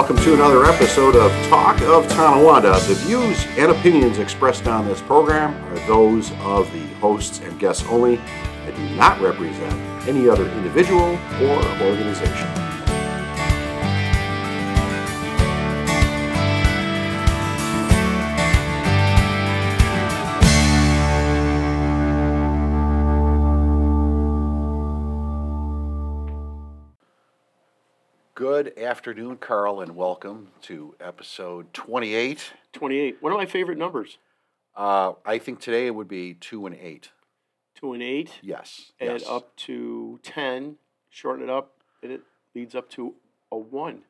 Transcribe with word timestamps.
welcome 0.00 0.16
to 0.16 0.32
another 0.32 0.64
episode 0.64 1.14
of 1.14 1.30
Talk 1.48 1.78
of 1.82 2.08
Tonawanda. 2.08 2.72
The 2.88 2.94
views 2.94 3.44
and 3.58 3.70
opinions 3.70 4.18
expressed 4.18 4.66
on 4.66 4.88
this 4.88 5.02
program 5.02 5.54
are 5.66 5.86
those 5.86 6.32
of 6.40 6.72
the 6.72 6.86
hosts 7.00 7.40
and 7.40 7.60
guests 7.60 7.84
only 7.86 8.16
and 8.16 8.74
do 8.74 8.96
not 8.96 9.20
represent 9.20 9.74
any 10.08 10.26
other 10.26 10.48
individual 10.52 11.18
or 11.42 11.62
organization. 11.82 12.59
Good 28.52 28.76
afternoon, 28.80 29.36
Carl, 29.36 29.80
and 29.80 29.94
welcome 29.94 30.48
to 30.62 30.96
episode 30.98 31.72
28. 31.72 32.52
28. 32.72 33.18
One 33.22 33.30
of 33.30 33.38
my 33.38 33.46
favorite 33.46 33.78
numbers. 33.78 34.18
Uh, 34.74 35.12
I 35.24 35.38
think 35.38 35.60
today 35.60 35.86
it 35.86 35.94
would 35.94 36.08
be 36.08 36.34
2 36.34 36.66
and 36.66 36.74
8. 36.74 37.10
Two 37.76 37.92
and 37.92 38.02
eight. 38.02 38.40
Yes. 38.42 38.90
Add 39.00 39.20
yes. 39.20 39.28
up 39.28 39.54
to 39.58 40.18
10. 40.24 40.74
Shorten 41.10 41.44
it 41.44 41.48
up. 41.48 41.76
And 42.02 42.10
it 42.10 42.22
leads 42.52 42.74
up 42.74 42.90
to 42.90 43.14
a 43.52 43.56
one. 43.56 44.02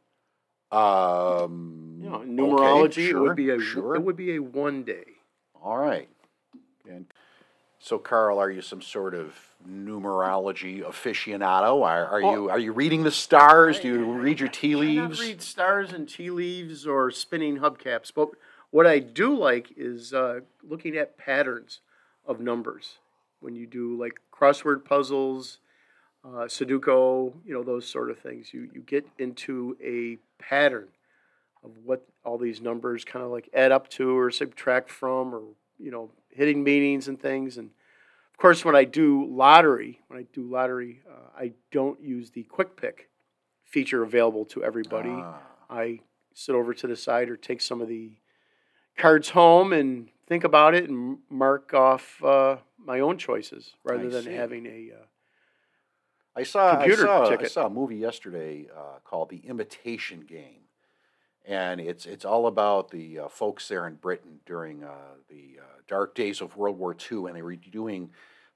Um, 0.73 1.99
You 2.03 2.09
know, 2.09 2.23
in 2.23 2.41
okay, 2.41 2.53
numerology, 2.55 3.09
it 3.09 3.11
sure, 3.11 3.21
would 3.21 3.37
be 3.37 3.51
a 3.51 3.61
sure. 3.61 3.95
it 3.95 4.03
would 4.03 4.17
be 4.17 4.37
a 4.37 4.39
one 4.39 4.85
day. 4.85 5.05
All 5.63 5.77
right. 5.77 6.09
And 6.89 7.13
so, 7.79 7.99
Carl, 7.99 8.39
are 8.39 8.51
you 8.51 8.63
some 8.63 8.81
sort 8.81 9.15
of 9.15 9.50
numerology 9.69 10.83
aficionado? 10.83 11.83
Are, 11.85 12.07
are 12.07 12.23
Oh. 12.25 12.33
you 12.33 12.51
are 12.51 12.59
you 12.59 12.73
reading 12.73 13.03
the 13.03 13.11
stars? 13.11 13.81
Do 13.81 13.89
you 13.89 14.05
read 14.13 14.41
your 14.41 14.49
tea 14.49 14.75
I 14.75 14.79
leaves? 14.79 15.21
read 15.21 15.43
stars 15.43 15.93
and 15.93 16.09
tea 16.09 16.31
leaves 16.31 16.87
or 16.87 17.11
spinning 17.11 17.59
hubcaps, 17.59 18.13
but 18.15 18.31
what 18.71 18.87
I 18.87 18.99
do 19.01 19.37
like 19.37 19.73
is 19.77 20.13
uh, 20.15 20.41
looking 20.63 20.97
at 20.97 21.19
patterns 21.19 21.81
of 22.27 22.41
numbers. 22.41 22.99
When 23.41 23.55
you 23.57 23.67
do 23.67 23.97
like 23.99 24.21
crossword 24.33 24.85
puzzles, 24.85 25.59
uh, 26.25 26.45
Sudoku, 26.47 27.33
you 27.45 27.55
know 27.55 27.63
those 27.63 27.87
sort 27.87 28.11
of 28.11 28.19
things, 28.19 28.53
you 28.53 28.69
you 28.75 28.81
get 28.83 29.07
into 29.19 29.77
a 29.83 30.19
pattern 30.43 30.89
of 31.65 31.71
what 31.85 32.07
all 32.25 32.39
these 32.39 32.61
numbers 32.61 33.05
kind 33.05 33.25
of 33.25 33.31
like 33.31 33.49
add 33.55 33.73
up 33.73 33.89
to 33.91 34.17
or 34.19 34.31
subtract 34.31 34.91
from, 34.91 35.35
or 35.35 35.43
you 35.79 35.91
know 35.91 36.11
hitting 36.31 36.63
meanings 36.63 37.09
and 37.09 37.21
things. 37.21 37.57
And 37.57 37.71
of 38.41 38.43
course, 38.43 38.65
when 38.65 38.75
I 38.75 38.85
do 38.85 39.27
lottery, 39.27 40.01
when 40.09 40.19
I 40.19 40.25
do 40.33 40.51
lottery, 40.51 41.03
uh, 41.07 41.29
I 41.39 41.53
don't 41.71 42.01
use 42.01 42.31
the 42.31 42.45
quick 42.45 42.75
pick 42.75 43.11
feature 43.67 44.03
available 44.03 44.47
to 44.47 44.65
everybody. 44.65 45.11
Ah, 45.13 45.43
I 45.69 46.01
sit 46.33 46.55
over 46.55 46.73
to 46.73 46.87
the 46.87 46.97
side 46.97 47.29
or 47.29 47.37
take 47.37 47.61
some 47.61 47.83
of 47.83 47.89
the 47.89 48.13
cards 48.97 49.29
home 49.29 49.75
and 49.75 50.09
think 50.27 50.45
about 50.45 50.75
it 50.75 50.89
and 50.89 51.19
mark 51.29 51.75
off 51.75 52.25
uh, 52.25 52.57
my 52.83 53.01
own 53.01 53.19
choices 53.19 53.75
rather 53.85 54.07
I 54.07 54.11
than 54.11 54.25
see. 54.25 54.33
having 54.33 54.65
a. 54.65 54.93
Uh, 54.95 55.05
I 56.35 56.45
saw 56.45 56.77
Computer 56.77 57.11
I 57.11 57.37
saw, 57.37 57.43
I 57.43 57.47
saw 57.47 57.67
a 57.67 57.71
movie 57.71 57.97
yesterday 57.97 58.69
uh, 58.75 59.01
called 59.05 59.29
The 59.29 59.47
Imitation 59.47 60.21
Game, 60.27 60.63
and 61.51 61.81
it's 61.81 62.07
it's 62.07 62.25
all 62.25 62.47
about 62.47 62.91
the 62.93 63.19
uh, 63.19 63.29
folks 63.29 63.67
there 63.67 63.87
in 63.89 63.97
Britain 63.97 64.39
during 64.47 64.85
uh, 64.85 65.17
the 65.29 65.59
uh, 65.61 65.81
dark 65.89 66.15
days 66.15 66.41
of 66.41 66.57
World 66.57 66.79
War 66.79 66.95
II, 67.11 67.27
and 67.27 67.35
they 67.35 67.43
were 67.43 67.57
doing 67.57 68.11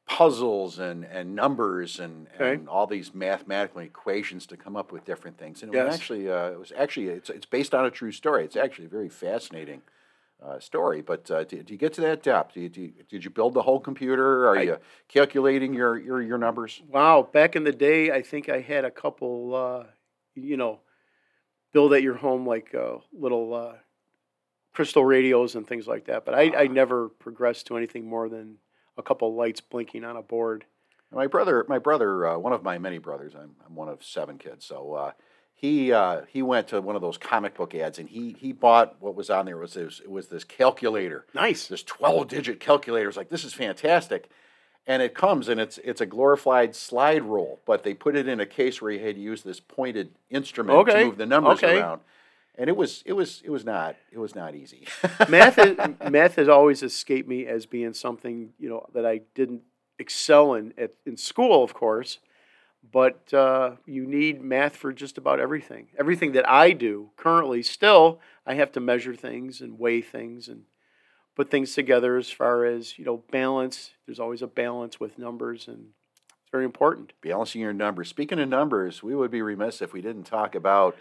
puzzles 0.06 0.78
and, 0.78 1.04
and 1.04 1.34
numbers 1.34 1.98
and, 1.98 2.28
Okay. 2.34 2.54
and 2.54 2.68
all 2.68 2.86
these 2.86 3.14
mathematical 3.14 3.80
equations 3.80 4.46
to 4.46 4.56
come 4.56 4.76
up 4.76 4.92
with 4.92 5.04
different 5.04 5.38
things. 5.38 5.62
And 5.62 5.74
it 5.74 5.84
was 5.84 5.94
actually 5.94 6.30
uh, 6.30 6.50
it 6.52 6.58
was 6.58 6.72
actually 6.76 7.08
it's 7.08 7.30
it's 7.30 7.46
based 7.46 7.74
on 7.74 7.84
a 7.84 7.90
true 7.90 8.12
story. 8.12 8.44
It's 8.44 8.56
actually 8.56 8.86
a 8.86 8.90
very 8.90 9.08
fascinating. 9.10 9.82
Uh, 10.42 10.58
story, 10.60 11.00
but 11.00 11.30
uh, 11.30 11.38
did, 11.44 11.60
did 11.60 11.70
you 11.70 11.78
get 11.78 11.94
to 11.94 12.02
that 12.02 12.22
depth? 12.22 12.52
Did 12.54 12.76
you, 12.76 12.92
did 13.08 13.24
you 13.24 13.30
build 13.30 13.54
the 13.54 13.62
whole 13.62 13.80
computer? 13.80 14.46
Are 14.48 14.58
I- 14.58 14.62
you 14.62 14.76
calculating 15.08 15.72
your, 15.72 15.96
your, 15.96 16.20
your 16.20 16.36
numbers? 16.36 16.82
wow, 16.88 17.22
back 17.32 17.56
in 17.56 17.64
the 17.64 17.72
day, 17.72 18.10
I 18.10 18.20
think 18.20 18.50
I 18.50 18.60
had 18.60 18.84
a 18.84 18.90
couple, 18.90 19.54
uh, 19.54 19.84
you 20.34 20.58
know, 20.58 20.80
build 21.74 21.92
at 21.92 22.02
your 22.02 22.14
home 22.14 22.46
like 22.46 22.74
uh, 22.74 22.94
little 23.12 23.52
uh, 23.52 23.72
crystal 24.72 25.04
radios 25.04 25.54
and 25.56 25.66
things 25.66 25.86
like 25.86 26.06
that. 26.06 26.24
But 26.24 26.34
I, 26.34 26.42
I 26.56 26.64
Ah. 26.64 26.72
never 26.72 27.08
progressed 27.10 27.66
to 27.66 27.76
anything 27.76 28.06
more 28.08 28.30
than 28.30 28.56
a 28.96 29.02
couple 29.02 29.34
lights 29.34 29.60
blinking 29.60 30.04
on 30.04 30.16
a 30.16 30.22
board. 30.22 30.64
My 31.12 31.26
brother, 31.26 31.64
my 31.68 31.78
brother, 31.78 32.26
uh, 32.26 32.38
one 32.38 32.52
of 32.52 32.62
my 32.62 32.78
many 32.78 32.98
brothers. 32.98 33.34
I'm, 33.34 33.56
I'm 33.66 33.74
one 33.74 33.88
of 33.88 34.02
seven 34.02 34.38
kids. 34.38 34.64
So 34.64 34.94
uh, 34.94 35.12
he 35.52 35.92
uh, 35.92 36.22
he 36.28 36.42
went 36.42 36.68
to 36.68 36.80
one 36.80 36.96
of 36.96 37.02
those 37.02 37.18
comic 37.18 37.54
book 37.54 37.74
ads, 37.74 37.98
and 38.00 38.08
he 38.08 38.34
he 38.38 38.52
bought 38.52 38.96
what 39.00 39.14
was 39.14 39.30
on 39.30 39.46
there. 39.46 39.58
It 39.58 39.60
was 39.60 39.74
this, 39.74 40.00
it 40.00 40.10
was 40.10 40.28
this 40.28 40.42
calculator, 40.44 41.26
Nice. 41.34 41.68
this 41.68 41.82
12 41.84 42.26
digit 42.28 42.58
calculator. 42.60 43.08
It's 43.08 43.16
like 43.16 43.28
this 43.28 43.44
is 43.44 43.54
fantastic, 43.54 44.28
and 44.86 45.02
it 45.02 45.14
comes 45.14 45.48
and 45.48 45.60
it's 45.60 45.78
it's 45.78 46.00
a 46.00 46.06
glorified 46.06 46.74
slide 46.74 47.22
rule, 47.22 47.60
but 47.66 47.82
they 47.84 47.94
put 47.94 48.16
it 48.16 48.28
in 48.28 48.40
a 48.40 48.46
case 48.46 48.82
where 48.82 48.90
you 48.90 49.04
had 49.04 49.16
to 49.16 49.20
use 49.20 49.42
this 49.42 49.60
pointed 49.60 50.10
instrument 50.30 50.78
Okay, 50.80 51.00
to 51.00 51.04
move 51.06 51.18
the 51.18 51.26
numbers 51.26 51.62
okay. 51.62 51.78
around, 51.78 52.00
and 52.56 52.68
it 52.68 52.76
was 52.76 53.02
it 53.06 53.12
was 53.12 53.42
it 53.44 53.50
was 53.50 53.64
not 53.64 53.96
it 54.12 54.18
was 54.18 54.34
not 54.34 54.54
easy. 54.54 54.86
math 55.28 55.58
is, 55.58 55.76
math 56.10 56.36
has 56.36 56.48
always 56.48 56.82
escaped 56.82 57.28
me 57.28 57.46
as 57.46 57.66
being 57.66 57.94
something 57.94 58.50
you 58.58 58.68
know 58.68 58.86
that 58.94 59.06
I 59.06 59.22
didn't 59.34 59.62
excel 59.98 60.54
in 60.54 60.74
at, 60.76 60.92
in 61.06 61.16
school, 61.16 61.62
of 61.64 61.74
course. 61.74 62.18
But 62.92 63.32
uh, 63.32 63.76
you 63.86 64.06
need 64.06 64.42
math 64.42 64.76
for 64.76 64.92
just 64.92 65.16
about 65.16 65.40
everything. 65.40 65.88
Everything 65.98 66.32
that 66.32 66.46
I 66.46 66.72
do 66.72 67.12
currently, 67.16 67.62
still, 67.62 68.20
I 68.46 68.54
have 68.54 68.72
to 68.72 68.80
measure 68.80 69.14
things 69.14 69.62
and 69.62 69.78
weigh 69.78 70.02
things 70.02 70.48
and 70.48 70.64
put 71.34 71.50
things 71.50 71.74
together. 71.74 72.16
As 72.16 72.30
far 72.30 72.64
as 72.64 72.98
you 72.98 73.04
know, 73.04 73.22
balance. 73.30 73.90
There's 74.06 74.20
always 74.20 74.42
a 74.42 74.46
balance 74.46 75.00
with 75.00 75.18
numbers, 75.18 75.66
and 75.68 75.88
it's 76.28 76.50
very 76.50 76.64
important. 76.64 77.12
balancing 77.20 77.60
your 77.60 77.72
numbers. 77.72 78.08
Speaking 78.08 78.38
of 78.38 78.48
numbers, 78.48 79.02
we 79.02 79.14
would 79.14 79.30
be 79.30 79.42
remiss 79.42 79.80
if 79.82 79.92
we 79.92 80.02
didn't 80.02 80.24
talk 80.24 80.54
about 80.54 80.96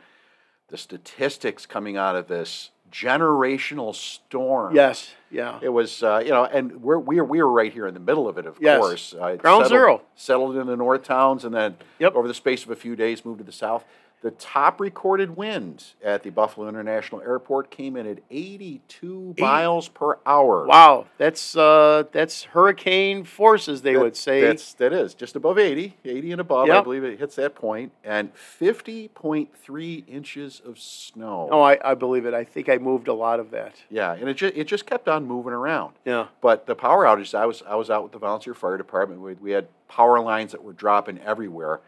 the 0.70 0.78
statistics 0.78 1.66
coming 1.66 1.98
out 1.98 2.16
of 2.16 2.28
this 2.28 2.70
generational 2.92 3.94
storm. 3.94 4.76
Yes, 4.76 5.14
yeah. 5.32 5.60
It 5.62 5.70
was, 5.70 6.02
uh, 6.04 6.22
you 6.24 6.30
know, 6.32 6.46
and 6.46 6.82
we're, 6.82 7.00
we 7.00 7.18
were, 7.18 7.26
we 7.26 7.42
were 7.42 7.52
right 7.52 7.74
here 7.74 7.88
in 7.88 7.94
the 7.94 8.00
middle 8.00 8.28
of 8.30 8.38
it, 8.38 8.46
of 8.46 8.58
Yes. 8.62 8.80
course. 8.80 9.14
Uh, 9.14 9.36
Ground 9.36 9.66
settled, 9.66 9.70
zero. 9.70 10.02
Settled 10.16 10.56
in 10.58 10.68
the 10.68 10.78
north 10.78 11.04
towns 11.04 11.44
and 11.44 11.54
then 11.54 11.76
Yep. 12.00 12.16
over 12.16 12.28
the 12.28 12.34
space 12.36 12.64
of 12.64 12.70
a 12.70 12.76
few 12.76 12.96
days 12.96 13.26
moved 13.26 13.40
to 13.40 13.44
the 13.44 13.52
south. 13.52 13.84
The 14.24 14.32
top 14.32 14.80
recorded 14.80 15.36
wind 15.36 15.84
at 16.02 16.24
the 16.24 16.30
Buffalo 16.30 16.70
International 16.70 17.20
Airport 17.20 17.70
came 17.70 17.98
in 17.98 18.08
at 18.08 18.20
82 18.32 19.34
Eight- 19.38 19.42
miles 19.42 19.90
per 19.90 20.18
hour. 20.26 20.66
Wow, 20.66 21.08
that's 21.18 21.58
uh, 21.58 22.04
that's 22.14 22.46
hurricane 22.46 23.26
forces, 23.26 23.82
they 23.82 23.94
That- 23.96 24.02
would 24.02 24.16
say. 24.16 24.40
That's 24.40 24.74
that 24.76 24.94
is 24.94 25.14
just 25.14 25.36
above 25.36 25.60
80, 25.60 25.98
80 26.06 26.32
and 26.32 26.40
above. 26.40 26.70
I 26.70 26.80
believe 26.80 27.04
it 27.04 27.20
hits 27.20 27.36
that 27.36 27.54
point, 27.54 27.92
and 28.06 28.32
50.3 28.34 30.04
inches 30.08 30.62
of 30.66 30.80
snow. 30.80 31.50
Oh, 31.52 31.62
I, 31.62 31.78
I 31.84 31.94
believe 31.94 32.26
it. 32.26 32.34
I 32.34 32.46
think 32.46 32.70
I 32.70 32.78
moved 32.78 33.10
a 33.10 33.14
lot 33.14 33.42
of 33.42 33.52
that. 33.52 33.76
Yeah, 33.90 34.14
and 34.14 34.30
it 34.30 34.36
just 34.36 34.56
it 34.56 34.68
just 34.68 34.86
kept 34.86 35.10
on 35.10 35.26
moving 35.26 35.54
around. 35.54 35.96
Yeah. 36.06 36.28
But 36.42 36.66
the 36.66 36.76
power 36.76 37.04
outages, 37.06 37.34
I 37.38 37.46
was 37.46 37.62
I 37.68 37.76
was 37.76 37.90
out 37.90 38.04
with 38.04 38.14
the 38.14 38.20
volunteer 38.20 38.54
fire 38.54 38.78
department. 38.78 39.20
We, 39.22 39.34
we 39.34 39.52
had 39.52 39.68
power 39.90 40.20
lines 40.22 40.54
that 40.54 40.64
were 40.64 40.74
dropping 40.74 41.20
everywhere, 41.20 41.82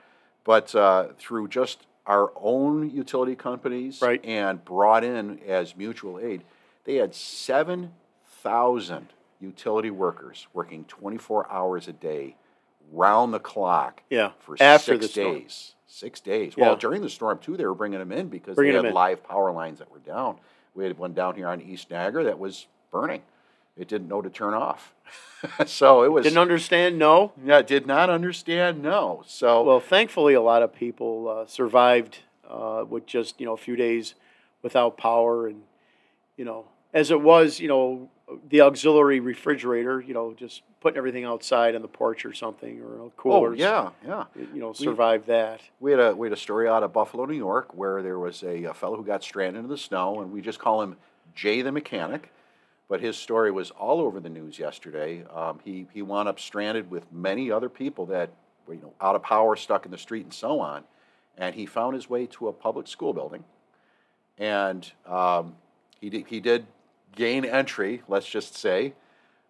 but 0.44 0.76
uh, 0.76 1.08
through 1.18 1.48
just 1.48 1.86
our 2.08 2.32
own 2.36 2.90
utility 2.90 3.36
companies 3.36 4.02
Right. 4.02 4.24
and 4.24 4.64
brought 4.64 5.04
in 5.04 5.40
as 5.48 5.76
mutual 5.76 6.20
aid, 6.20 6.44
they 6.84 6.96
had 6.96 7.14
seven 7.16 7.94
thousand 8.26 9.08
utility 9.40 9.90
workers 9.90 10.48
working 10.54 10.86
twenty 10.86 11.18
four 11.18 11.52
hours 11.52 11.88
a 11.88 11.94
day, 11.94 12.36
round 12.92 13.34
the 13.34 13.40
clock 13.40 14.04
Yeah. 14.10 14.32
for 14.40 14.56
After 14.60 15.00
six 15.02 15.12
storm. 15.12 15.34
days. 15.40 15.72
Six 15.88 16.20
days. 16.20 16.54
Yeah. 16.58 16.66
Well, 16.68 16.76
during 16.76 17.02
the 17.02 17.10
storm 17.10 17.40
too, 17.40 17.56
they 17.58 17.66
were 17.66 17.74
bringing 17.76 18.00
them 18.00 18.12
in 18.12 18.28
because 18.28 18.56
Bringing 18.56 18.82
they 18.82 18.88
had 18.88 18.94
live 18.94 19.24
power 19.24 19.52
lines 19.52 19.80
that 19.80 19.90
were 19.92 20.00
down. 20.00 20.38
We 20.74 20.84
had 20.84 20.98
one 20.98 21.14
down 21.14 21.36
here 21.36 21.48
on 21.48 21.62
East 21.62 21.90
Niagara 21.90 22.26
that 22.26 22.38
was 22.38 22.68
burning. 22.92 23.22
It 23.78 23.88
didn't 23.88 24.08
know 24.08 24.22
to 24.22 24.30
turn 24.30 24.54
off. 24.54 24.94
so 25.66 26.04
it 26.04 26.12
was. 26.12 26.24
Didn't 26.24 26.38
understand? 26.40 26.98
No. 26.98 27.34
yeah, 27.44 27.62
did 27.62 27.86
not 27.86 28.10
understand. 28.10 28.82
No. 28.82 29.24
So 29.28 29.64
Well, 29.64 29.80
thankfully, 29.80 30.34
a 30.34 30.42
lot 30.42 30.64
of 30.64 30.74
people 30.74 31.28
uh, 31.28 31.48
survived 31.48 32.20
uh, 32.50 32.86
with 32.88 33.06
just 33.06 33.40
you 33.40 33.46
know 33.46 33.54
a 33.54 33.58
few 33.58 33.76
days 33.76 34.16
without 34.62 34.98
power, 34.98 35.48
and 35.48 35.62
you 36.38 36.46
know, 36.46 36.66
as 36.94 37.12
it 37.12 37.22
was, 37.22 37.60
you 37.60 37.68
know, 37.68 38.10
the 38.50 38.62
auxiliary 38.62 39.20
refrigerator, 39.20 40.02
you 40.02 40.14
know, 40.14 40.34
just 40.34 40.64
putting 40.82 40.98
everything 40.98 41.26
outside 41.26 41.76
on 41.76 41.82
the 41.82 41.88
porch 41.88 42.26
or 42.26 42.34
something, 42.34 42.82
or 42.82 43.02
oh 43.02 43.12
coolers. 43.18 43.60
yeah, 43.60 43.90
yeah. 44.06 44.26
You 44.36 44.60
know, 44.60 44.74
survived 44.74 45.28
that. 45.28 45.62
We 45.80 45.92
had 45.92 46.00
a 46.00 46.16
we 46.16 46.28
had 46.28 46.34
a 46.34 46.40
story 46.40 46.68
out 46.68 46.84
of 46.84 46.94
Buffalo, 46.94 47.26
New 47.26 47.36
York, 47.36 47.76
where 47.76 48.02
there 48.02 48.20
was 48.20 48.42
a, 48.44 48.64
a 48.64 48.74
fellow 48.74 48.98
who 48.98 49.04
got 49.04 49.22
stranded 49.22 49.64
in 49.64 49.70
the 49.70 49.78
snow, 49.78 50.22
and 50.22 50.32
we 50.32 50.42
just 50.42 50.60
call 50.60 50.82
him 50.82 50.98
Jay 51.36 51.62
the 51.62 51.72
mechanic. 51.72 52.32
But 52.88 53.02
his 53.02 53.18
story 53.18 53.52
was 53.52 53.72
all 53.72 54.00
over 54.00 54.20
the 54.20 54.30
news 54.30 54.60
yesterday. 54.60 55.24
Um, 55.34 55.60
he 55.64 55.88
he 55.94 56.02
wound 56.02 56.30
up 56.30 56.40
stranded 56.40 56.92
with 56.92 57.12
many 57.12 57.52
other 57.52 57.70
people 57.70 58.06
that 58.08 58.30
were 58.68 58.76
you 58.76 58.82
know 58.82 58.94
out 59.02 59.16
of 59.16 59.24
power, 59.24 59.56
stuck 59.56 59.86
in 59.86 59.92
the 59.92 59.98
street, 59.98 60.24
and 60.24 60.34
so 60.34 60.60
on. 60.60 60.84
And 61.38 61.56
he 61.56 61.66
found 61.66 61.96
his 61.96 62.10
way 62.10 62.28
to 62.28 62.48
a 62.48 62.54
public 62.54 62.88
school 62.88 63.14
building, 63.14 63.44
and 64.38 64.90
um, 65.06 65.56
he 66.00 66.10
did, 66.10 66.28
he 66.28 66.40
did 66.40 66.66
gain 67.16 67.44
entry. 67.44 68.04
Let's 68.08 68.28
just 68.28 68.56
say, 68.56 68.94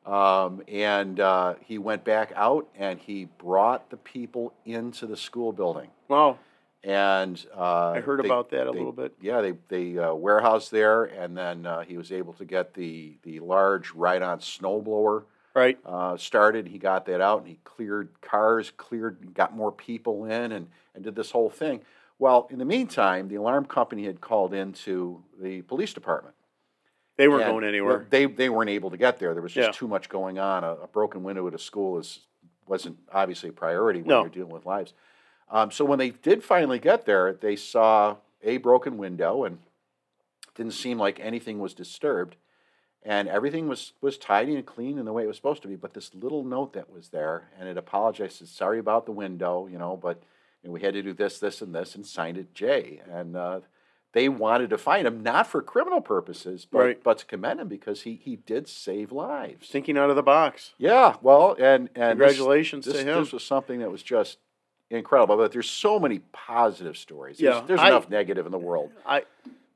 um, 0.05 0.61
and 0.67 1.19
uh, 1.19 1.55
he 1.65 1.77
went 1.77 2.03
back 2.03 2.31
out 2.35 2.67
and 2.77 2.99
he 2.99 3.25
brought 3.39 3.89
the 3.89 3.97
people 3.97 4.53
into 4.65 5.07
the 5.07 5.17
school 5.17 5.51
building. 5.51 5.89
Wow. 6.07 6.37
And 6.85 7.43
uh, 7.57 7.89
I 7.95 7.99
heard 8.01 8.21
they- 8.23 8.27
about 8.27 8.51
that 8.51 8.67
a 8.67 8.71
they- 8.71 8.77
little 8.77 8.91
bit. 8.91 9.13
Yeah, 9.19 9.41
they 9.41 9.53
they 9.69 9.97
uh, 9.97 10.13
warehoused 10.13 10.71
there, 10.71 11.05
and 11.05 11.35
then 11.35 11.65
uh, 11.65 11.81
he 11.81 11.97
was 11.97 12.11
able 12.11 12.33
to 12.33 12.45
get 12.45 12.75
the 12.75 13.17
the 13.23 13.39
large 13.39 13.91
ride-on 13.93 14.39
snowblower 14.39 15.23
Right. 15.55 15.79
uh, 15.85 16.15
started. 16.17 16.67
He 16.67 16.77
got 16.77 17.05
that 17.07 17.21
out, 17.21 17.39
and 17.39 17.47
he 17.47 17.57
cleared 17.63 18.09
cars, 18.21 18.71
cleared, 18.77 19.33
got 19.33 19.55
more 19.55 19.71
people 19.71 20.25
in, 20.25 20.51
and 20.51 20.67
and 20.93 21.03
did 21.03 21.15
this 21.15 21.31
whole 21.31 21.49
thing. 21.49 21.81
Well, 22.19 22.47
in 22.51 22.59
the 22.59 22.65
meantime, 22.65 23.29
the 23.29 23.35
alarm 23.35 23.65
company 23.65 24.05
had 24.05 24.21
called 24.21 24.53
into 24.53 25.23
the 25.41 25.63
police 25.63 25.91
department. 25.93 26.35
They 27.17 27.27
weren't 27.27 27.45
going 27.45 27.63
anywhere. 27.65 28.05
They 28.11 28.27
they 28.27 28.49
weren't 28.49 28.69
able 28.69 28.91
to 28.91 28.97
get 28.97 29.17
there. 29.17 29.33
There 29.33 29.41
was 29.41 29.53
just 29.53 29.69
Yeah. 29.69 29.71
too 29.71 29.87
much 29.87 30.07
going 30.07 30.37
on. 30.37 30.63
A, 30.63 30.73
a 30.83 30.87
broken 30.87 31.23
window 31.23 31.47
at 31.47 31.53
a 31.55 31.57
school 31.59 31.97
is 31.97 32.19
wasn't 32.67 32.97
obviously 33.11 33.49
a 33.49 33.53
priority 33.53 34.01
when 34.01 34.09
No. 34.09 34.21
you're 34.21 34.29
dealing 34.29 34.51
with 34.53 34.65
lives. 34.67 34.93
Um, 35.49 35.71
so 35.71 35.85
when 35.85 35.99
they 35.99 36.09
did 36.09 36.43
finally 36.43 36.79
get 36.79 37.05
there, 37.05 37.33
they 37.33 37.55
saw 37.55 38.17
a 38.43 38.57
broken 38.57 38.97
window 38.97 39.43
and 39.43 39.59
didn't 40.55 40.73
seem 40.73 40.97
like 40.97 41.19
anything 41.19 41.59
was 41.59 41.73
disturbed, 41.73 42.35
and 43.03 43.27
everything 43.27 43.67
was 43.67 43.93
was 44.01 44.17
tidy 44.17 44.55
and 44.55 44.65
clean 44.65 44.97
in 44.97 45.05
the 45.05 45.13
way 45.13 45.23
it 45.23 45.27
was 45.27 45.35
supposed 45.35 45.61
to 45.63 45.67
be. 45.67 45.75
But 45.75 45.93
this 45.93 46.13
little 46.15 46.43
note 46.43 46.73
that 46.73 46.91
was 46.91 47.09
there, 47.09 47.49
and 47.59 47.69
it 47.69 47.77
apologized, 47.77 48.37
said 48.37 48.47
sorry 48.47 48.79
about 48.79 49.05
the 49.05 49.11
window, 49.11 49.67
you 49.67 49.77
know, 49.77 49.97
but 49.97 50.21
you 50.63 50.69
know, 50.69 50.73
we 50.73 50.81
had 50.81 50.93
to 50.95 51.03
do 51.03 51.13
this, 51.13 51.39
this, 51.39 51.61
and 51.61 51.75
this, 51.75 51.93
and 51.95 52.05
signed 52.05 52.37
it 52.37 52.53
J. 52.55 53.01
And 53.11 53.35
uh, 53.35 53.59
they 54.13 54.29
wanted 54.29 54.69
to 54.71 54.77
find 54.79 55.05
him 55.05 55.21
not 55.21 55.45
for 55.45 55.61
criminal 55.61 56.01
purposes, 56.01 56.65
but 56.69 56.79
Right. 56.79 57.03
but 57.03 57.17
to 57.19 57.25
commend 57.25 57.59
him 57.59 57.67
because 57.67 58.01
he 58.03 58.15
he 58.15 58.37
did 58.37 58.67
save 58.67 59.11
lives. 59.11 59.67
Thinking 59.69 59.97
out 59.97 60.09
of 60.09 60.15
the 60.15 60.23
box. 60.23 60.73
Yeah, 60.77 61.17
well, 61.21 61.55
and 61.59 61.89
and 61.95 62.17
Congratulations 62.17 62.85
this, 62.85 62.95
to 62.95 63.03
him. 63.03 63.19
This 63.19 63.33
was 63.33 63.43
something 63.43 63.79
that 63.79 63.91
was 63.91 64.01
just 64.01 64.37
incredible. 64.89 65.37
But 65.37 65.51
there's 65.51 65.69
so 65.69 65.99
many 65.99 66.19
positive 66.31 66.97
stories. 66.97 67.37
There's, 67.37 67.55
Yeah, 67.55 67.63
there's 67.65 67.79
I- 67.79 67.87
enough 67.89 68.09
negative 68.09 68.45
in 68.45 68.51
the 68.51 68.57
world. 68.59 68.91
I 69.05 69.23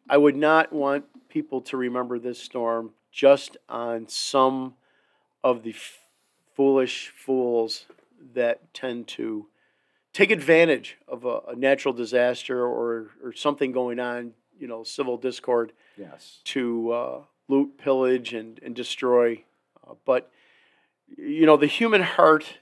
I 0.09 0.17
would 0.17 0.35
not 0.35 0.73
want 0.73 1.05
people 1.29 1.61
to 1.61 1.77
remember 1.77 2.17
this 2.19 2.39
storm 2.41 2.91
just 3.11 3.57
on 3.67 4.07
some 4.07 4.73
of 5.43 5.61
the 5.63 5.69
f- 5.71 5.99
foolish 6.55 7.09
fools 7.15 7.85
that 8.33 8.73
tend 8.73 9.07
to 9.07 9.47
take 10.11 10.31
advantage 10.31 10.97
of 11.07 11.25
a, 11.25 11.39
a 11.49 11.55
natural 11.55 11.93
disaster 11.93 12.65
or, 12.65 13.11
or 13.23 13.33
something 13.33 13.71
going 13.71 13.99
on, 13.99 14.33
you 14.59 14.67
know, 14.67 14.83
civil 14.83 15.15
discord 15.17 15.71
Yes. 15.95 16.39
to 16.45 16.91
uh, 16.91 17.21
loot, 17.47 17.77
pillage, 17.77 18.33
and, 18.33 18.59
and 18.63 18.75
destroy. 18.75 19.43
Uh, 19.87 19.93
but, 20.05 20.31
you 21.17 21.45
know, 21.45 21.55
the 21.57 21.67
human 21.67 22.01
heart 22.01 22.57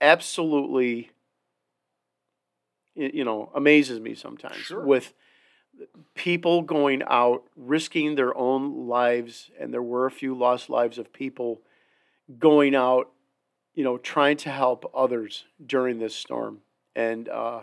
absolutely, 0.00 1.10
you 2.94 3.24
know, 3.24 3.50
amazes 3.54 4.00
me 4.00 4.14
sometimes 4.14 4.56
Sure. 4.56 4.84
with 4.84 5.14
people 6.14 6.62
going 6.62 7.02
out, 7.06 7.44
risking 7.56 8.14
their 8.14 8.36
own 8.36 8.86
lives, 8.86 9.50
and 9.58 9.72
there 9.72 9.82
were 9.82 10.06
a 10.06 10.10
few 10.10 10.34
lost 10.34 10.68
lives 10.68 10.98
of 10.98 11.12
people 11.12 11.62
going 12.38 12.74
out, 12.74 13.10
you 13.74 13.82
know, 13.82 13.96
trying 13.98 14.36
to 14.38 14.50
help 14.50 14.90
others 14.94 15.44
during 15.64 15.98
this 15.98 16.14
storm. 16.14 16.60
And, 16.94 17.28
uh, 17.28 17.62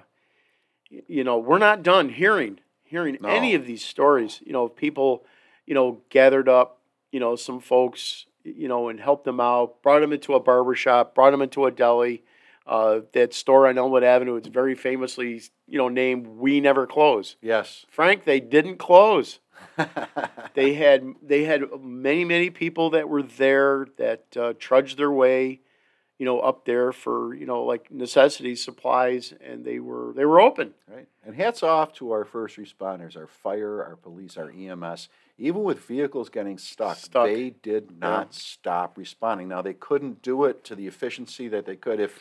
you 0.89 1.23
know, 1.23 1.37
we're 1.37 1.59
not 1.59 1.83
done 1.83 2.09
hearing 2.09 2.59
hearing 2.83 3.17
any 3.23 3.53
of 3.53 3.67
these 3.67 3.85
stories. 3.85 4.41
You 4.43 4.51
know, 4.51 4.67
people, 4.67 5.23
you 5.67 5.75
know, 5.75 6.01
gathered 6.09 6.49
up, 6.49 6.79
you 7.11 7.19
know, 7.19 7.35
some 7.35 7.59
folks, 7.59 8.25
you 8.43 8.67
know, 8.67 8.89
and 8.89 8.99
helped 8.99 9.25
them 9.25 9.39
out, 9.39 9.83
brought 9.83 9.99
them 9.99 10.11
into 10.11 10.33
a 10.33 10.39
barber 10.39 10.73
shop, 10.73 11.13
brought 11.13 11.29
them 11.31 11.43
into 11.43 11.65
a 11.65 11.71
deli. 11.71 12.23
Uh, 12.69 13.01
that 13.13 13.33
store 13.33 13.67
on 13.67 13.79
Elmwood 13.79 14.03
Avenue, 14.03 14.35
it's 14.35 14.47
very 14.47 14.75
famously, 14.75 15.41
you 15.67 15.79
know, 15.79 15.89
named 15.89 16.27
"We 16.27 16.61
Never 16.61 16.85
Close." 16.85 17.35
Yes. 17.41 17.83
Frank, 17.89 18.25
they 18.25 18.39
didn't 18.39 18.77
close. 18.77 19.39
They 20.53 20.73
had 20.73 21.15
they 21.21 21.43
had 21.45 21.63
many 21.81 22.25
many 22.25 22.49
people 22.49 22.91
that 22.91 23.07
were 23.09 23.23
there 23.23 23.87
that 23.97 24.25
uh, 24.37 24.53
trudged 24.59 24.97
their 24.97 25.11
way, 25.11 25.61
you 26.17 26.25
know, 26.25 26.39
up 26.39 26.65
there 26.65 26.91
for 26.91 27.33
you 27.33 27.45
know 27.45 27.63
like 27.63 27.89
necessities, 27.91 28.63
supplies, 28.63 29.33
and 29.43 29.63
they 29.65 29.79
were 29.79 30.13
they 30.15 30.25
were 30.25 30.39
open. 30.41 30.73
Right. 30.87 31.07
And 31.25 31.35
hats 31.35 31.63
off 31.63 31.93
to 31.93 32.11
our 32.11 32.25
first 32.25 32.57
responders, 32.57 33.15
our 33.17 33.27
fire, 33.27 33.83
our 33.83 33.95
police, 33.95 34.37
our 34.37 34.49
EMS. 34.51 35.09
Even 35.37 35.63
with 35.63 35.79
vehicles 35.85 36.29
getting 36.29 36.57
stuck, 36.57 36.97
Stuck. 36.97 37.25
they 37.25 37.51
did 37.51 37.97
not 37.99 38.33
stop 38.33 38.97
responding. 38.97 39.47
Now 39.47 39.61
they 39.61 39.73
couldn't 39.73 40.21
do 40.21 40.45
it 40.45 40.63
to 40.65 40.75
the 40.75 40.85
efficiency 40.87 41.47
that 41.47 41.65
they 41.65 41.77
could 41.77 41.99
if, 42.01 42.19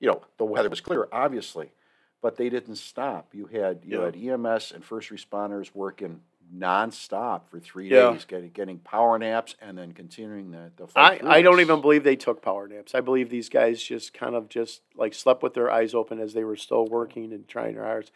you 0.00 0.08
know, 0.08 0.22
the 0.38 0.44
weather 0.44 0.68
was 0.68 0.80
clear, 0.80 1.08
obviously, 1.12 1.72
but 2.22 2.36
they 2.36 2.48
didn't 2.48 2.76
stop. 2.76 3.34
You 3.34 3.46
had 3.46 3.80
you 3.84 3.98
Yeah. 3.98 4.04
had 4.06 4.16
EMS 4.16 4.72
and 4.72 4.84
first 4.84 5.10
responders 5.10 5.74
working 5.74 6.20
nonstop 6.54 7.46
for 7.50 7.60
three 7.60 7.88
Yeah. 7.88 8.12
days, 8.12 8.24
getting 8.24 8.50
getting 8.50 8.78
power 8.78 9.18
naps 9.18 9.54
and 9.60 9.76
then 9.76 9.92
continuing 9.92 10.50
the, 10.50 10.72
the 10.76 10.84
I, 10.96 11.18
fight. 11.18 11.24
I 11.24 11.42
don't 11.42 11.60
even 11.60 11.80
believe 11.80 12.04
they 12.04 12.16
took 12.16 12.40
power 12.42 12.66
naps. 12.66 12.94
I 12.94 13.00
believe 13.00 13.28
these 13.28 13.48
guys 13.48 13.82
just 13.82 14.14
kind 14.14 14.34
of 14.34 14.48
just 14.48 14.82
like 14.96 15.14
slept 15.14 15.42
with 15.42 15.54
their 15.54 15.70
eyes 15.70 15.94
open 15.94 16.18
as 16.20 16.32
they 16.32 16.44
were 16.44 16.56
still 16.56 16.86
working 16.86 17.32
and 17.32 17.46
trying 17.46 17.74
their 17.74 17.84
hardest. 17.84 18.12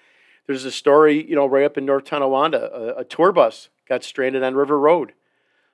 There's 0.47 0.65
a 0.65 0.73
story, 0.73 1.25
you 1.29 1.37
know, 1.37 1.47
right 1.47 1.65
up 1.65 1.79
in 1.79 1.85
North 1.85 2.05
Tonawanda, 2.05 2.71
a, 2.97 3.01
a 3.01 3.05
tour 3.05 3.33
bus 3.33 3.69
got 3.89 4.03
stranded 4.03 4.43
on 4.43 4.55
River 4.55 4.79
Road. 4.79 5.13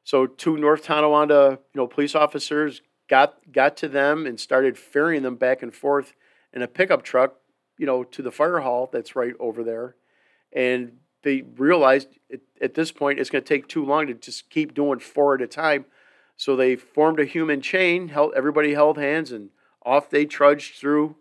So 0.04 0.26
two 0.26 0.56
North 0.56 0.84
Tonawanda, 0.84 1.58
you 1.74 1.80
know, 1.80 1.86
police 1.86 2.14
officers 2.14 2.82
got 3.08 3.52
got 3.52 3.76
to 3.78 3.88
them 3.88 4.26
and 4.26 4.38
started 4.38 4.78
ferrying 4.78 5.22
them 5.22 5.36
back 5.36 5.62
and 5.62 5.74
forth 5.74 6.12
in 6.52 6.62
a 6.62 6.68
pickup 6.68 7.02
truck, 7.02 7.34
you 7.78 7.86
know, 7.86 8.04
to 8.04 8.22
the 8.22 8.30
fire 8.30 8.60
hall 8.60 8.88
that's 8.92 9.16
right 9.16 9.34
over 9.40 9.64
there. 9.64 9.96
And 10.52 10.98
they 11.22 11.42
realized 11.56 12.08
at, 12.32 12.40
at 12.60 12.74
this 12.74 12.92
point 12.92 13.18
it's 13.18 13.30
going 13.30 13.42
to 13.42 13.48
take 13.48 13.68
too 13.68 13.84
long 13.84 14.06
to 14.06 14.14
just 14.14 14.50
keep 14.50 14.74
doing 14.74 14.98
four 14.98 15.34
at 15.34 15.42
a 15.42 15.46
time. 15.46 15.86
So 16.36 16.54
they 16.54 16.76
formed 16.76 17.18
a 17.18 17.24
human 17.24 17.60
chain. 17.60 18.08
Held, 18.08 18.32
everybody 18.36 18.74
held 18.74 18.96
hands, 18.96 19.32
and 19.32 19.50
off 19.84 20.08
they 20.08 20.24
trudged 20.24 20.76
through, 20.76 21.16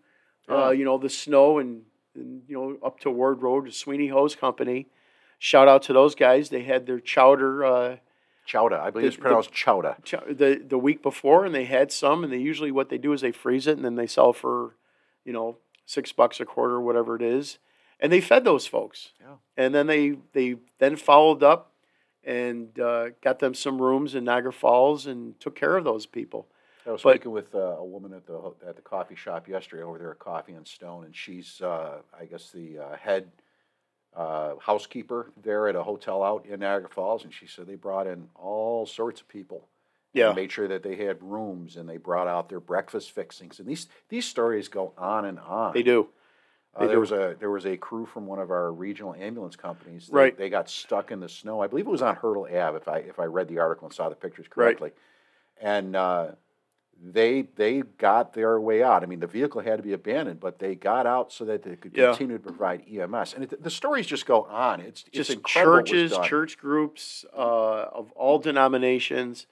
uh, 0.48 0.70
you 0.70 0.84
know, 0.84 0.96
the 0.96 1.10
snow 1.10 1.58
and, 1.58 1.82
and 2.14 2.42
you 2.46 2.56
know 2.56 2.86
up 2.86 3.00
to 3.00 3.10
Ward 3.10 3.42
Road 3.42 3.66
to 3.66 3.72
Sweeney 3.72 4.08
Hose 4.08 4.36
Company. 4.36 4.86
Shout 5.40 5.66
out 5.66 5.82
to 5.82 5.92
those 5.92 6.14
guys. 6.14 6.50
They 6.50 6.62
had 6.62 6.86
their 6.86 7.00
chowder 7.00 7.64
uh, 7.64 7.96
Chowda. 8.48 8.80
I 8.80 8.90
believe 8.90 9.02
the- 9.04 9.08
it's 9.08 9.16
pronounced 9.16 9.52
chowda. 9.52 10.02
chow- 10.04 10.24
the 10.28 10.62
the 10.66 10.78
week 10.78 11.02
before, 11.02 11.44
and 11.44 11.54
they 11.54 11.64
had 11.66 11.92
some. 11.92 12.24
And 12.24 12.32
they 12.32 12.38
usually 12.38 12.72
what 12.72 12.88
they 12.88 12.98
do 12.98 13.12
is 13.12 13.20
they 13.20 13.32
freeze 13.32 13.66
it, 13.66 13.76
and 13.76 13.84
then 13.84 13.94
they 13.96 14.06
sell 14.06 14.32
for, 14.32 14.74
you 15.24 15.32
know, 15.32 15.58
six 15.86 16.12
bucks 16.12 16.40
a 16.40 16.44
quarter, 16.44 16.80
whatever 16.80 17.14
it 17.16 17.22
is. 17.22 17.58
And 18.00 18.10
they 18.12 18.20
fed 18.20 18.44
those 18.44 18.66
folks. 18.66 19.12
Yeah. 19.20 19.34
And 19.56 19.74
then 19.74 19.86
they 19.86 20.16
they 20.32 20.56
then 20.78 20.96
followed 20.96 21.42
up 21.42 21.72
and 22.24 22.78
uh, 22.80 23.10
got 23.22 23.38
them 23.38 23.54
some 23.54 23.80
rooms 23.82 24.14
in 24.14 24.24
Niagara 24.24 24.52
Falls 24.52 25.06
and 25.06 25.38
took 25.40 25.54
care 25.54 25.76
of 25.76 25.84
those 25.84 26.06
people. 26.06 26.48
I 26.86 26.92
was 26.92 27.02
But- 27.02 27.16
speaking 27.16 27.32
with 27.32 27.54
uh, 27.54 27.58
a 27.58 27.84
woman 27.84 28.12
at 28.14 28.26
the 28.26 28.54
at 28.66 28.76
the 28.76 28.82
coffee 28.82 29.14
shop 29.16 29.46
yesterday 29.46 29.82
over 29.82 29.98
there 29.98 30.12
at 30.12 30.18
Coffee 30.18 30.52
and 30.54 30.66
Stone, 30.66 31.04
and 31.04 31.14
she's 31.14 31.60
uh, 31.60 31.98
I 32.18 32.24
guess 32.24 32.50
the 32.50 32.78
uh, 32.78 32.96
head 32.96 33.30
uh, 34.16 34.54
housekeeper 34.60 35.30
there 35.42 35.68
at 35.68 35.76
a 35.76 35.82
hotel 35.82 36.22
out 36.22 36.46
in 36.46 36.60
Niagara 36.60 36.88
Falls, 36.88 37.24
and 37.24 37.32
she 37.32 37.46
said 37.46 37.66
they 37.66 37.74
brought 37.76 38.06
in 38.06 38.28
all 38.34 38.86
sorts 38.86 39.20
of 39.20 39.28
people. 39.28 39.68
and 40.14 40.20
Yeah. 40.20 40.32
made 40.32 40.50
sure 40.50 40.66
that 40.68 40.82
they 40.82 40.96
had 40.96 41.22
rooms, 41.22 41.76
and 41.76 41.86
they 41.88 41.98
brought 41.98 42.26
out 42.28 42.48
their 42.48 42.60
breakfast 42.60 43.10
fixings, 43.12 43.60
and 43.60 43.68
these 43.68 43.86
these 44.08 44.24
stories 44.26 44.68
go 44.68 44.92
on 44.96 45.26
and 45.26 45.38
on. 45.38 45.74
They 45.74 45.82
do. 45.82 46.08
Uh, 46.74 46.86
there 46.86 46.98
was 46.98 47.12
a 47.12 47.36
there 47.38 47.50
was 47.50 47.66
a 47.66 47.76
crew 47.76 48.06
from 48.06 48.26
one 48.26 48.38
of 48.38 48.50
our 48.50 48.72
regional 48.72 49.14
ambulance 49.14 49.54
companies. 49.56 50.06
They, 50.08 50.16
Right. 50.16 50.36
They 50.36 50.48
got 50.48 50.70
stuck 50.70 51.10
in 51.12 51.20
the 51.20 51.28
snow. 51.28 51.60
I 51.60 51.66
believe 51.66 51.86
it 51.86 51.90
was 51.90 52.02
on 52.02 52.16
Hertel 52.16 52.46
Ave, 52.46 52.76
if 52.78 52.88
I 52.88 52.98
if 52.98 53.18
I 53.20 53.24
read 53.26 53.48
the 53.48 53.58
article 53.58 53.86
and 53.86 53.94
saw 53.94 54.08
the 54.08 54.14
pictures 54.16 54.46
Right. 54.46 54.76
correctly. 54.78 54.92
And 55.60 55.94
uh, 55.94 56.32
they 57.00 57.42
they 57.56 57.82
got 57.98 58.32
their 58.32 58.60
way 58.60 58.82
out. 58.82 59.02
I 59.02 59.06
mean, 59.06 59.20
the 59.20 59.26
vehicle 59.26 59.60
had 59.60 59.76
to 59.76 59.82
be 59.82 59.92
abandoned, 59.92 60.40
but 60.40 60.58
they 60.58 60.74
got 60.74 61.06
out 61.06 61.32
so 61.32 61.44
that 61.44 61.62
they 61.62 61.76
could 61.76 61.96
Yeah. 61.96 62.08
continue 62.10 62.38
to 62.38 62.42
provide 62.42 62.82
EMS. 62.90 63.34
And 63.34 63.44
it, 63.44 63.62
the 63.62 63.70
stories 63.70 64.06
just 64.06 64.26
go 64.26 64.44
on. 64.44 64.80
It's 64.80 65.02
just 65.04 65.30
it's 65.30 65.40
was 65.42 65.52
churches, 65.52 66.12
church 66.24 66.58
groups 66.58 67.24
uh, 67.36 67.38
of 67.92 68.10
all 68.12 68.38
denominations. 68.38 69.46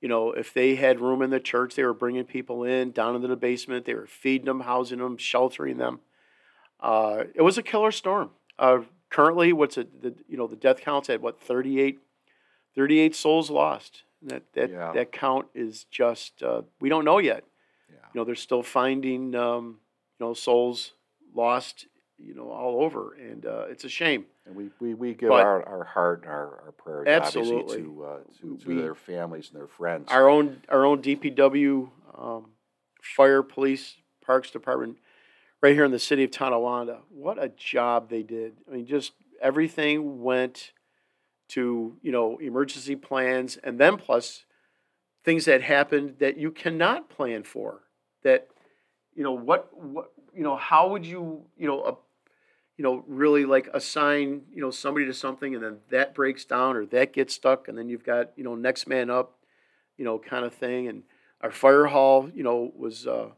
You 0.00 0.08
know, 0.08 0.32
if 0.32 0.52
they 0.52 0.74
had 0.76 1.00
room 1.00 1.22
in 1.22 1.30
the 1.30 1.40
church, 1.40 1.74
they 1.74 1.82
were 1.82 1.94
bringing 1.94 2.24
people 2.24 2.62
in 2.62 2.92
down 2.92 3.16
into 3.16 3.26
the 3.28 3.36
basement. 3.36 3.86
They 3.86 3.94
were 3.94 4.06
feeding 4.06 4.44
them, 4.46 4.60
housing 4.60 4.98
them, 4.98 5.16
sheltering 5.16 5.78
them. 5.78 6.00
Uh, 6.78 7.24
it 7.34 7.42
was 7.42 7.56
a 7.58 7.62
killer 7.62 7.90
storm. 7.90 8.30
Uh, 8.58 8.80
currently, 9.08 9.52
what's 9.52 9.78
it? 9.78 10.02
The, 10.02 10.14
you 10.28 10.36
know, 10.36 10.46
the 10.46 10.56
death 10.56 10.80
count's 10.80 11.08
at 11.08 11.22
what 11.22 11.40
38, 11.40 11.98
38 12.74 13.14
souls 13.16 13.50
lost. 13.50 14.02
That 14.24 14.42
that 14.54 14.70
Yeah. 14.70 14.92
that 14.92 15.12
count 15.12 15.46
is 15.54 15.84
just 15.90 16.42
uh, 16.42 16.62
we 16.80 16.88
don't 16.88 17.04
know 17.04 17.18
yet. 17.18 17.44
Yeah. 17.90 17.96
You 18.12 18.20
know, 18.20 18.24
they're 18.24 18.34
still 18.34 18.62
finding 18.62 19.34
um, 19.34 19.78
you 20.18 20.26
know 20.26 20.34
souls 20.34 20.92
lost. 21.34 21.86
you 22.16 22.32
know, 22.32 22.48
all 22.48 22.80
over, 22.84 23.14
and 23.14 23.44
uh, 23.44 23.64
it's 23.68 23.84
a 23.84 23.88
shame. 23.88 24.24
And 24.46 24.54
we, 24.54 24.70
we, 24.78 24.94
we 24.94 25.14
give 25.14 25.30
But- 25.30 25.44
our, 25.44 25.62
our 25.68 25.84
heart 25.84 26.20
and 26.22 26.30
our, 26.30 26.62
our 26.66 26.72
prayers 26.72 27.08
Absolutely. 27.08 27.78
to, 27.82 28.04
uh, 28.04 28.18
to, 28.40 28.56
to 28.58 28.68
We- 28.68 28.76
their 28.80 28.94
families 28.94 29.50
and 29.50 29.58
their 29.60 29.66
friends. 29.66 30.06
Our 30.12 30.28
own 30.28 30.62
our 30.68 30.84
own 30.86 31.02
DPW, 31.02 31.90
um, 32.16 32.46
fire, 33.02 33.42
police, 33.42 33.96
parks 34.24 34.50
department, 34.52 34.96
right 35.60 35.74
here 35.74 35.84
in 35.84 35.90
the 35.90 35.98
city 35.98 36.22
of 36.24 36.30
Tonawanda. 36.30 36.98
What 37.10 37.42
a 37.42 37.48
job 37.48 38.08
they 38.10 38.22
did! 38.22 38.52
I 38.68 38.74
mean, 38.76 38.86
just 38.86 39.12
everything 39.42 40.22
went 40.22 40.70
to 41.48 41.96
you 42.02 42.12
know 42.12 42.38
emergency 42.38 42.96
plans, 42.96 43.56
and 43.62 43.78
then 43.78 43.96
plus 43.96 44.44
things 45.24 45.44
that 45.46 45.62
happened 45.62 46.16
that 46.18 46.36
you 46.36 46.50
cannot 46.50 47.08
plan 47.08 47.42
for. 47.44 47.82
That 48.22 48.48
you 49.14 49.22
know 49.22 49.32
what 49.32 49.68
what 49.76 50.12
you 50.34 50.42
know 50.42 50.56
how 50.56 50.88
would 50.88 51.06
you 51.06 51.44
you 51.56 51.66
know 51.66 51.82
a, 51.84 51.96
you 52.76 52.82
know 52.82 53.04
really 53.06 53.44
like 53.44 53.68
assign 53.72 54.42
you 54.52 54.60
know 54.60 54.70
somebody 54.70 55.06
to 55.06 55.14
something 55.14 55.54
and 55.54 55.62
then 55.62 55.78
that 55.90 56.14
breaks 56.14 56.44
down 56.44 56.76
or 56.76 56.86
that 56.86 57.12
gets 57.12 57.34
stuck 57.34 57.68
and 57.68 57.78
then 57.78 57.88
you've 57.88 58.04
got 58.04 58.32
you 58.36 58.44
know 58.44 58.54
next 58.54 58.86
man 58.86 59.10
up 59.10 59.38
you 59.96 60.04
know 60.04 60.18
kind 60.18 60.44
of 60.44 60.52
thing 60.54 60.88
and 60.88 61.02
our 61.40 61.50
fire 61.50 61.86
hall 61.86 62.28
you 62.34 62.42
know 62.42 62.72
was 62.76 63.06
uh, 63.06 63.28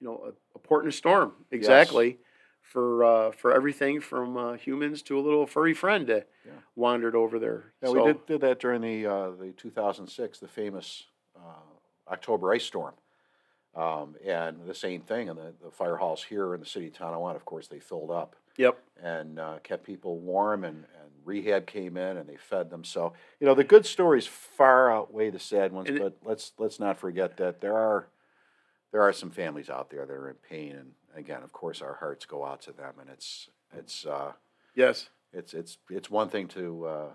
you 0.00 0.06
know 0.06 0.20
a, 0.26 0.56
a 0.56 0.58
port 0.58 0.84
in 0.84 0.88
a 0.88 0.92
storm 0.92 1.32
exactly 1.50 2.18
for 2.62 3.04
uh, 3.04 3.32
for 3.32 3.52
everything 3.52 4.00
from 4.00 4.36
uh, 4.36 4.54
humans 4.54 5.02
to 5.02 5.18
a 5.18 5.20
little 5.20 5.46
furry 5.46 5.74
friend 5.74 6.06
that 6.06 6.28
Yeah. 6.46 6.52
wandered 6.74 7.14
over 7.14 7.38
there 7.38 7.72
Yeah, 7.82 7.88
so, 7.88 7.94
we 7.94 8.12
did, 8.12 8.26
did 8.26 8.40
that 8.40 8.60
during 8.60 8.80
the, 8.80 9.06
uh, 9.06 9.30
the 9.32 9.52
2006, 9.52 10.38
the 10.38 10.48
famous 10.48 11.04
uh, 11.36 12.10
October 12.10 12.52
ice 12.52 12.64
storm. 12.64 12.94
Um, 13.74 14.16
and 14.24 14.66
the 14.66 14.74
same 14.74 15.00
thing, 15.00 15.30
and 15.30 15.38
the, 15.38 15.54
the 15.64 15.70
fire 15.70 15.96
halls 15.96 16.22
here 16.22 16.52
in 16.54 16.60
the 16.60 16.66
city 16.66 16.88
of 16.88 16.92
Tonawanda, 16.92 17.36
of 17.36 17.44
course, 17.46 17.68
they 17.68 17.80
filled 17.80 18.10
up 18.10 18.36
yep 18.58 18.76
and 19.02 19.38
uh, 19.38 19.58
kept 19.62 19.84
people 19.84 20.18
warm, 20.18 20.62
and, 20.64 20.76
and 21.00 21.10
rehab 21.24 21.66
came 21.66 21.96
in 21.96 22.18
and 22.18 22.28
they 22.28 22.36
fed 22.36 22.68
them. 22.70 22.84
So, 22.84 23.14
you 23.40 23.46
know, 23.46 23.54
the 23.54 23.64
good 23.64 23.86
stories 23.86 24.26
far 24.26 24.92
outweigh 24.92 25.30
the 25.30 25.38
sad 25.38 25.72
ones, 25.72 25.88
And 25.88 25.98
it- 25.98 26.00
but 26.00 26.28
let's, 26.28 26.52
let's 26.58 26.78
not 26.78 26.98
forget 26.98 27.38
that 27.38 27.60
there 27.62 27.76
are, 27.76 28.08
there 28.92 29.00
are 29.02 29.12
some 29.12 29.30
families 29.30 29.70
out 29.70 29.88
there 29.88 30.04
that 30.04 30.12
are 30.12 30.28
in 30.28 30.36
pain. 30.36 30.76
And 30.76 30.92
again, 31.14 31.42
of 31.42 31.52
course, 31.52 31.82
our 31.82 31.94
hearts 31.94 32.26
go 32.26 32.44
out 32.44 32.62
to 32.62 32.72
them, 32.72 32.94
and 33.00 33.10
it's, 33.10 33.48
it's, 33.76 34.06
uh, 34.06 34.32
yes 34.74 35.08
it's 35.32 35.54
it's 35.54 35.78
it's 35.90 36.10
one 36.10 36.28
thing 36.28 36.46
to 36.48 36.84
uh, 36.86 37.08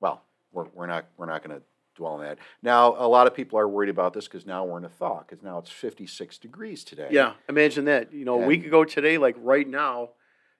well 0.00 0.22
we're, 0.52 0.66
we're 0.74 0.86
not 0.86 1.06
we're 1.16 1.26
not 1.26 1.42
going 1.42 1.56
to 1.58 1.62
dwell 1.96 2.12
on 2.14 2.20
that 2.20 2.38
now 2.62 2.94
a 2.96 3.06
lot 3.08 3.26
of 3.26 3.34
people 3.34 3.58
are 3.58 3.68
worried 3.68 3.88
about 3.88 4.12
this 4.12 4.26
because 4.26 4.46
now 4.46 4.64
we're 4.64 4.78
in 4.78 4.84
a 4.84 4.88
thaw 4.88 5.20
because 5.20 5.42
now 5.42 5.58
it's 5.58 5.70
56 5.70 6.38
degrees 6.38 6.84
today 6.84 7.08
Yeah, 7.10 7.32
imagine 7.48 7.86
that. 7.86 8.12
You 8.12 8.24
know, 8.24 8.40
a 8.40 8.46
week 8.46 8.64
ago 8.64 8.84
today, 8.84 9.18
like 9.18 9.36
right 9.38 9.68
now, 9.68 10.10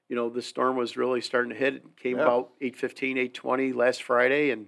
you 0.08 0.16
know, 0.16 0.28
the 0.28 0.42
storm 0.42 0.76
was 0.76 0.96
really 0.96 1.20
starting 1.20 1.50
to 1.50 1.56
hit. 1.56 1.74
It 1.76 1.96
came 1.96 2.16
Yeah. 2.16 2.24
about 2.24 2.50
8.15, 2.60 3.32
8.20 3.32 3.74
last 3.74 4.02
Friday, 4.02 4.50
and 4.50 4.66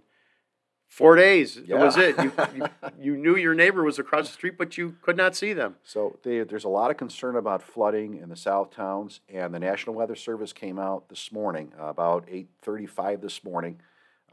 four 0.92 1.16
days. 1.16 1.54
That 1.54 1.78
was 1.78 1.96
it. 1.96 2.16
You, 2.18 2.32
you, 2.54 2.66
you 3.00 3.16
knew 3.16 3.36
your 3.36 3.54
neighbor 3.54 3.82
was 3.82 3.98
across 3.98 4.26
the 4.26 4.34
street, 4.34 4.58
but 4.58 4.76
you 4.76 4.96
could 5.00 5.16
not 5.16 5.34
see 5.34 5.52
them. 5.54 5.76
so 5.82 6.18
they, 6.22 6.40
there's 6.40 6.64
a 6.64 6.68
lot 6.68 6.90
of 6.90 6.96
concern 6.96 7.36
about 7.36 7.62
flooding 7.62 8.16
in 8.18 8.28
the 8.28 8.36
south 8.36 8.70
towns 8.70 9.20
and 9.28 9.54
the 9.54 9.58
national 9.58 9.94
weather 9.94 10.14
service 10.14 10.52
came 10.52 10.78
out 10.78 11.08
this 11.08 11.32
morning 11.32 11.72
uh, 11.80 11.86
about 11.86 12.26
8.35 12.26 13.22
this 13.22 13.42
morning 13.42 13.80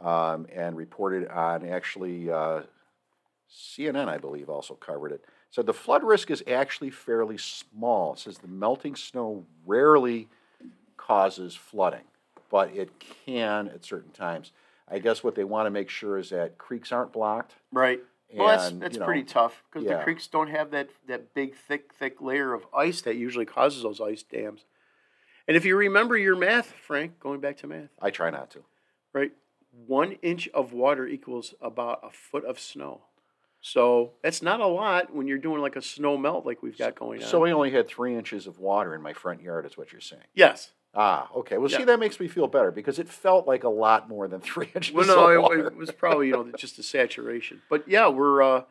um, 0.01 0.47
and 0.53 0.75
reported 0.75 1.27
on 1.29 1.67
actually 1.67 2.29
uh, 2.29 2.61
cnn 3.51 4.07
i 4.07 4.17
believe 4.17 4.49
also 4.49 4.73
covered 4.75 5.11
it 5.11 5.23
said 5.49 5.65
the 5.65 5.73
flood 5.73 6.03
risk 6.03 6.29
is 6.29 6.43
actually 6.47 6.91
fairly 6.91 7.37
small 7.37 8.13
it 8.13 8.19
says 8.19 8.37
the 8.37 8.47
melting 8.47 8.95
snow 8.95 9.45
rarely 9.65 10.27
causes 11.09 11.55
flooding, 11.55 12.03
but 12.51 12.69
it 12.75 12.91
can 13.25 13.67
at 13.69 13.83
certain 13.83 14.11
times. 14.11 14.51
I 14.91 14.99
guess 14.99 15.23
what 15.23 15.35
they 15.35 15.43
want 15.43 15.65
to 15.67 15.69
make 15.71 15.89
sure 15.89 16.17
is 16.17 16.29
that 16.31 16.57
creeks 16.57 16.91
aren't 16.91 17.13
blocked. 17.13 17.55
Right. 17.71 18.01
Well, 18.33 18.47
that's, 18.47 18.71
that's 18.79 18.93
you 18.93 18.99
know, 18.99 19.05
pretty 19.05 19.23
tough 19.23 19.63
because 19.71 19.87
the 19.87 20.03
creeks 20.03 20.27
don't 20.27 20.49
have 20.49 20.69
that, 20.71 20.89
that 21.07 21.33
big, 21.33 21.55
thick, 21.55 21.91
thick 21.93 22.21
layer 22.21 22.53
of 22.53 22.65
ice 22.75 23.01
that 23.01 23.15
usually 23.15 23.45
causes 23.45 23.81
those 23.83 23.99
ice 23.99 24.21
dams. 24.21 24.65
And 25.47 25.57
if 25.57 25.65
you 25.65 25.75
remember 25.75 26.15
your 26.15 26.35
math, 26.35 26.67
Frank, 26.67 27.19
going 27.19 27.39
back 27.39 27.57
to 27.57 27.67
math, 27.67 27.89
I 27.99 28.11
try 28.11 28.29
not 28.29 28.51
to. 28.51 28.59
right? 29.13 29.31
One 29.87 30.13
inch 30.21 30.47
of 30.53 30.73
water 30.73 31.07
equals 31.07 31.55
about 31.59 32.01
a 32.03 32.11
foot 32.11 32.45
of 32.45 32.59
snow. 32.59 33.01
So 33.61 34.11
that's 34.23 34.41
not 34.41 34.59
a 34.61 34.67
lot 34.67 35.13
when 35.13 35.27
you're 35.27 35.37
doing 35.39 35.61
like 35.61 35.75
a 35.75 35.81
snow 35.81 36.15
melt 36.17 36.45
like 36.45 36.61
we've 36.63 36.77
got 36.77 36.95
going 36.95 37.21
on. 37.23 37.27
So 37.27 37.39
we 37.41 37.51
only 37.51 37.71
had 37.71 37.87
three 37.87 38.15
inches 38.15 38.45
of 38.47 38.59
water 38.59 38.93
in 38.95 39.01
my 39.01 39.13
front 39.13 39.41
yard, 39.41 39.65
is 39.65 39.75
what 39.77 39.91
you're 39.91 40.01
saying. 40.01 40.21
yes. 40.33 40.71
Ah, 40.95 41.29
okay. 41.35 41.57
Well, 41.57 41.69
see, 41.69 41.83
that 41.83 41.99
makes 41.99 42.19
me 42.19 42.27
feel 42.27 42.47
better 42.47 42.71
because 42.71 42.97
it 42.97 43.07
felt 43.07 43.47
like 43.47 43.63
a 43.63 43.69
lot 43.69 44.09
more 44.09 44.27
than 44.27 44.41
three 44.41 44.71
inches 44.73 44.93
Well, 44.93 45.05
no, 45.05 45.45
it, 45.51 45.65
it 45.65 45.75
was 45.75 45.91
probably 45.91 46.27
you 46.27 46.33
know 46.33 46.51
just 46.57 46.79
a 46.79 46.83
saturation. 46.83 47.61
But 47.69 47.87
yeah, 47.87 48.07
we're. 48.07 48.41
Uh, 48.41 48.63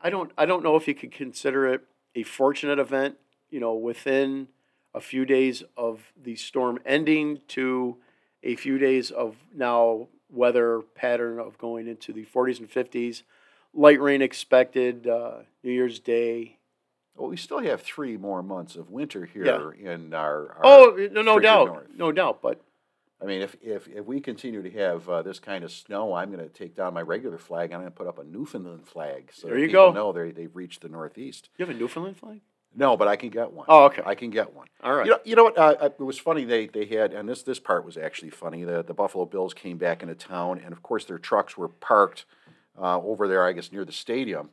I 0.00 0.10
don't. 0.10 0.32
I 0.38 0.46
don't 0.46 0.62
know 0.62 0.76
if 0.76 0.88
you 0.88 0.94
could 0.94 1.12
consider 1.12 1.66
it 1.66 1.82
a 2.14 2.22
fortunate 2.22 2.78
event. 2.78 3.16
You 3.50 3.60
know, 3.60 3.74
within 3.74 4.48
a 4.94 5.00
few 5.00 5.24
days 5.24 5.62
of 5.76 6.12
the 6.20 6.36
storm 6.36 6.78
ending 6.84 7.40
to 7.48 7.96
a 8.42 8.56
few 8.56 8.78
days 8.78 9.10
of 9.10 9.36
now 9.54 10.08
weather 10.30 10.82
pattern 10.94 11.38
of 11.38 11.58
going 11.58 11.86
into 11.86 12.12
the 12.12 12.24
40s 12.24 12.60
and 12.60 12.70
50s, 12.70 13.22
light 13.74 14.00
rain 14.00 14.22
expected, 14.22 15.06
uh, 15.06 15.38
New 15.62 15.72
Year's 15.72 15.98
Day. 15.98 16.56
Well, 17.20 17.28
we 17.28 17.36
still 17.36 17.58
have 17.60 17.82
three 17.82 18.16
more 18.16 18.42
months 18.42 18.76
of 18.76 18.90
winter 18.90 19.26
here 19.26 19.44
Yeah. 19.44 19.92
in 19.92 20.14
our. 20.14 20.52
our 20.54 20.60
Oh, 20.64 21.08
no, 21.12 21.20
no 21.20 21.38
doubt, 21.38 21.66
north. 21.66 21.86
no 21.94 22.12
doubt. 22.12 22.40
But 22.40 22.62
I 23.20 23.26
mean, 23.26 23.42
if, 23.42 23.54
if, 23.60 23.86
if 23.88 24.06
we 24.06 24.20
continue 24.22 24.62
to 24.62 24.70
have 24.70 25.06
uh, 25.06 25.20
this 25.20 25.38
kind 25.38 25.62
of 25.62 25.70
snow, 25.70 26.14
I'm 26.14 26.32
going 26.32 26.42
to 26.42 26.48
take 26.52 26.74
down 26.74 26.94
my 26.94 27.02
regular 27.02 27.36
flag. 27.36 27.72
I'm 27.72 27.80
going 27.80 27.92
to 27.92 27.96
put 27.96 28.06
up 28.06 28.18
a 28.18 28.24
Newfoundland 28.24 28.86
flag 28.88 29.30
so 29.34 29.48
There 29.48 29.58
you 29.58 29.66
people 29.66 29.88
go. 29.88 29.92
know 29.92 30.12
they, 30.12 30.30
they've 30.30 30.56
reached 30.56 30.80
the 30.80 30.88
Northeast. 30.88 31.50
you 31.58 31.66
have 31.66 31.74
a 31.74 31.78
Newfoundland 31.78 32.16
flag? 32.16 32.40
No, 32.74 32.96
but 32.96 33.06
I 33.08 33.16
can 33.16 33.28
get 33.28 33.52
one. 33.52 33.66
Oh, 33.68 33.84
okay. 33.86 34.00
I 34.06 34.14
can 34.14 34.30
get 34.30 34.54
one. 34.54 34.68
All 34.82 34.94
right. 34.94 35.04
You 35.04 35.10
know, 35.12 35.18
you 35.24 35.36
know 35.36 35.44
what? 35.44 35.58
Uh, 35.58 35.74
uh, 35.78 35.84
it 35.86 36.00
was 36.00 36.18
funny. 36.18 36.44
They 36.44 36.68
they 36.68 36.86
had, 36.86 37.12
and 37.12 37.28
this 37.28 37.42
this 37.42 37.58
part 37.58 37.84
was 37.84 37.96
actually 37.98 38.30
funny. 38.30 38.62
The 38.64 38.82
the 38.84 38.94
Buffalo 38.94 39.26
Bills 39.26 39.52
came 39.52 39.76
back 39.76 40.02
into 40.02 40.14
town, 40.14 40.62
and 40.64 40.72
of 40.72 40.80
course 40.82 41.04
their 41.04 41.18
trucks 41.18 41.58
were 41.58 41.66
parked 41.68 42.24
uh, 42.80 42.98
over 43.00 43.26
there, 43.28 43.44
I 43.44 43.52
guess 43.52 43.72
near 43.72 43.84
the 43.84 43.90
stadium, 43.92 44.50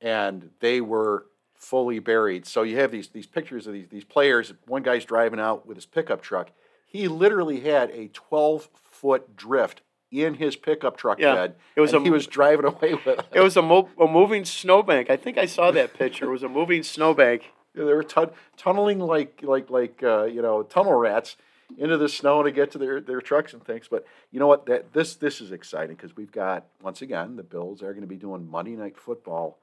and 0.00 0.50
they 0.60 0.80
were 0.80 1.26
fully 1.60 1.98
buried. 2.00 2.46
So 2.46 2.62
you 2.62 2.78
have 2.78 2.90
these 2.90 3.08
these 3.08 3.26
pictures 3.28 3.68
of 3.68 3.72
these 3.74 3.86
these 3.88 4.04
players. 4.04 4.52
One 4.66 4.82
guy's 4.82 5.04
driving 5.04 5.38
out 5.38 5.66
with 5.66 5.76
his 5.76 5.86
pickup 5.86 6.20
truck. 6.22 6.50
He 6.86 7.06
literally 7.06 7.60
had 7.60 7.90
a 7.90 8.08
twelve 8.08 8.68
foot 8.74 9.36
drift 9.36 9.82
in 10.10 10.34
his 10.34 10.56
pickup 10.56 10.96
truck 10.96 11.20
Yeah, 11.20 11.34
bed. 11.36 11.54
it 11.76 11.80
was 11.80 11.92
a- 11.92 12.00
he 12.00 12.10
was 12.10 12.26
driving 12.26 12.64
away 12.72 12.94
with 12.94 13.06
it. 13.06 13.20
It 13.32 13.38
was 13.40 13.56
a, 13.56 13.62
mo- 13.62 13.88
a 14.00 14.08
moving 14.08 14.44
snowbank. 14.44 15.08
I 15.08 15.16
think 15.16 15.38
I 15.38 15.46
saw 15.46 15.70
that 15.70 15.94
picture. 15.94 16.24
It 16.24 16.30
was 16.30 16.42
a 16.42 16.48
moving 16.48 16.82
snowbank. 16.82 17.42
Yeah, 17.76 17.84
They 17.84 17.92
were 17.94 18.02
tun- 18.02 18.30
tunneling 18.56 18.98
like 18.98 19.40
like 19.44 19.70
like 19.70 20.02
uh, 20.02 20.24
you 20.24 20.42
know 20.42 20.64
tunnel 20.64 20.94
rats 20.94 21.36
into 21.78 21.96
the 21.96 22.08
snow 22.08 22.42
to 22.42 22.50
get 22.50 22.72
to 22.72 22.78
their, 22.78 23.00
their 23.00 23.20
trucks 23.20 23.52
and 23.52 23.64
things. 23.64 23.86
But 23.88 24.04
you 24.32 24.40
know 24.40 24.48
what? 24.48 24.66
That 24.66 24.92
this 24.92 25.14
this 25.14 25.40
is 25.40 25.52
exciting 25.52 25.94
because 25.94 26.16
we've 26.16 26.32
got 26.32 26.64
once 26.82 27.02
again 27.02 27.36
the 27.36 27.44
Bills 27.44 27.80
are 27.82 27.92
going 27.92 28.00
to 28.00 28.08
be 28.08 28.16
doing 28.16 28.50
Monday 28.50 28.74
Night 28.74 28.96
Football. 28.98 29.58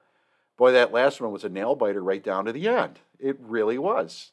Boy, 0.57 0.71
that 0.71 0.91
last 0.91 1.21
one 1.21 1.31
was 1.31 1.43
a 1.43 1.49
nail 1.49 1.75
biter 1.75 2.01
right 2.03 2.23
down 2.23 2.45
to 2.45 2.51
the 2.51 2.67
end. 2.67 2.99
It 3.19 3.37
really 3.39 3.77
was, 3.77 4.31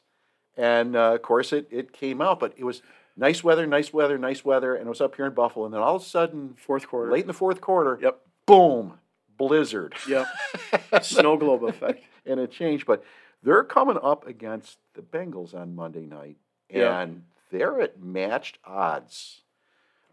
and 0.57 0.95
uh, 0.95 1.13
of 1.13 1.21
course 1.21 1.53
it 1.53 1.67
it 1.71 1.93
came 1.93 2.21
out. 2.21 2.39
But 2.39 2.53
it 2.57 2.63
was 2.63 2.81
nice 3.15 3.43
weather, 3.43 3.65
nice 3.67 3.93
weather, 3.93 4.17
nice 4.17 4.43
weather, 4.43 4.75
and 4.75 4.87
it 4.87 4.89
was 4.89 5.01
up 5.01 5.15
here 5.15 5.25
in 5.25 5.33
Buffalo. 5.33 5.65
And 5.65 5.73
then 5.73 5.81
all 5.81 5.95
of 5.95 6.01
a 6.01 6.05
sudden, 6.05 6.55
Fourth 6.57 6.87
quarter. 6.87 7.11
late 7.11 7.21
in 7.21 7.27
the 7.27 7.33
fourth 7.33 7.61
quarter, 7.61 7.99
Yep. 8.01 8.19
boom, 8.45 8.99
blizzard. 9.37 9.93
Yep. 10.07 10.27
Snow 11.03 11.37
globe 11.37 11.63
effect. 11.63 12.03
and 12.25 12.39
it 12.39 12.51
changed. 12.51 12.85
But 12.87 13.03
they're 13.43 13.63
coming 13.63 13.99
up 14.01 14.25
against 14.27 14.79
the 14.95 15.01
Bengals 15.03 15.53
on 15.53 15.75
Monday 15.75 16.05
night, 16.07 16.37
and 16.71 16.79
Yeah. 16.79 17.05
they're 17.51 17.81
at 17.81 18.01
matched 18.01 18.57
odds. 18.65 19.41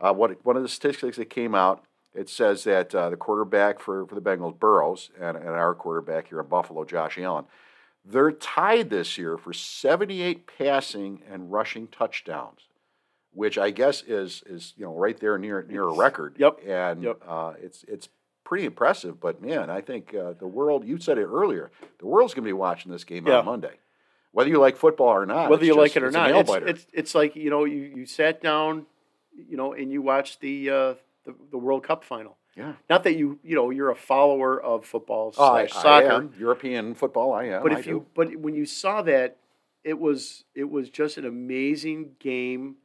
Uh, 0.00 0.12
what 0.12 0.44
one 0.44 0.56
of 0.56 0.62
the 0.62 0.68
statistics 0.68 1.16
that 1.16 1.30
came 1.30 1.54
out, 1.54 1.84
it 2.14 2.28
says 2.28 2.64
that 2.64 2.94
uh, 2.94 3.10
the 3.10 3.16
quarterback 3.16 3.80
for, 3.80 4.06
for 4.06 4.14
the 4.14 4.20
Bengals, 4.20 4.58
Burrows, 4.58 5.10
and, 5.20 5.36
and 5.36 5.48
our 5.48 5.74
quarterback 5.74 6.28
here 6.28 6.40
in 6.40 6.46
Buffalo, 6.46 6.84
Josh 6.84 7.18
Allen, 7.18 7.44
they're 8.04 8.32
tied 8.32 8.90
this 8.90 9.16
year 9.16 9.38
for 9.38 9.52
78 9.52 10.46
passing 10.58 11.22
and 11.30 11.52
rushing 11.52 11.86
touchdowns, 11.88 12.60
which 13.32 13.56
I 13.56 13.70
guess 13.70 14.02
is 14.02 14.42
is 14.46 14.74
you 14.76 14.84
know 14.84 14.94
right 14.94 15.18
there 15.18 15.38
near 15.38 15.62
near 15.62 15.84
a 15.84 15.94
record. 15.94 16.34
Yep. 16.38 16.60
And 16.66 17.02
Yep. 17.02 17.22
Uh, 17.26 17.52
it's 17.62 17.84
it's 17.86 18.08
pretty 18.44 18.64
impressive. 18.66 19.20
But 19.20 19.40
man, 19.40 19.70
I 19.70 19.80
think 19.80 20.14
uh, 20.14 20.32
the 20.38 20.48
world. 20.48 20.84
You 20.84 20.98
said 20.98 21.16
it 21.16 21.26
earlier. 21.26 21.70
The 22.00 22.06
world's 22.06 22.34
going 22.34 22.42
to 22.44 22.48
be 22.48 22.52
watching 22.52 22.90
this 22.90 23.04
game 23.04 23.26
Yeah. 23.26 23.38
on 23.38 23.44
Monday, 23.44 23.76
whether 24.32 24.50
you 24.50 24.58
like 24.58 24.76
football 24.76 25.08
or 25.08 25.24
not. 25.24 25.48
Whether 25.48 25.64
you 25.64 25.76
like 25.76 25.96
it 25.96 26.02
or 26.02 26.06
it's 26.08 26.14
not, 26.14 26.30
it's, 26.32 26.50
it's 26.50 26.86
it's 26.92 27.14
like 27.14 27.36
you 27.36 27.50
know 27.50 27.64
you, 27.64 27.92
you 27.94 28.04
sat 28.04 28.42
down, 28.42 28.86
you 29.48 29.56
know, 29.56 29.72
and 29.74 29.92
you 29.92 30.02
watched 30.02 30.40
the, 30.40 30.70
uh, 30.70 30.94
the 31.24 31.34
the 31.50 31.58
World 31.58 31.84
Cup 31.84 32.04
final. 32.04 32.36
yeah. 32.56 32.74
Not 32.90 33.04
that 33.04 33.16
you 33.16 33.38
you 33.42 33.54
know 33.54 33.70
you're 33.70 33.90
a 33.90 33.96
follower 33.96 34.60
of 34.60 34.84
football 34.84 35.32
Oh, 35.36 35.52
I, 35.52 35.66
slash 35.66 35.76
I 35.78 35.82
soccer, 35.82 36.12
am. 36.12 36.34
European 36.38 36.94
football. 36.94 37.32
I 37.32 37.44
am. 37.46 37.62
but 37.62 37.72
I 37.72 37.78
if 37.78 37.84
do. 37.84 37.90
you 37.90 38.06
but 38.14 38.36
when 38.36 38.54
you 38.54 38.66
saw 38.66 39.02
that, 39.02 39.36
it 39.84 39.98
was 39.98 40.44
it 40.54 40.68
was 40.70 40.90
just 40.90 41.16
an 41.18 41.24
amazing 41.26 42.10
game 42.18 42.76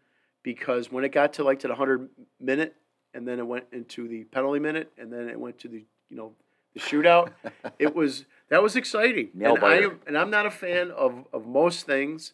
because 0.44 0.92
when 0.92 1.04
it 1.04 1.10
got 1.12 1.34
to 1.34 1.44
like 1.44 1.60
to 1.60 1.68
the 1.68 1.76
hundred 1.76 2.10
minute, 2.40 2.76
and 3.14 3.28
then 3.28 3.40
it 3.40 3.48
went 3.48 3.66
into 3.72 4.08
the 4.08 4.24
penalty 4.26 4.60
minute, 4.60 4.92
and 4.98 5.12
then 5.12 5.30
it 5.30 5.40
went 5.40 5.60
to 5.60 5.68
the 5.68 5.84
you 6.10 6.18
know 6.18 6.34
the 6.74 6.80
shootout. 6.80 7.32
it 7.80 7.96
was 7.96 8.26
that 8.50 8.62
was 8.64 8.76
exciting, 8.76 9.30
and 9.42 9.58
I 9.64 9.78
am, 9.78 10.00
and 10.08 10.18
I'm 10.18 10.30
not 10.30 10.46
a 10.46 10.52
fan 10.52 10.92
of 10.92 11.26
of 11.34 11.46
most 11.48 11.86
things 11.86 12.34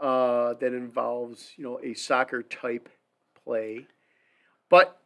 uh, 0.00 0.54
that 0.54 0.74
involves 0.74 1.52
you 1.56 1.64
know 1.64 1.80
a 1.82 1.94
soccer 1.94 2.42
type 2.42 2.88
play, 3.44 3.86
but 4.68 5.00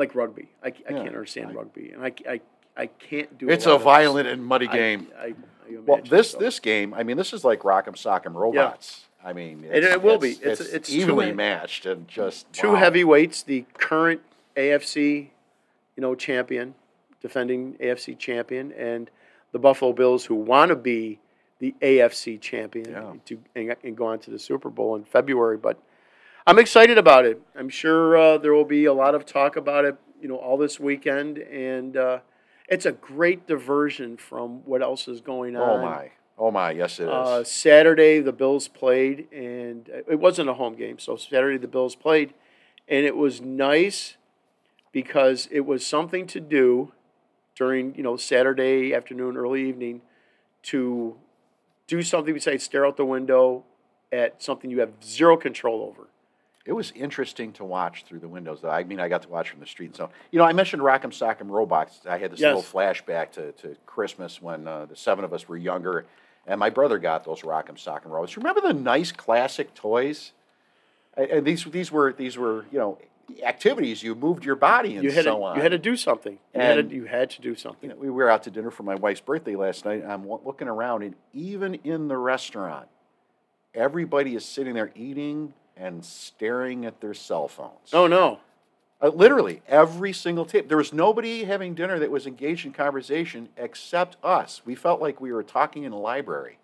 like 0.00 0.14
rugby, 0.16 0.48
I, 0.64 0.68
I 0.68 0.72
Yeah, 0.80 0.88
can't 0.96 1.08
understand 1.08 1.50
I- 1.50 1.54
rugby, 1.54 1.90
and 1.92 2.02
I, 2.04 2.12
I, 2.28 2.40
I 2.76 2.86
can't 2.86 3.38
do. 3.38 3.48
It. 3.48 3.52
It's 3.52 3.66
a 3.66 3.74
of- 3.74 3.82
violent 3.82 4.26
and 4.26 4.44
muddy 4.44 4.66
game. 4.66 5.06
I, 5.16 5.26
I 5.26 5.34
well, 5.86 6.00
this 6.02 6.32
so. 6.32 6.38
this 6.38 6.58
game, 6.58 6.92
I 6.94 7.04
mean, 7.04 7.16
this 7.16 7.32
is 7.32 7.44
like 7.44 7.60
Rock'em 7.60 7.94
Sock'em 7.94 8.34
Robots. 8.34 9.04
I 9.24 9.32
mean, 9.34 9.64
And 9.70 9.84
it 9.84 10.02
will 10.02 10.18
be. 10.18 10.30
It's, 10.30 10.60
It's- 10.60 10.68
it's 10.72 10.90
evenly 10.90 11.26
he- 11.26 11.32
matched 11.32 11.86
and 11.86 12.08
just 12.08 12.52
two 12.52 12.70
wow. 12.72 12.76
heavyweights, 12.76 13.42
the 13.44 13.66
current 13.74 14.22
AFC, 14.56 15.28
you 15.96 16.00
know, 16.00 16.14
champion, 16.16 16.74
defending 17.22 17.74
AFC 17.74 18.18
champion, 18.18 18.72
and 18.72 19.10
the 19.52 19.58
Buffalo 19.58 19.92
Bills, 19.92 20.24
who 20.24 20.34
want 20.34 20.70
to 20.70 20.76
be 20.76 21.18
the 21.58 21.74
AFC 21.82 22.40
champion 22.40 22.90
Yeah. 22.90 23.12
to 23.26 23.38
and, 23.54 23.76
and 23.84 23.96
go 23.96 24.06
on 24.06 24.18
to 24.20 24.30
the 24.30 24.38
Super 24.38 24.70
Bowl 24.70 24.96
in 24.96 25.04
February. 25.04 25.58
But 25.58 25.78
I'm 26.50 26.58
excited 26.58 26.98
about 26.98 27.26
it. 27.26 27.40
I'm 27.54 27.68
sure 27.68 28.18
uh, 28.18 28.36
there 28.36 28.52
will 28.52 28.64
be 28.64 28.86
a 28.86 28.92
lot 28.92 29.14
of 29.14 29.24
talk 29.24 29.54
about 29.54 29.84
it, 29.84 29.96
you 30.20 30.26
know, 30.26 30.34
all 30.34 30.56
this 30.56 30.80
weekend, 30.80 31.38
and 31.38 31.96
uh, 31.96 32.18
it's 32.68 32.86
a 32.86 32.90
great 32.90 33.46
diversion 33.46 34.16
from 34.16 34.66
what 34.66 34.82
else 34.82 35.06
is 35.06 35.20
going 35.20 35.54
on. 35.54 35.62
Oh 35.62 35.80
my, 35.80 36.10
oh 36.36 36.50
my, 36.50 36.72
yes 36.72 36.98
it 36.98 37.04
is. 37.04 37.08
Uh, 37.08 37.44
Saturday, 37.44 38.18
the 38.18 38.32
Bills 38.32 38.66
played, 38.66 39.28
and 39.32 39.88
it 40.08 40.18
wasn't 40.18 40.48
a 40.48 40.54
home 40.54 40.74
game. 40.74 40.98
So 40.98 41.14
Saturday, 41.14 41.56
the 41.56 41.68
Bills 41.68 41.94
played, 41.94 42.34
and 42.88 43.06
it 43.06 43.14
was 43.14 43.40
nice 43.40 44.16
because 44.90 45.46
it 45.52 45.60
was 45.60 45.86
something 45.86 46.26
to 46.26 46.40
do 46.40 46.90
during 47.54 47.94
you 47.94 48.02
know 48.02 48.16
Saturday 48.16 48.92
afternoon, 48.92 49.36
early 49.36 49.68
evening, 49.68 50.02
to 50.64 51.14
do 51.86 52.02
something 52.02 52.34
besides 52.34 52.64
stare 52.64 52.84
out 52.84 52.96
the 52.96 53.06
window 53.06 53.62
at 54.10 54.42
something 54.42 54.68
you 54.68 54.80
have 54.80 54.90
zero 55.00 55.36
control 55.36 55.82
over. 55.82 56.08
It 56.66 56.72
was 56.72 56.92
interesting 56.94 57.52
to 57.54 57.64
watch 57.64 58.04
through 58.04 58.18
the 58.20 58.28
windows. 58.28 58.60
Though. 58.60 58.70
I 58.70 58.84
mean, 58.84 59.00
I 59.00 59.08
got 59.08 59.22
to 59.22 59.28
watch 59.28 59.48
from 59.50 59.60
the 59.60 59.66
street. 59.66 59.96
So, 59.96 60.10
you 60.30 60.38
know, 60.38 60.44
I 60.44 60.52
mentioned 60.52 60.82
Rock'em 60.82 61.10
Sock'em 61.10 61.48
Robots. 61.50 62.00
I 62.08 62.18
had 62.18 62.30
this 62.32 62.40
Yes. 62.40 62.54
little 62.54 62.62
flashback 62.62 63.32
to, 63.32 63.52
to 63.52 63.76
Christmas 63.86 64.42
when 64.42 64.68
uh, 64.68 64.84
the 64.84 64.94
seven 64.96 65.24
of 65.24 65.32
us 65.32 65.48
were 65.48 65.56
younger, 65.56 66.04
and 66.46 66.60
my 66.60 66.68
brother 66.70 66.98
got 66.98 67.24
those 67.24 67.40
Rock'em 67.40 67.76
Sock'em 67.82 68.06
Robots. 68.10 68.36
Remember 68.36 68.60
the 68.60 68.74
nice 68.74 69.10
classic 69.10 69.74
toys? 69.74 70.32
And 71.16 71.30
and 71.30 71.46
these 71.46 71.64
these 71.64 71.90
were 71.90 72.12
these 72.12 72.36
were 72.36 72.66
you 72.70 72.78
know 72.78 72.98
activities. 73.44 74.02
You 74.02 74.14
moved 74.14 74.44
your 74.44 74.56
body 74.56 74.94
and 74.96 75.04
You 75.04 75.10
had 75.12 75.24
so 75.24 75.38
to, 75.38 75.42
on. 75.44 75.56
you 75.56 75.62
had 75.62 75.70
to 75.72 75.78
do 75.78 75.96
something. 75.96 76.38
You, 76.54 76.60
had 76.60 76.78
And- 76.78 76.90
to, 76.90 76.96
you 76.96 77.04
had 77.04 77.30
to 77.30 77.40
do 77.40 77.54
something. 77.54 77.88
you 77.90 77.94
know, 77.96 78.00
we 78.00 78.10
were 78.10 78.28
out 78.28 78.42
to 78.44 78.50
dinner 78.50 78.70
for 78.70 78.82
my 78.82 78.96
wife's 78.96 79.20
birthday 79.20 79.54
last 79.56 79.84
night. 79.84 80.02
And 80.02 80.12
I'm 80.12 80.28
looking 80.28 80.68
around, 80.68 81.02
and 81.04 81.14
even 81.32 81.74
in 81.84 82.08
the 82.08 82.18
restaurant, 82.18 82.88
everybody 83.74 84.34
is 84.34 84.44
sitting 84.44 84.74
there 84.74 84.90
eating 84.94 85.52
and 85.76 86.04
staring 86.04 86.84
at 86.84 87.00
their 87.00 87.14
cell 87.14 87.48
phones. 87.48 87.90
Oh 87.92 88.06
no! 88.06 88.40
Uh, 89.02 89.08
literally, 89.08 89.62
every 89.66 90.12
single 90.12 90.44
table. 90.44 90.68
There 90.68 90.76
was 90.76 90.92
nobody 90.92 91.44
having 91.44 91.74
dinner 91.74 91.98
that 91.98 92.10
was 92.10 92.26
engaged 92.26 92.66
in 92.66 92.72
conversation 92.72 93.48
except 93.56 94.16
us. 94.22 94.60
We 94.64 94.74
felt 94.74 95.00
like 95.00 95.20
we 95.20 95.32
were 95.32 95.42
talking 95.42 95.84
in 95.84 95.92
a 95.92 95.98
library. 95.98 96.58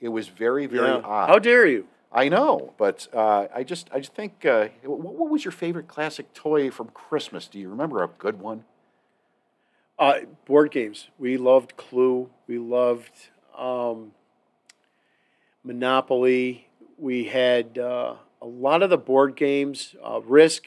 It 0.00 0.08
was 0.08 0.28
very, 0.28 0.66
very 0.66 0.88
Yeah. 0.88 1.00
odd. 1.04 1.28
How 1.28 1.38
dare 1.38 1.66
you? 1.66 1.86
I 2.12 2.28
know, 2.28 2.72
but 2.78 3.06
uh, 3.14 3.46
I 3.54 3.62
just, 3.62 3.88
I 3.92 4.00
just 4.00 4.14
think. 4.14 4.44
Uh, 4.44 4.68
what, 4.82 5.14
what 5.14 5.28
was 5.30 5.44
your 5.44 5.52
favorite 5.52 5.86
classic 5.86 6.32
toy 6.32 6.70
from 6.70 6.88
Christmas? 6.88 7.46
Do 7.46 7.58
you 7.58 7.68
remember 7.68 8.02
a 8.02 8.08
good 8.08 8.40
one? 8.40 8.64
Uh, 9.98 10.20
board 10.46 10.70
games. 10.70 11.08
We 11.18 11.36
loved 11.36 11.76
Clue. 11.76 12.30
We 12.46 12.58
loved 12.58 13.12
um, 13.56 14.12
Monopoly. 15.62 16.66
We 16.98 17.24
had 17.24 17.78
uh, 17.78 18.14
a 18.42 18.46
lot 18.46 18.82
of 18.82 18.90
the 18.90 18.98
board 18.98 19.36
games. 19.36 19.94
Uh, 20.02 20.20
Risk. 20.24 20.64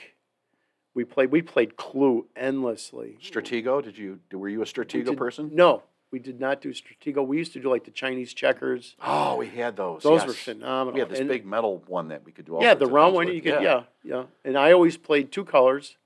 We 0.95 1.03
played. 1.05 1.31
We 1.31 1.41
played 1.41 1.75
Clue 1.75 2.27
endlessly. 2.35 3.17
Stratego? 3.21 3.83
Did 3.83 3.97
you? 3.97 4.19
Were 4.31 4.49
you 4.49 4.61
a 4.61 4.65
Stratego 4.65 5.05
did- 5.05 5.17
person? 5.17 5.49
No, 5.53 5.81
we 6.11 6.19
did 6.19 6.39
not 6.39 6.61
do 6.61 6.71
Stratego. 6.71 7.25
We 7.25 7.37
used 7.39 7.53
to 7.53 7.59
do 7.59 7.69
like 7.69 7.83
the 7.85 7.91
Chinese 7.91 8.33
checkers. 8.33 8.95
Oh, 9.03 9.37
we 9.37 9.47
had 9.47 9.75
those. 9.75 10.03
Those 10.03 10.19
yes. 10.21 10.27
were 10.27 10.33
phenomenal. 10.33 10.93
We 10.93 10.99
had 10.99 11.09
this 11.09 11.19
And- 11.19 11.27
big 11.29 11.45
metal 11.45 11.83
one 11.87 12.09
that 12.09 12.23
we 12.23 12.31
could 12.31 12.45
do. 12.45 12.55
All 12.57 12.61
yeah, 12.61 12.75
the 12.75 12.85
round 12.85 13.15
one. 13.15 13.27
You 13.27 13.41
could. 13.41 13.63
Yeah. 13.63 13.83
yeah, 14.03 14.25
And 14.45 14.55
I 14.55 14.71
always 14.71 14.97
played 14.97 15.31
two 15.31 15.45
colors. 15.45 15.97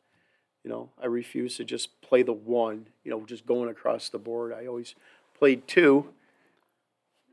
You 0.64 0.70
know, 0.72 0.90
I 1.02 1.06
refuse 1.08 1.58
to 1.58 1.66
just 1.66 2.00
play 2.02 2.24
the 2.24 2.34
one. 2.34 2.88
You 3.04 3.12
know, 3.12 3.26
just 3.26 3.46
going 3.46 3.70
across 3.70 4.08
the 4.10 4.20
board. 4.20 4.54
I 4.54 4.68
always 4.68 4.96
played 5.38 5.68
two. 5.68 6.14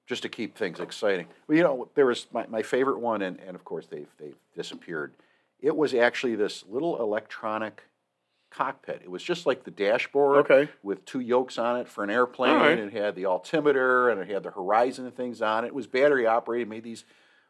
Just 0.06 0.22
to 0.22 0.28
keep 0.28 0.56
things 0.56 0.80
exciting. 0.80 1.26
Well, 1.46 1.56
you 1.56 1.62
know, 1.64 1.88
there 1.94 2.06
was 2.06 2.26
my, 2.32 2.46
my 2.48 2.62
favorite 2.62 2.98
one, 3.00 3.22
and, 3.22 3.38
and 3.46 3.54
of 3.56 3.64
course 3.64 3.86
they've 3.86 4.08
they've 4.18 4.36
disappeared. 4.54 5.12
It 5.60 5.76
was 5.76 5.94
actually 5.94 6.34
this 6.36 6.64
little 6.68 7.00
electronic 7.00 7.82
cockpit. 8.50 9.00
It 9.02 9.10
was 9.10 9.22
just 9.22 9.46
like 9.46 9.64
the 9.64 9.70
dashboard 9.70 10.38
Okay. 10.50 10.68
with 10.82 11.04
two 11.04 11.20
yokes 11.20 11.58
on 11.58 11.80
it 11.80 11.88
for 11.88 12.04
an 12.04 12.10
airplane. 12.10 12.54
Right. 12.54 12.78
It 12.78 12.92
had 12.92 13.16
the 13.16 13.26
altimeter 13.26 14.10
and 14.10 14.20
it 14.20 14.28
had 14.30 14.42
the 14.42 14.50
horizon 14.50 15.06
and 15.06 15.16
things 15.16 15.42
on 15.42 15.64
it. 15.64 15.68
It 15.68 15.74
was 15.74 15.86
battery 15.86 16.26
operated, 16.26 16.68
made 16.68 16.84
these 16.84 17.04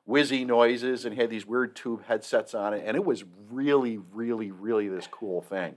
whizzy 0.09 0.47
noises, 0.47 1.05
and 1.05 1.15
had 1.15 1.29
these 1.29 1.45
weird 1.45 1.75
tube 1.77 2.05
headsets 2.07 2.55
on 2.55 2.73
it. 2.73 2.85
And 2.87 2.97
it 2.97 3.05
was 3.05 3.25
really, 3.51 3.99
really, 3.99 4.51
really 4.51 4.89
this 4.89 5.07
cool 5.11 5.43
thing. 5.43 5.75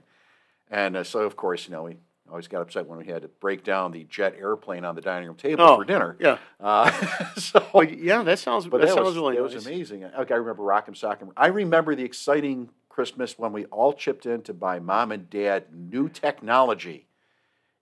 And 0.70 0.96
uh, 0.96 1.04
so, 1.04 1.20
of 1.20 1.36
course, 1.36 1.66
you 1.66 1.72
know, 1.72 1.82
we 1.84 1.96
always 2.28 2.48
got 2.48 2.62
upset 2.62 2.86
when 2.86 2.98
we 2.98 3.06
had 3.06 3.22
to 3.22 3.28
break 3.28 3.64
down 3.64 3.92
the 3.92 4.04
jet 4.04 4.34
airplane 4.38 4.84
on 4.84 4.94
the 4.94 5.00
dining 5.00 5.28
room 5.28 5.36
table 5.36 5.64
Oh, 5.64 5.76
for 5.76 5.84
dinner. 5.84 6.16
Yeah. 6.20 6.38
Uh, 6.60 6.90
so, 7.36 7.64
But 7.72 7.98
yeah, 7.98 8.22
that 8.22 8.38
sounds. 8.38 8.66
but 8.66 8.80
that, 8.80 8.88
that, 8.88 8.94
sounds 8.94 9.06
was, 9.06 9.16
really 9.16 9.36
that 9.36 9.42
nice. 9.42 9.54
was 9.54 9.66
amazing. 9.66 10.04
Okay, 10.04 10.34
I 10.34 10.36
remember 10.36 10.62
Rock'em 10.62 10.90
Sock'em. 10.98 11.30
I 11.36 11.46
remember 11.48 11.94
the 11.94 12.04
exciting 12.04 12.70
Christmas 12.88 13.38
when 13.38 13.52
we 13.52 13.64
all 13.66 13.92
chipped 13.92 14.26
in 14.26 14.42
to 14.42 14.52
buy 14.54 14.78
mom 14.78 15.12
and 15.12 15.30
dad 15.30 15.66
new 15.72 16.08
technology. 16.08 17.06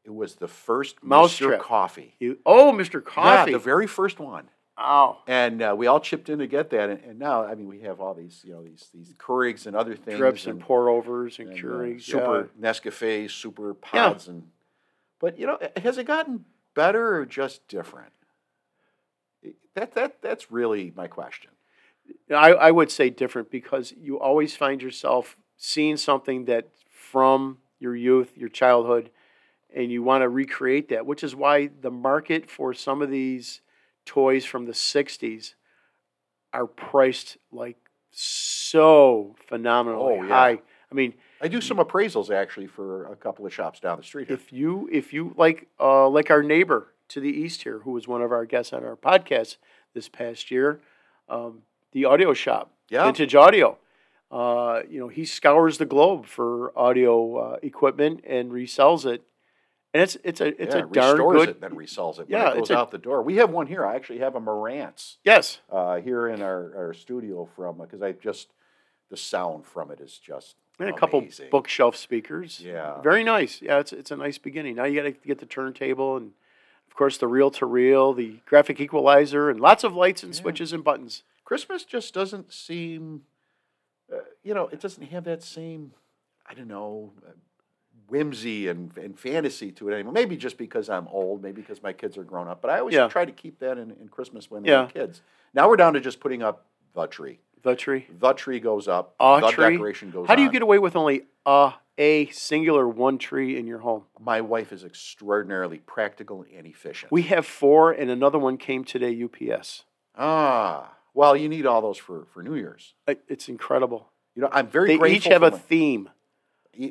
It 0.04 0.14
was 0.14 0.36
the 0.36 0.46
first 0.46 1.02
Mousetrap. 1.02 1.60
Mr. 1.60 1.62
Coffee. 1.62 2.14
You, 2.20 2.38
oh, 2.46 2.72
Mr. 2.72 3.04
Coffee. 3.04 3.50
Yeah, 3.50 3.56
the 3.58 3.62
very 3.62 3.86
first 3.88 4.20
one. 4.20 4.48
Oh, 4.78 5.18
And 5.26 5.62
uh, 5.62 5.74
we 5.76 5.86
all 5.86 6.00
chipped 6.00 6.28
in 6.28 6.38
to 6.38 6.46
get 6.46 6.70
that. 6.70 6.90
And, 6.90 7.00
and 7.04 7.18
now, 7.18 7.44
I 7.44 7.54
mean, 7.54 7.68
we 7.68 7.80
have 7.80 8.00
all 8.00 8.14
these, 8.14 8.42
you 8.44 8.52
know, 8.52 8.62
these 8.62 8.88
these 8.94 9.14
Keurigs 9.14 9.66
and 9.66 9.76
other 9.76 9.94
things. 9.94 10.18
drips 10.18 10.46
and 10.46 10.60
pour 10.60 10.88
overs 10.88 11.38
and, 11.38 11.48
and, 11.48 11.58
uh, 11.58 11.62
Keurigs. 11.62 12.02
super 12.02 12.50
Nescafe, 12.60 13.30
super 13.30 13.74
pods, 13.74 14.28
and 14.28 14.44
but 15.20 15.38
you 15.38 15.46
know, 15.46 15.58
has 15.76 15.98
it 15.98 16.06
gotten 16.06 16.44
better 16.74 17.16
or 17.16 17.26
just 17.26 17.66
different? 17.68 18.12
That 19.74 19.94
that 19.94 20.22
that's 20.22 20.50
really 20.50 20.92
my 20.96 21.06
question. 21.06 21.50
I, 22.30 22.52
I 22.52 22.70
would 22.70 22.90
say 22.90 23.10
different 23.10 23.50
because 23.50 23.92
you 24.00 24.18
always 24.20 24.54
find 24.56 24.80
yourself 24.80 25.36
seeing 25.56 25.96
something 25.96 26.44
that 26.44 26.68
from 26.90 27.58
your 27.78 27.96
youth, 27.96 28.36
your 28.36 28.48
childhood, 28.48 29.10
and 29.74 29.90
you 29.90 30.02
want 30.02 30.22
to 30.22 30.28
recreate 30.28 30.88
that, 30.90 31.06
which 31.06 31.22
is 31.24 31.34
why 31.34 31.70
the 31.80 31.90
market 31.90 32.50
for 32.50 32.72
some 32.72 33.02
of 33.02 33.10
these 33.10 33.60
toys 34.06 34.44
from 34.46 34.64
the 34.64 34.72
60s 34.72 35.54
are 36.54 36.66
priced 36.66 37.36
like 37.52 37.76
so 38.12 39.36
phenomenally 39.46 40.18
Oh, 40.18 40.22
yeah. 40.22 40.28
high. 40.28 40.58
I 40.90 40.94
mean, 40.94 41.14
I 41.42 41.48
do 41.48 41.60
some 41.60 41.76
appraisals 41.78 42.30
actually 42.30 42.66
for 42.68 43.12
a 43.12 43.16
couple 43.16 43.44
of 43.44 43.52
shops 43.52 43.80
down 43.80 43.98
the 43.98 44.04
street 44.04 44.28
here. 44.28 44.34
if 44.36 44.52
you 44.52 44.88
if 44.90 45.12
you 45.12 45.34
like 45.36 45.68
uh, 45.78 46.08
like 46.08 46.30
our 46.30 46.42
neighbor 46.42 46.94
to 47.08 47.20
the 47.20 47.28
east 47.28 47.62
here 47.62 47.80
who 47.80 47.90
was 47.92 48.08
one 48.08 48.22
of 48.22 48.32
our 48.32 48.46
guests 48.46 48.72
on 48.72 48.84
our 48.84 48.96
podcast 48.96 49.56
this 49.94 50.08
past 50.08 50.50
year 50.50 50.80
um, 51.28 51.62
the 51.92 52.04
audio 52.04 52.32
shop 52.32 52.70
Yeah. 52.88 53.04
vintage 53.04 53.34
audio 53.34 53.76
uh, 54.30 54.80
you 54.88 54.98
know 54.98 55.08
he 55.08 55.24
scours 55.24 55.76
the 55.78 55.84
globe 55.86 56.24
for 56.26 56.72
audio 56.78 57.36
uh, 57.36 57.56
equipment 57.62 58.24
and 58.26 58.50
resells 58.50 59.04
it 59.04 59.22
and 59.94 60.02
it's 60.02 60.16
it's 60.24 60.40
a 60.40 60.48
it's 60.62 60.74
yeah, 60.74 60.82
a 60.82 60.86
darn 60.86 61.16
restores 61.18 61.38
good 61.40 61.48
it, 61.50 61.60
then 61.60 61.72
resells 61.72 62.18
it 62.18 62.26
Yeah, 62.28 62.50
it 62.52 62.58
goes 62.58 62.70
a- 62.70 62.76
out 62.78 62.90
the 62.90 62.98
door. 62.98 63.22
We 63.22 63.36
have 63.36 63.50
one 63.50 63.66
here. 63.66 63.84
I 63.86 63.94
actually 63.96 64.18
have 64.18 64.34
a 64.36 64.40
Marantz 64.40 65.16
yes 65.24 65.60
uh, 65.70 65.96
here 65.96 66.28
in 66.28 66.42
our, 66.42 66.72
our 66.76 66.94
studio 66.94 67.48
from 67.56 67.78
because 67.78 68.02
I 68.02 68.12
just 68.12 68.48
the 69.10 69.16
sound 69.16 69.64
from 69.66 69.90
it 69.90 70.00
is 70.00 70.18
just 70.18 70.56
and 70.78 70.88
a 70.90 70.92
couple 70.92 71.26
bookshelf 71.50 71.96
speakers 71.96 72.60
Yeah. 72.62 73.00
very 73.00 73.24
nice 73.24 73.62
yeah 73.62 73.78
it's 73.78 73.92
it's 73.92 74.10
a 74.10 74.16
nice 74.16 74.36
beginning 74.38 74.74
now 74.76 74.84
you 74.84 75.00
got 75.00 75.08
to 75.08 75.12
get 75.26 75.38
the 75.38 75.46
turntable 75.46 76.16
and 76.16 76.32
of 76.88 76.96
course 76.96 77.16
the 77.18 77.28
reel 77.28 77.50
to 77.52 77.64
reel 77.66 78.12
the 78.12 78.40
graphic 78.46 78.80
equalizer 78.80 79.48
and 79.48 79.60
lots 79.60 79.84
of 79.84 79.94
lights 79.94 80.22
and 80.22 80.34
Yeah. 80.34 80.40
switches 80.40 80.72
and 80.72 80.82
buttons 80.84 81.22
Christmas 81.44 81.84
just 81.84 82.12
doesn't 82.12 82.52
seem, 82.52 83.22
uh, 84.12 84.16
you 84.42 84.52
know, 84.52 84.66
it 84.66 84.80
doesn't 84.80 85.04
have 85.04 85.22
that 85.24 85.44
same, 85.44 85.92
I 86.44 86.54
don't 86.54 86.66
know, 86.66 87.12
uh, 87.24 87.30
whimsy 88.08 88.68
and, 88.68 88.96
and 88.96 89.18
fantasy 89.18 89.72
to 89.72 89.88
it 89.88 89.94
anymore. 89.94 90.12
Maybe 90.12 90.36
just 90.36 90.58
because 90.58 90.88
I'm 90.88 91.08
old, 91.08 91.42
maybe 91.42 91.60
because 91.62 91.82
my 91.82 91.92
kids 91.92 92.16
are 92.16 92.24
grown 92.24 92.48
up. 92.48 92.60
But 92.62 92.70
I 92.70 92.78
always 92.80 92.94
Yeah. 92.94 93.08
try 93.08 93.24
to 93.24 93.32
keep 93.32 93.58
that 93.60 93.78
in, 93.78 93.90
in 94.00 94.08
Christmas 94.08 94.50
when 94.50 94.62
they 94.62 94.70
Yeah. 94.70 94.82
were 94.82 94.88
kids. 94.90 95.22
Now 95.54 95.68
we're 95.68 95.76
down 95.76 95.94
to 95.94 96.00
just 96.00 96.20
putting 96.20 96.42
up 96.42 96.66
the 96.94 97.06
tree. 97.06 97.40
The 97.62 97.74
tree. 97.74 98.06
The 98.20 98.32
tree 98.32 98.60
goes 98.60 98.86
up. 98.88 99.14
A 99.18 99.38
the 99.40 99.50
tree? 99.50 99.70
decoration 99.72 100.10
goes 100.10 100.28
How 100.28 100.34
do 100.36 100.42
you 100.42 100.48
on. 100.48 100.52
get 100.52 100.62
away 100.62 100.78
with 100.78 100.94
only 100.96 101.22
a 101.44 101.72
a 101.98 102.26
singular 102.26 102.86
one 102.86 103.16
tree 103.16 103.58
in 103.58 103.66
your 103.66 103.78
home? 103.78 104.04
My 104.20 104.42
wife 104.42 104.70
is 104.70 104.84
extraordinarily 104.84 105.78
practical 105.78 106.44
and 106.54 106.66
efficient. 106.66 107.10
We 107.10 107.22
have 107.22 107.46
four, 107.46 107.90
and 107.90 108.10
another 108.10 108.38
one 108.38 108.58
came 108.58 108.84
today. 108.84 109.12
UPS. 109.24 109.84
ah, 110.14 110.92
well, 111.14 111.34
you 111.36 111.48
need 111.48 111.64
all 111.66 111.80
those 111.80 111.96
for, 111.98 112.26
for 112.32 112.42
New 112.42 112.54
Year's. 112.54 112.94
It's 113.06 113.48
incredible. 113.48 114.10
You 114.34 114.42
know, 114.42 114.50
I'm 114.52 114.66
very 114.66 114.88
They 114.88 114.98
grateful. 114.98 115.16
each 115.16 115.24
have 115.32 115.42
a 115.42 115.50
my- 115.52 115.56
theme, 115.58 116.10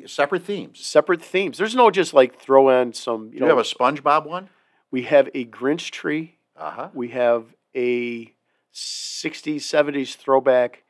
separate 0.06 0.44
themes. 0.44 0.80
separate 0.84 1.22
themes. 1.22 1.58
There's 1.58 1.74
no 1.74 1.90
just 1.90 2.14
like 2.14 2.38
throw 2.38 2.68
in 2.80 2.92
some. 2.92 3.26
You 3.26 3.30
Do 3.32 3.38
know, 3.40 3.46
you 3.52 3.56
have 3.56 3.66
a 3.66 3.68
SpongeBob 3.68 4.26
one? 4.26 4.48
we 4.90 5.02
have 5.02 5.28
a 5.34 5.44
Grinch 5.44 5.90
tree. 5.90 6.38
Uh 6.56 6.70
huh. 6.70 6.88
We 6.94 7.08
have 7.08 7.44
a 7.74 8.32
60s, 8.74 9.56
70s 9.56 10.16
throwback 10.16 10.82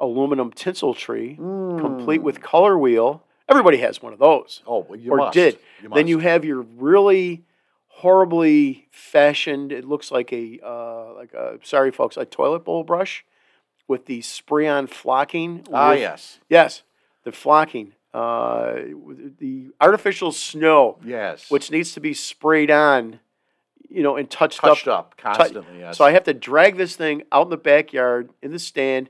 aluminum 0.00 0.50
tinsel 0.52 0.94
tree, 0.94 1.36
complete 1.36 2.22
with 2.22 2.40
color 2.40 2.76
wheel. 2.78 3.22
Everybody 3.48 3.78
has 3.78 4.00
one 4.02 4.12
of 4.12 4.18
those, 4.18 4.62
Oh, 4.66 4.86
well, 4.88 4.98
you 4.98 5.10
or 5.12 5.16
must. 5.18 5.34
did. 5.34 5.58
You 5.82 5.88
Then 5.90 6.06
you 6.08 6.18
have 6.20 6.44
your 6.44 6.62
really 6.62 7.44
horribly 7.88 8.88
fashioned. 8.90 9.70
It 9.72 9.84
looks 9.84 10.10
like 10.10 10.32
a 10.32 10.58
uh, 10.64 11.14
like 11.14 11.32
a 11.34 11.58
sorry 11.62 11.90
folks, 11.90 12.16
a 12.16 12.24
toilet 12.24 12.64
bowl 12.64 12.84
brush 12.84 13.24
with 13.86 14.06
the 14.06 14.20
spray-on 14.22 14.86
flocking. 14.86 15.66
Ah, 15.72 15.90
with- 15.90 16.00
yes. 16.00 16.38
yes, 16.48 16.82
the 17.24 17.32
flocking. 17.32 17.92
Uh, 18.14 18.74
the 19.40 19.70
artificial 19.80 20.30
snow, 20.30 20.98
Yes. 21.04 21.50
which 21.50 21.70
needs 21.72 21.92
to 21.94 22.00
be 22.00 22.14
sprayed 22.14 22.70
on, 22.70 23.18
you 23.90 24.02
know, 24.04 24.14
and 24.16 24.30
touched, 24.30 24.60
touched 24.60 24.86
up. 24.86 25.06
up 25.12 25.16
constantly. 25.16 25.80
yes. 25.80 25.98
So 25.98 26.04
I 26.04 26.12
have 26.12 26.22
to 26.24 26.32
drag 26.34 26.76
this 26.76 26.94
thing 26.94 27.22
out 27.32 27.46
in 27.46 27.50
the 27.50 27.56
backyard 27.56 28.30
in 28.40 28.52
the 28.52 28.58
stand, 28.60 29.08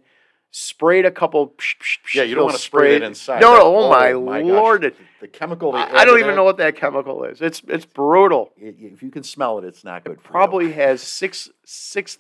spray 0.51 1.01
it 1.01 1.05
a 1.05 1.11
couple. 1.11 1.49
psh, 1.49 1.77
psh, 1.79 1.99
psh, 2.07 2.15
yeah, 2.15 2.23
you 2.23 2.35
don't 2.35 2.45
want 2.45 2.57
to 2.57 2.63
spray 2.63 2.97
it 2.97 3.03
inside. 3.03 3.43
No, 3.43 3.55
no, 3.59 3.77
oh, 3.77 3.91
my, 3.91 4.13
gosh, 4.41 4.49
lord! 4.51 4.83
The, 4.83 4.95
the 5.21 5.29
chemical. 5.29 5.75
I, 5.75 5.85
I 5.85 6.05
don't 6.07 6.19
even 6.19 6.31
that, 6.31 6.37
know 6.37 6.45
what 6.45 6.57
that 6.57 6.77
chemical 6.77 7.25
is. 7.25 7.43
It's 7.43 7.61
it's 7.69 7.85
brutal. 7.85 8.53
i- 8.59 8.75
If 8.79 9.03
you 9.03 9.11
can 9.11 9.23
smell 9.23 9.59
it, 9.59 9.65
it's 9.67 9.85
not 9.85 10.05
good. 10.05 10.17
You. 10.17 10.23
Probably 10.23 10.73
has 10.73 11.03
six 11.03 11.51
six 11.67 12.17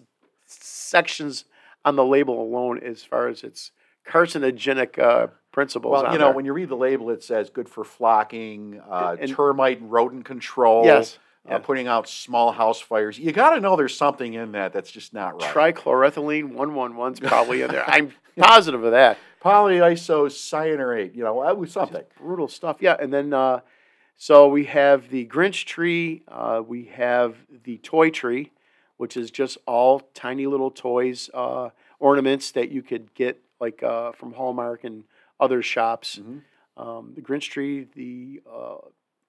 sections 0.46 1.44
on 1.84 1.96
the 1.96 2.04
label 2.04 2.42
alone 2.42 2.78
as 2.82 3.02
far 3.02 3.28
as 3.28 3.42
its 3.42 3.70
carcinogenic 4.06 4.98
uh, 4.98 5.28
principles. 5.54 5.92
Well, 6.02 6.12
you 6.12 6.18
know, 6.18 6.26
there. 6.26 6.34
when 6.34 6.44
you 6.44 6.52
read 6.52 6.68
the 6.68 6.76
label, 6.76 7.08
it 7.10 7.22
says 7.22 7.48
good 7.48 7.68
for 7.68 7.84
flocking, 7.84 8.82
uh, 8.90 9.16
And- 9.18 9.30
termite 9.30 9.80
and 9.80 9.90
rodent 9.90 10.24
control. 10.26 10.84
Yes, 10.84 11.18
Uh, 11.48 11.52
yes. 11.54 11.62
putting 11.64 11.86
out 11.86 12.08
small 12.08 12.52
house 12.52 12.80
fires. 12.80 13.18
You 13.18 13.30
got 13.32 13.54
to 13.54 13.60
know 13.60 13.76
there's 13.76 13.96
something 13.96 14.34
in 14.34 14.52
that 14.52 14.72
that's 14.72 14.90
just 14.90 15.14
not 15.14 15.40
right. 15.40 15.74
trichloroethylene 15.76 16.52
one 16.52 16.74
one 16.74 16.96
one's 16.96 17.20
probably 17.20 17.62
in 17.62 17.70
there. 17.70 17.84
I'm 17.88 18.12
positive 18.36 18.82
of 18.84 18.90
that. 18.92 19.16
Polyisocyanurate. 19.44 21.14
You 21.14 21.22
know, 21.24 21.42
that 21.44 21.56
was 21.56 21.72
something. 21.72 22.02
brutal 22.18 22.48
stuff. 22.48 22.78
Yeah, 22.80 22.96
and 22.98 23.12
then 23.12 23.32
uh, 23.32 23.60
so 24.16 24.48
we 24.48 24.64
have 24.64 25.10
the 25.10 25.26
Grinch 25.26 25.64
tree. 25.66 26.22
Uh, 26.28 26.62
we 26.66 26.84
have 26.86 27.36
the 27.64 27.78
toy 27.78 28.10
tree, 28.10 28.50
which 28.96 29.16
is 29.16 29.30
just 29.30 29.58
all 29.66 30.00
tiny 30.14 30.46
little 30.46 30.70
toys, 30.70 31.30
uh, 31.34 31.70
ornaments 32.00 32.50
that 32.52 32.70
you 32.70 32.82
could 32.82 33.12
get 33.14 33.40
like 33.60 33.82
uh, 33.82 34.12
from 34.12 34.32
Hallmark 34.32 34.84
and 34.84 35.04
other 35.40 35.62
shops. 35.62 36.18
Mhm. 36.22 36.42
Um, 36.76 37.12
the 37.14 37.22
Grinch 37.22 37.50
tree, 37.50 37.86
the 37.94 38.40
uh, 38.50 38.76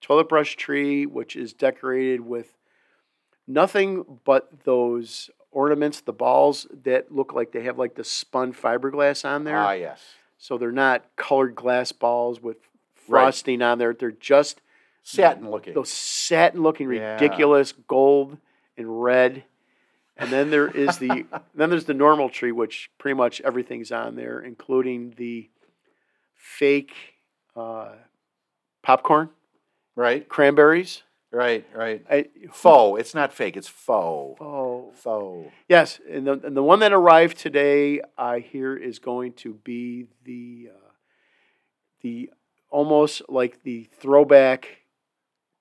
toilet 0.01 0.29
brush 0.29 0.55
tree, 0.55 1.05
which 1.05 1.35
is 1.35 1.53
decorated 1.53 2.21
with 2.21 2.55
nothing 3.47 4.19
but 4.23 4.63
those 4.63 5.29
ornaments, 5.51 6.01
the 6.01 6.13
balls 6.13 6.67
that 6.83 7.11
look 7.11 7.33
like 7.33 7.51
they 7.51 7.63
have 7.63 7.77
like 7.77 7.95
the 7.95 8.03
spun 8.03 8.53
fiberglass 8.53 9.23
on 9.23 9.43
there. 9.43 9.57
Ah, 9.57 9.71
yes. 9.71 10.01
So 10.37 10.57
they're 10.57 10.71
not 10.71 11.03
colored 11.15 11.55
glass 11.55 11.91
balls 11.91 12.41
with 12.41 12.57
Right. 13.07 13.21
frosting 13.21 13.61
on 13.61 13.77
there. 13.77 13.93
They're 13.93 14.11
just 14.11 14.61
Satin 15.03 15.49
looking. 15.51 15.73
those 15.75 15.89
satin 15.91 16.61
looking 16.63 16.91
Yeah. 16.91 17.13
ridiculous 17.13 17.71
gold 17.71 18.37
and 18.75 19.01
red. 19.03 19.43
And 20.17 20.31
then 20.31 20.49
there 20.49 20.67
is 20.67 20.97
the 20.97 21.25
then 21.53 21.69
there's 21.69 21.85
the 21.85 21.93
normal 21.93 22.29
tree, 22.29 22.51
which 22.51 22.89
pretty 22.97 23.15
much 23.15 23.39
everything's 23.41 23.91
on 23.91 24.15
there, 24.15 24.39
including 24.41 25.11
the 25.17 25.49
fake 26.45 26.93
uh, 27.55 27.93
popcorn, 28.83 29.29
Right, 29.95 30.27
cranberries. 30.27 31.03
right, 31.31 31.65
right. 31.73 32.05
I, 32.09 32.25
Faux. 32.51 32.99
It's 32.99 33.15
not 33.15 33.33
fake. 33.33 33.55
It's 33.57 33.67
faux. 33.67 34.39
oh, 34.41 34.91
Faux. 34.93 35.51
yes, 35.69 35.99
and 36.09 36.27
the 36.27 36.33
and 36.43 36.55
the 36.55 36.63
one 36.63 36.79
that 36.79 36.93
arrived 36.93 37.37
today, 37.37 38.01
I 38.17 38.39
hear, 38.39 38.75
is 38.77 38.99
going 38.99 39.33
to 39.43 39.53
be 39.63 40.07
the 40.23 40.69
uh, 40.75 40.89
the 42.01 42.29
almost 42.69 43.21
like 43.29 43.63
the 43.63 43.87
throwback 43.99 44.81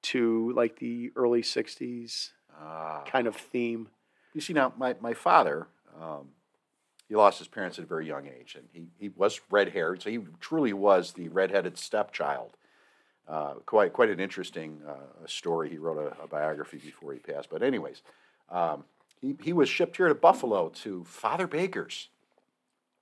to 0.03 0.53
like 0.55 0.79
the 0.81 1.12
early 1.16 1.42
'60s 1.42 2.31
Ah. 2.57 3.03
kind 3.07 3.27
of 3.27 3.35
theme. 3.37 3.88
You 4.35 4.40
see, 4.40 4.53
now 4.53 4.73
my, 4.77 4.94
my 5.01 5.12
father, 5.14 5.66
um, 6.01 6.29
he 7.09 7.14
lost 7.14 7.38
his 7.38 7.49
parents 7.49 7.79
at 7.79 7.85
a 7.85 7.87
very 7.87 8.07
young 8.07 8.27
age, 8.27 8.57
and 8.57 8.67
he, 8.73 8.87
he 8.99 9.09
was 9.11 9.40
red 9.51 9.71
haired, 9.71 10.03
so 10.03 10.11
he 10.11 10.21
truly 10.40 10.73
was 10.73 11.12
the 11.12 11.29
redheaded 11.29 11.77
stepchild. 11.79 12.57
Uh, 13.27 13.55
quite 13.64 13.93
quite 13.95 14.11
an 14.11 14.21
interesting 14.21 14.83
uh, 14.87 15.27
story. 15.27 15.71
He 15.71 15.79
wrote 15.79 15.97
a, 15.97 16.23
a 16.23 16.27
biography 16.27 16.77
before 16.77 17.12
he 17.14 17.19
passed. 17.19 17.49
But 17.51 17.62
anyways, 17.62 18.03
um, 18.51 18.85
he 19.21 19.35
he 19.43 19.53
was 19.55 19.69
shipped 19.69 19.97
here 19.97 20.09
to 20.09 20.14
Buffalo 20.14 20.69
to 20.83 21.05
Father 21.05 21.47
Baker's 21.47 22.09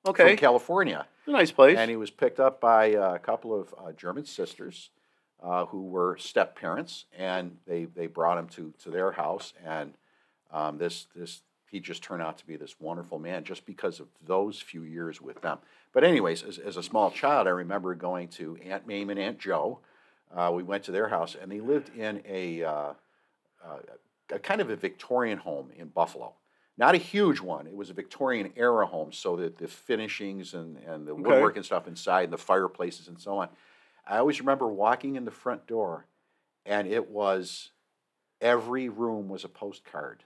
Okay, 0.07 0.29
from 0.31 0.37
California, 0.37 1.07
a 1.27 1.31
nice 1.31 1.51
place. 1.53 1.77
and 1.77 1.91
he 1.91 1.97
was 1.97 2.11
picked 2.11 2.39
up 2.41 2.61
by 2.61 2.87
a 2.87 3.19
couple 3.19 3.53
of 3.59 3.75
uh, 3.79 3.93
German 3.93 4.25
sisters 4.25 4.91
uh, 5.43 5.65
who 5.67 5.83
were 5.83 6.17
step 6.19 6.57
parents, 6.57 7.05
and 7.19 7.57
they 7.67 7.85
they 7.87 8.07
brought 8.07 8.39
him 8.39 8.49
to 8.51 8.73
to 8.85 8.91
their 8.91 9.13
house, 9.13 9.55
and 9.65 9.95
um, 10.53 10.79
this 10.79 11.07
this 11.17 11.43
he 11.73 11.81
just 11.81 12.03
turned 12.03 12.23
out 12.23 12.37
to 12.37 12.47
be 12.47 12.57
this 12.57 12.79
wonderful 12.79 13.19
man 13.19 13.45
just 13.45 13.65
because 13.65 13.99
of 13.99 14.07
those 14.25 14.61
few 14.61 14.83
years 14.83 15.23
with 15.23 15.41
them. 15.41 15.57
But 15.95 16.05
anyways, 16.05 16.43
as, 16.43 16.59
as 16.59 16.77
a 16.77 16.83
small 16.83 17.11
child, 17.11 17.47
I 17.47 17.51
remember 17.51 17.95
going 17.95 18.29
to 18.29 18.59
Aunt 18.63 18.87
Mame 18.87 19.09
and 19.09 19.19
Aunt 19.19 19.39
Joe. 19.39 19.81
Uh, 20.33 20.53
we 20.55 20.63
went 20.63 20.85
to 20.85 20.93
their 20.93 21.09
house, 21.09 21.35
and 21.35 21.51
they 21.51 21.61
lived 21.61 21.91
in 21.97 22.23
a, 22.29 22.63
uh, 22.63 22.93
uh, 23.65 23.79
a 24.31 24.39
kind 24.39 24.61
of 24.61 24.69
a 24.69 24.77
Victorian 24.77 25.39
home 25.39 25.71
in 25.75 25.89
Buffalo. 25.89 26.35
Not 26.77 26.95
a 26.95 26.99
huge 26.99 27.41
one. 27.41 27.67
It 27.67 27.75
was 27.75 27.89
a 27.89 27.95
Victorian 27.95 28.53
era 28.55 28.85
home, 28.85 29.11
so 29.11 29.37
that 29.37 29.57
the 29.57 29.67
finishings 29.67 30.53
and, 30.53 30.77
and 30.87 31.07
the 31.07 31.13
Okay. 31.13 31.23
woodwork 31.23 31.57
and 31.57 31.65
stuff 31.65 31.89
inside, 31.89 32.25
and 32.25 32.33
the 32.35 32.39
fireplaces 32.39 33.09
and 33.09 33.19
so 33.19 33.39
on. 33.39 33.49
I 34.07 34.19
always 34.19 34.41
remember 34.41 34.69
walking 34.69 35.17
in 35.17 35.25
the 35.25 35.31
front 35.31 35.67
door, 35.67 36.07
and 36.67 36.87
it 36.87 37.09
was 37.09 37.71
every 38.43 38.91
room 38.91 39.31
was 39.31 39.45
a 39.45 39.49
postcard. 39.49 40.25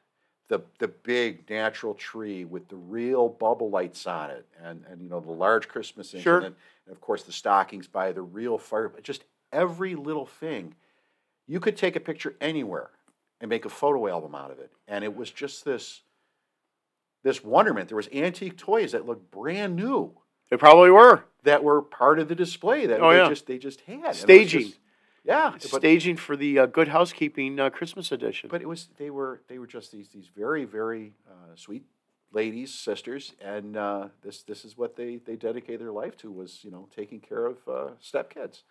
The 0.48 0.60
the 0.78 0.88
big 0.88 1.48
natural 1.50 1.94
tree 1.94 2.44
with 2.44 2.68
the 2.68 2.76
real 2.76 3.28
bubble 3.28 3.68
lights 3.70 4.06
on 4.06 4.30
it, 4.30 4.46
and 4.62 4.84
and 4.88 5.02
you 5.02 5.08
know 5.08 5.18
the 5.20 5.32
large 5.32 5.66
Christmas 5.68 6.10
things, 6.12 6.22
Sure. 6.22 6.36
and, 6.38 6.46
and 6.46 6.92
of 6.92 7.00
course 7.00 7.24
the 7.24 7.32
stockings 7.32 7.88
by 7.88 8.12
the 8.12 8.22
real 8.22 8.56
fire. 8.56 8.92
Just 9.02 9.24
every 9.52 9.96
little 9.96 10.26
thing, 10.26 10.74
you 11.48 11.58
could 11.58 11.76
take 11.76 11.96
a 11.96 12.00
picture 12.00 12.36
anywhere 12.40 12.90
and 13.40 13.48
make 13.48 13.64
a 13.64 13.68
photo 13.68 14.06
album 14.06 14.34
out 14.36 14.50
of 14.52 14.60
it, 14.60 14.70
and 14.86 15.02
it 15.02 15.16
was 15.16 15.30
just 15.32 15.64
this 15.64 16.02
this 17.24 17.42
wonderment. 17.42 17.88
There 17.88 17.96
was 17.96 18.08
antique 18.12 18.56
toys 18.56 18.92
that 18.92 19.04
looked 19.06 19.30
brand 19.32 19.74
new 19.76 20.12
they 20.48 20.56
probably 20.56 20.90
were 20.90 21.24
that 21.42 21.64
were 21.64 21.82
part 21.82 22.20
of 22.20 22.28
the 22.28 22.36
display 22.36 22.86
that 22.86 23.00
Oh, 23.00 23.10
they 23.10 23.16
yeah. 23.18 23.28
just 23.28 23.46
they 23.46 23.58
just 23.58 23.80
had 23.80 23.94
And 23.96 24.04
it 24.04 24.08
was 24.10 24.18
Staging. 24.20 24.60
just- 24.62 24.78
yeah, 25.26 25.56
staging 25.58 26.16
for 26.16 26.36
the 26.36 26.58
uh, 26.60 26.66
Good 26.66 26.88
Housekeeping 26.88 27.58
uh, 27.58 27.70
Christmas 27.70 28.12
edition. 28.12 28.48
but 28.50 28.62
it 28.62 28.68
was 28.68 28.88
they 28.98 29.10
were 29.10 29.40
they 29.48 29.58
were 29.58 29.66
just 29.66 29.92
these 29.92 30.08
these 30.08 30.28
very 30.34 30.64
very 30.64 31.12
uh, 31.28 31.54
sweet 31.54 31.84
ladies 32.32 32.72
sisters 32.74 33.32
and 33.40 33.76
uh, 33.76 34.08
this 34.22 34.42
this 34.42 34.64
is 34.64 34.76
what 34.76 34.96
they 34.96 35.16
they 35.24 35.36
dedicated 35.36 35.80
their 35.80 35.92
life 35.92 36.16
to 36.18 36.30
was 36.30 36.60
you 36.62 36.70
know 36.70 36.88
taking 36.94 37.20
care 37.20 37.46
of 37.46 37.56
uh, 37.68 37.88
stepkids 38.02 38.62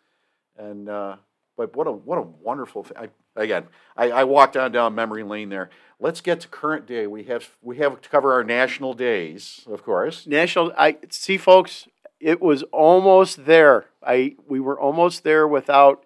and 0.58 0.90
uh, 0.90 1.16
but 1.58 1.76
what 1.76 1.88
a 1.88 1.92
what 1.92 2.18
a 2.18 2.22
wonderful 2.22 2.86
I, 2.96 3.10
again 3.36 3.66
I, 3.98 4.12
I 4.12 4.24
walked 4.24 4.56
on 4.58 4.72
down 4.72 4.94
memory 4.96 5.24
lane 5.24 5.50
there 5.50 5.70
let's 6.00 6.22
get 6.22 6.42
to 6.42 6.48
current 6.48 6.86
day 6.86 7.08
we 7.08 7.24
have 7.24 7.50
we 7.62 7.78
have 7.78 8.02
to 8.02 8.10
cover 8.10 8.34
our 8.34 8.44
national 8.44 8.94
days 8.94 9.66
of 9.68 9.84
course 9.84 10.28
National, 10.28 10.72
I 10.78 10.98
see, 11.10 11.38
folks. 11.38 11.88
It 12.20 12.42
was 12.42 12.64
almost 12.72 13.46
there. 13.46 13.86
I 14.02 14.36
we 14.48 14.60
were 14.60 14.80
almost 14.80 15.24
there 15.24 15.48
without 15.48 16.05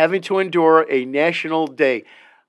having 0.00 0.22
to 0.22 0.38
endure 0.38 0.86
a 0.88 1.04
national 1.04 1.66
day. 1.66 2.04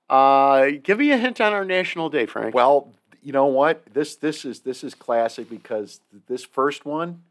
Uh, 0.08 0.70
give 0.82 0.98
me 0.98 1.10
a 1.12 1.18
hint 1.18 1.38
on 1.40 1.52
our 1.52 1.64
national 1.64 2.08
day, 2.08 2.24
Frank. 2.26 2.54
Well, 2.54 2.92
you 3.22 3.32
know 3.32 3.46
what? 3.46 3.82
This 3.92 4.16
this 4.16 4.44
is 4.44 4.60
this 4.60 4.82
is 4.82 4.94
classic 4.94 5.48
because 5.48 6.00
this 6.28 6.44
first 6.44 6.84
one, 6.84 7.22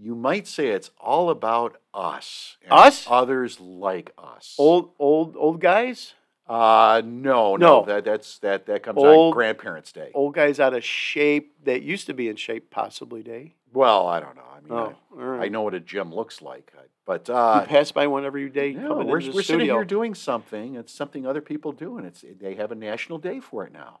You 0.00 0.14
might 0.14 0.46
say 0.46 0.68
it's 0.68 0.90
all 1.10 1.28
about 1.28 1.72
us. 1.92 2.56
Us? 2.70 3.06
Others 3.10 3.60
like 3.60 4.12
us. 4.16 4.54
Old 4.58 4.90
old 4.98 5.36
old 5.36 5.60
guys, 5.60 6.14
Uh, 6.48 7.02
no, 7.04 7.56
no. 7.56 7.80
No. 7.80 7.84
That 7.84 8.04
that's 8.04 8.38
that 8.38 8.66
that 8.66 8.82
comes 8.82 8.98
on 8.98 9.06
Old- 9.06 9.34
Grandparents' 9.34 9.92
Day. 9.92 10.10
old 10.14 10.34
guys 10.34 10.58
out 10.58 10.72
of 10.74 10.82
shape 10.84 11.54
that 11.64 11.82
used 11.82 12.06
to 12.06 12.14
be 12.14 12.28
in 12.28 12.36
shape, 12.36 12.70
possibly. 12.70 13.22
Day. 13.22 13.54
Well, 13.72 14.06
I 14.06 14.18
don't 14.20 14.34
know. 14.34 14.42
I 14.56 14.60
mean, 14.60 14.72
Oh, 14.72 14.94
all 15.12 15.20
I, 15.20 15.22
right. 15.24 15.44
I 15.44 15.48
know 15.48 15.60
what 15.62 15.74
a 15.74 15.80
gym 15.80 16.14
looks 16.14 16.40
like, 16.40 16.72
I- 16.76 16.82
but 17.04 17.28
you 17.28 17.34
uh, 17.34 17.64
pass 17.66 17.90
by 17.92 18.06
one 18.06 18.24
every 18.24 18.48
day 18.50 18.72
no, 18.72 18.88
coming 18.88 19.08
we're, 19.08 19.18
into 19.18 19.30
the 19.30 19.36
we're 19.36 19.42
sitting 19.42 19.60
studio. 19.60 19.74
here 19.76 19.84
doing 19.84 20.14
something. 20.14 20.74
It's 20.74 20.92
something 20.92 21.26
other 21.26 21.40
people 21.42 21.72
do, 21.72 21.96
and 21.98 22.06
it's 22.06 22.24
they 22.40 22.54
have 22.54 22.70
a 22.72 22.74
national 22.74 23.18
day 23.18 23.40
for 23.40 23.64
it 23.66 23.72
now. 23.72 24.00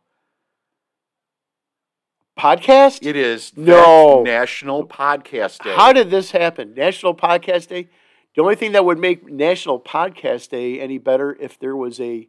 Podcast. 2.38 3.04
It 3.04 3.16
is 3.16 3.52
No. 3.56 4.22
National 4.22 4.86
Podcast 4.86 5.62
Day. 5.64 5.74
How 5.74 5.92
did 5.92 6.10
this 6.10 6.30
happen? 6.30 6.72
National 6.74 7.14
Podcast 7.14 7.68
Day. 7.68 7.88
The 8.36 8.42
only 8.42 8.54
thing 8.54 8.72
that 8.72 8.84
would 8.84 8.98
make 8.98 9.26
National 9.26 9.80
Podcast 9.80 10.50
Day 10.50 10.78
any 10.80 10.98
better 10.98 11.36
if 11.40 11.58
there 11.58 11.76
was 11.76 11.98
a 12.00 12.28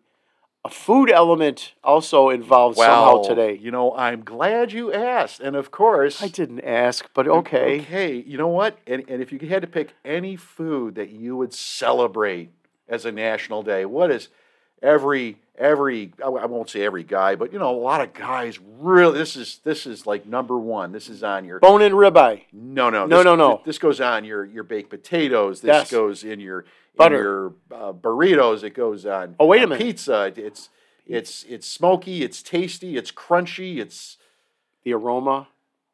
a 0.65 0.69
food 0.69 1.09
element 1.09 1.73
also 1.83 2.29
involved 2.29 2.77
well, 2.77 3.21
somehow 3.21 3.35
today. 3.35 3.57
You 3.57 3.71
know, 3.71 3.95
I'm 3.95 4.23
glad 4.23 4.71
you 4.71 4.91
asked, 4.93 5.39
and 5.39 5.55
of 5.55 5.71
course, 5.71 6.21
I 6.21 6.27
didn't 6.27 6.61
ask, 6.61 7.09
but 7.13 7.27
okay. 7.27 7.81
Okay, 7.81 8.15
you 8.15 8.37
know 8.37 8.47
what? 8.47 8.77
And, 8.85 9.03
and 9.07 9.21
if 9.21 9.31
you 9.31 9.39
had 9.47 9.61
to 9.61 9.67
pick 9.67 9.93
any 10.03 10.35
food 10.35 10.95
that 10.95 11.09
you 11.09 11.35
would 11.37 11.53
celebrate 11.53 12.51
as 12.87 13.05
a 13.05 13.11
national 13.11 13.63
day, 13.63 13.85
what 13.85 14.11
is 14.11 14.27
every 14.81 15.37
every 15.57 16.11
I 16.23 16.29
won't 16.29 16.69
say 16.69 16.81
every 16.81 17.03
guy, 17.03 17.35
but 17.35 17.53
you 17.53 17.59
know, 17.59 17.69
a 17.73 17.79
lot 17.79 18.01
of 18.01 18.13
guys 18.13 18.59
really 18.79 19.17
this 19.17 19.35
is 19.35 19.59
this 19.63 19.85
is 19.85 20.05
like 20.05 20.25
number 20.25 20.57
one. 20.57 20.91
This 20.91 21.09
is 21.09 21.23
on 21.23 21.45
your 21.45 21.59
Bone 21.59 21.81
and 21.81 21.95
ribeye. 21.95 22.43
no 22.51 22.89
no 22.89 23.05
No, 23.05 23.17
this, 23.17 23.25
no, 23.25 23.35
no. 23.35 23.61
This 23.65 23.77
goes 23.77 24.01
on 24.01 24.25
your 24.25 24.43
your 24.45 24.63
baked 24.63 24.89
potatoes. 24.89 25.61
This 25.61 25.69
Yes. 25.69 25.91
goes 25.91 26.23
in 26.23 26.39
your 26.39 26.65
Butter. 26.99 27.21
your 27.23 27.53
uh, 27.71 27.93
burritos. 27.93 28.63
It 28.63 28.75
goes 28.75 29.05
on. 29.05 29.35
Oh, 29.39 29.47
wait 29.47 29.59
a 29.59 29.63
on 29.63 29.69
minute. 29.69 29.81
Pizza. 29.83 30.31
It's 30.35 30.69
it's 31.07 31.43
it's 31.49 31.65
smoky. 31.67 32.23
It's 32.23 32.43
tasty. 32.43 32.95
It's 32.97 33.11
crunchy. 33.11 33.77
It's 33.77 34.17
The 34.83 34.93
aroma. 34.93 35.47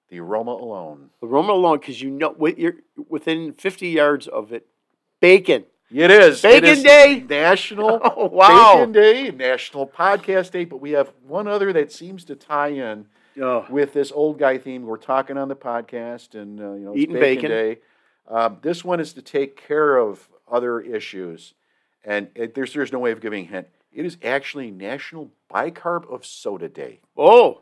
the 0.10 0.20
aroma 0.20 0.52
alone. 0.52 1.10
The 1.22 1.28
aroma 1.28 1.54
alone, 1.54 1.80
because 1.80 2.02
you 2.02 2.10
know 2.12 2.36
with 2.38 2.58
you're 2.58 2.76
within 3.10 3.54
50 3.54 3.88
yards 3.90 4.28
of 4.28 4.52
it. 4.52 4.68
Bacon. 5.22 5.66
It 5.92 6.12
is. 6.12 6.42
Bacon 6.42 6.70
is 6.70 6.84
Day? 6.84 7.24
National 7.30 8.00
Oh, 8.18 8.26
wow. 8.28 8.74
Bacon 8.76 8.92
Day, 8.92 9.30
National 9.32 9.88
Podcast 9.88 10.52
Day, 10.52 10.66
but 10.66 10.78
we 10.82 10.92
have 10.92 11.14
one 11.26 11.48
other 11.48 11.72
that 11.74 11.92
seems 11.92 12.26
to 12.26 12.36
tie 12.36 12.70
in 12.70 13.06
Oh. 13.40 13.66
with 13.70 13.94
this 13.94 14.12
old 14.12 14.40
guy 14.40 14.58
theme. 14.58 14.84
We're 14.86 14.98
talking 14.98 15.38
on 15.38 15.48
the 15.48 15.56
podcast, 15.56 16.34
and 16.36 16.60
uh, 16.60 16.74
you 16.74 16.80
know, 16.86 16.92
it's 16.94 17.02
Eating 17.02 17.16
bacon. 17.20 17.50
Day. 17.52 17.78
Um, 18.28 18.58
this 18.64 18.84
one 18.84 19.00
is 19.00 19.14
to 19.14 19.22
take 19.22 19.56
care 19.56 19.98
of 19.98 20.28
other 20.52 20.80
issues, 20.82 21.54
and 22.04 22.28
it, 22.36 22.56
there's 22.56 22.74
there's 22.74 22.92
no 22.94 23.00
way 23.00 23.12
of 23.12 23.22
giving 23.22 23.46
a 23.46 23.48
hint. 23.48 23.68
It 23.94 24.06
is 24.06 24.18
actually 24.24 24.72
National 24.72 25.32
Bicarb 25.54 26.12
of 26.12 26.26
Soda 26.26 26.68
Day, 26.70 27.00
Oh, 27.18 27.62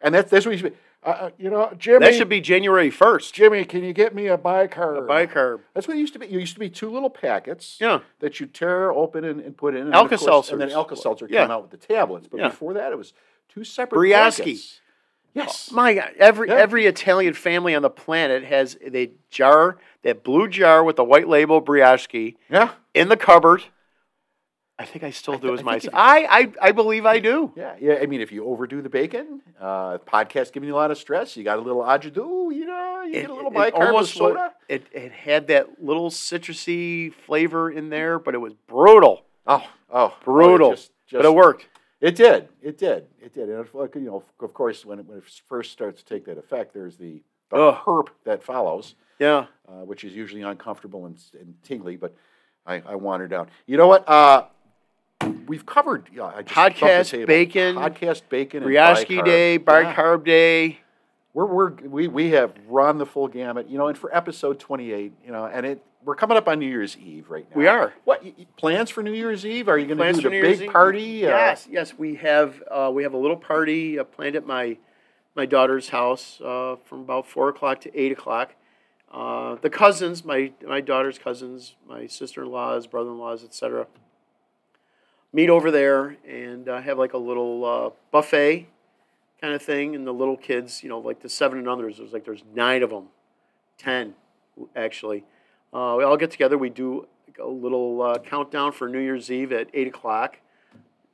and 0.00 0.14
that's 0.14 0.30
that's 0.30 0.44
what 0.46 0.52
you 0.52 0.58
should. 0.58 0.72
be- 0.72 0.78
Uh, 1.04 1.08
uh, 1.10 1.30
you 1.36 1.50
know, 1.50 1.68
Jimmy. 1.76 1.98
that 2.06 2.14
should 2.14 2.28
be 2.28 2.40
January 2.40 2.88
1st. 2.88 3.32
Jimmy. 3.32 3.64
Can 3.64 3.82
you 3.82 3.92
get 3.92 4.14
me 4.14 4.28
a 4.28 4.38
bicarb? 4.38 4.98
A 4.98 5.02
bicarb. 5.02 5.58
That's 5.74 5.88
what 5.88 5.96
it 5.96 6.00
used 6.00 6.12
to 6.12 6.20
be. 6.20 6.26
It 6.26 6.30
used 6.30 6.54
to 6.54 6.60
be 6.60 6.70
two 6.70 6.92
little 6.92 7.10
packets 7.10 7.76
Yeah. 7.80 8.02
that 8.20 8.38
you 8.38 8.46
tear 8.46 8.92
open 8.92 9.24
and, 9.24 9.40
and 9.40 9.56
put 9.56 9.74
in. 9.74 9.80
And 9.80 9.88
of 9.88 9.94
Alka-Seltzers. 9.94 10.52
And 10.52 10.60
then 10.60 10.70
Alka 10.70 10.94
Seltzer 10.94 11.26
Yeah. 11.28 11.42
came 11.42 11.50
out 11.50 11.62
with 11.62 11.72
the 11.72 11.76
tablets. 11.88 12.28
But 12.28 12.38
Yeah. 12.38 12.48
before 12.50 12.74
that, 12.74 12.92
it 12.92 12.98
was 12.98 13.14
two 13.48 13.64
separate 13.64 13.98
Brioschi. 13.98 14.38
packets. 14.38 14.80
Yes. 15.34 15.72
My 15.72 15.94
God, 15.94 16.12
every 16.18 16.46
Yeah. 16.46 16.54
every 16.54 16.86
Italian 16.86 17.34
family 17.34 17.74
on 17.74 17.82
the 17.82 17.90
planet 17.90 18.44
has 18.44 18.76
the 18.76 19.10
jar, 19.28 19.78
that 20.02 20.24
blue 20.24 20.48
jar 20.48 20.82
with 20.84 20.96
the 20.96 21.04
white 21.04 21.28
label 21.28 21.62
Brioschi 21.62 22.36
yeah. 22.50 22.72
in 22.94 23.08
the 23.08 23.16
cupboard. 23.16 23.64
I 24.78 24.84
think 24.84 25.04
I 25.04 25.10
still 25.10 25.34
I 25.34 25.36
do 25.36 25.48
th- 25.48 25.60
as 25.60 25.60
I 25.60 25.62
my. 25.62 25.80
I, 25.92 26.40
I 26.40 26.52
I 26.68 26.72
believe 26.72 27.06
I 27.06 27.20
do. 27.20 27.52
Yeah. 27.54 27.76
Yeah. 27.80 27.98
I 28.02 28.06
mean, 28.06 28.20
if 28.20 28.32
you 28.32 28.44
overdo 28.46 28.82
the 28.82 28.88
bacon, 28.88 29.40
uh, 29.60 29.98
podcast 29.98 30.52
giving 30.52 30.68
you 30.68 30.74
a 30.74 30.76
lot 30.76 30.90
of 30.90 30.98
stress. 30.98 31.36
You 31.36 31.44
got 31.44 31.58
a 31.58 31.62
little 31.62 31.82
agito, 31.82 32.52
you 32.52 32.66
know, 32.66 33.02
you 33.02 33.12
get 33.12 33.30
a 33.30 33.34
little 33.34 33.52
it 33.52 33.74
bicarb 33.74 34.06
soda. 34.06 34.52
it 34.68 34.86
it 34.92 35.12
had 35.12 35.46
that 35.48 35.82
little 35.82 36.10
citrusy 36.10 37.12
flavor 37.14 37.70
in 37.70 37.90
there, 37.90 38.18
but 38.18 38.34
it 38.34 38.38
was 38.38 38.54
brutal, 38.66 39.24
Oh, 39.46 39.64
oh, 39.90 40.16
brutal. 40.24 40.68
Oh, 40.68 40.72
it 40.72 40.76
just, 40.76 40.90
but 41.12 41.24
it 41.24 41.34
worked. 41.34 41.66
It 42.00 42.16
did. 42.16 42.48
It 42.60 42.78
did. 42.78 43.06
It 43.20 43.32
did. 43.32 43.48
And 43.48 43.68
you 43.94 44.00
know, 44.00 44.24
of 44.40 44.54
course, 44.54 44.84
when 44.84 44.98
it, 44.98 45.06
when 45.06 45.18
it 45.18 45.24
first 45.48 45.70
starts 45.70 46.02
to 46.02 46.08
take 46.08 46.24
that 46.26 46.38
effect, 46.38 46.74
there's 46.74 46.96
the, 46.96 47.22
the 47.50 47.72
herp 47.72 48.08
that 48.24 48.42
follows. 48.42 48.96
Yeah. 49.22 49.46
uh, 49.68 49.84
which 49.90 50.04
is 50.04 50.12
usually 50.14 50.42
uncomfortable 50.42 51.06
and, 51.06 51.16
and 51.40 51.54
tingly, 51.62 51.96
but 51.96 52.14
I, 52.66 52.82
I 52.86 52.94
wandered 52.96 53.32
out. 53.32 53.48
You 53.66 53.76
know 53.76 53.86
what? 53.88 54.08
Uh, 54.08 54.44
we've 55.46 55.66
covered 55.66 56.08
yeah, 56.14 56.24
I 56.24 56.42
just 56.42 56.54
Podcast 56.54 57.26
bacon, 57.26 57.76
podcast 57.76 58.22
bacon, 58.28 58.62
bicarb. 58.64 59.24
Day, 59.24 59.52
Yeah. 59.54 59.58
bicarb 59.58 60.24
day. 60.24 60.78
We're, 61.34 61.46
we're 61.46 61.70
we 61.96 62.08
we 62.08 62.30
have 62.32 62.52
run 62.68 62.98
the 62.98 63.06
full 63.06 63.28
gamut. 63.28 63.68
You 63.70 63.78
know, 63.78 63.88
and 63.88 63.96
for 63.96 64.14
episode 64.14 64.58
twenty 64.60 64.92
eight, 64.92 65.12
you 65.24 65.32
know, 65.32 65.46
and 65.46 65.64
it 65.64 65.82
we're 66.04 66.14
coming 66.16 66.36
up 66.36 66.48
on 66.48 66.58
New 66.58 66.66
Year's 66.68 66.96
Eve 66.98 67.30
right 67.30 67.46
now. 67.50 67.56
We 67.56 67.68
are. 67.68 67.94
What 68.04 68.24
plans 68.56 68.90
for 68.90 69.02
New 69.02 69.12
Year's 69.14 69.46
Eve? 69.46 69.68
Are 69.68 69.78
you 69.78 69.86
going 69.86 69.98
to 69.98 70.12
do 70.20 70.22
the 70.22 70.30
New 70.30 70.42
big 70.42 70.60
Eve? 70.62 70.70
party? 70.72 71.24
Uh, 71.24 71.30
Yes, 71.30 71.68
yes, 71.70 71.94
we 71.96 72.16
have 72.16 72.60
uh, 72.70 72.90
we 72.92 73.02
have 73.04 73.14
a 73.14 73.16
little 73.16 73.36
party 73.36 73.98
uh, 73.98 74.04
planned 74.04 74.36
at 74.36 74.46
my 74.46 74.76
my 75.34 75.46
daughter's 75.46 75.88
house 75.88 76.40
uh, 76.44 76.76
from 76.84 77.00
about 77.00 77.26
four 77.26 77.48
o'clock 77.48 77.80
to 77.82 77.98
eight 77.98 78.12
o'clock. 78.12 78.54
Uh, 79.12 79.56
the 79.60 79.68
cousins, 79.70 80.24
my 80.24 80.52
my 80.66 80.80
daughter's 80.80 81.18
cousins, 81.18 81.74
my 81.86 82.06
sister-in-laws, 82.06 82.86
brother-in-laws, 82.86 83.44
etc. 83.44 83.86
Meet 85.34 85.50
over 85.50 85.70
there 85.70 86.16
and 86.28 86.68
uh, 86.68 86.80
have 86.80 86.98
like 86.98 87.12
a 87.12 87.18
little 87.18 87.64
uh, 87.64 87.90
buffet 88.10 88.68
kind 89.40 89.54
of 89.54 89.62
thing, 89.62 89.94
and 89.94 90.06
the 90.06 90.12
little 90.12 90.36
kids, 90.36 90.82
you 90.82 90.88
know, 90.88 90.98
like 90.98 91.20
the 91.20 91.28
seven 91.28 91.58
and 91.58 91.66
unders. 91.66 91.98
There's 91.98 92.12
like 92.12 92.24
there's 92.24 92.44
nine 92.54 92.82
of 92.82 92.90
them, 92.90 93.08
ten 93.78 94.14
actually. 94.76 95.24
Uh, 95.72 95.94
we 95.98 96.04
all 96.04 96.16
get 96.16 96.30
together. 96.30 96.56
We 96.58 96.70
do 96.70 97.06
a 97.42 97.46
little 97.46 98.02
uh, 98.02 98.18
countdown 98.18 98.72
for 98.72 98.88
New 98.88 98.98
Year's 98.98 99.30
Eve 99.30 99.52
at 99.52 99.68
eight 99.74 99.88
o'clock. 99.88 100.38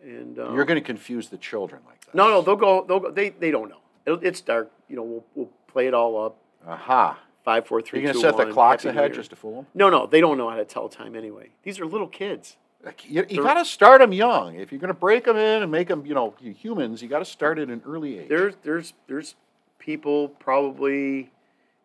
And 0.02 0.38
uh, 0.38 0.52
You're 0.52 0.64
going 0.64 0.80
to 0.80 0.86
confuse 0.86 1.28
the 1.28 1.38
children 1.38 1.82
like 1.86 2.04
that. 2.04 2.14
no, 2.14 2.28
no, 2.28 2.42
they'll 2.42 2.56
go. 2.56 2.84
They'll 2.86 3.00
go. 3.00 3.10
They 3.10 3.30
they 3.30 3.50
don't 3.50 3.68
know. 3.68 3.80
It'll, 4.06 4.24
it's 4.24 4.40
dark. 4.40 4.70
You 4.88 4.96
know, 4.96 5.02
we'll 5.02 5.24
we'll 5.34 5.50
play 5.66 5.86
it 5.88 5.94
all 5.94 6.24
up. 6.24 6.36
Aha. 6.66 7.18
Five, 7.48 7.66
four, 7.66 7.80
three, 7.80 8.00
You're 8.00 8.12
going 8.12 8.22
two, 8.22 8.28
to 8.30 8.36
set 8.36 8.46
the 8.46 8.52
clocks 8.52 8.82
Happy 8.82 8.92
New 8.94 9.00
ahead 9.00 9.10
Year. 9.12 9.16
just 9.20 9.30
to 9.30 9.36
fool 9.36 9.54
them. 9.54 9.66
No, 9.72 9.88
no, 9.88 10.04
they 10.06 10.20
don't 10.20 10.36
know 10.36 10.50
how 10.50 10.56
to 10.56 10.66
tell 10.66 10.86
time 10.90 11.16
anyway. 11.16 11.48
These 11.62 11.80
are 11.80 11.86
little 11.86 12.06
kids. 12.06 12.58
You, 12.84 12.92
you 13.26 13.36
They're- 13.36 13.42
got 13.42 13.54
to 13.54 13.64
start 13.64 14.02
them 14.02 14.12
young. 14.12 14.56
If 14.56 14.70
you're 14.70 14.78
going 14.78 14.92
to 14.92 15.00
break 15.00 15.24
them 15.24 15.38
in 15.38 15.62
and 15.62 15.72
make 15.72 15.88
them, 15.88 16.04
you 16.04 16.12
know, 16.12 16.34
you 16.40 16.52
humans, 16.52 17.00
you 17.00 17.08
got 17.08 17.20
to 17.20 17.24
start 17.24 17.58
at 17.58 17.68
an 17.70 17.80
early 17.86 18.18
age. 18.18 18.28
There's 18.28 18.54
there's 18.64 18.92
there's 19.06 19.34
people 19.78 20.28
probably 20.28 21.30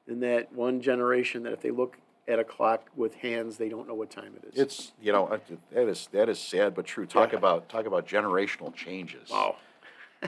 in 0.05 0.19
that 0.19 0.51
one 0.51 0.81
generation 0.81 1.43
that 1.43 1.53
if 1.53 1.61
they 1.61 1.71
look 1.71 1.95
at 2.27 2.39
a 2.39 2.43
clock 2.43 2.89
with 2.97 3.15
hands, 3.15 3.55
they 3.55 3.69
don't 3.69 3.87
know 3.87 3.93
what 3.93 4.09
time 4.09 4.33
it 4.43 4.49
is. 4.53 4.59
It's 4.59 4.91
you 5.01 5.13
know 5.13 5.27
uh, 5.27 5.37
that 5.71 5.87
is 5.87 6.09
that 6.11 6.27
is 6.27 6.39
sad 6.39 6.75
but 6.75 6.85
true. 6.85 7.05
Talk 7.05 7.31
Yeah. 7.31 7.37
about 7.37 7.69
talk 7.69 7.85
about 7.85 8.05
generational 8.05 8.75
changes. 8.75 9.29
wow. 9.29 9.55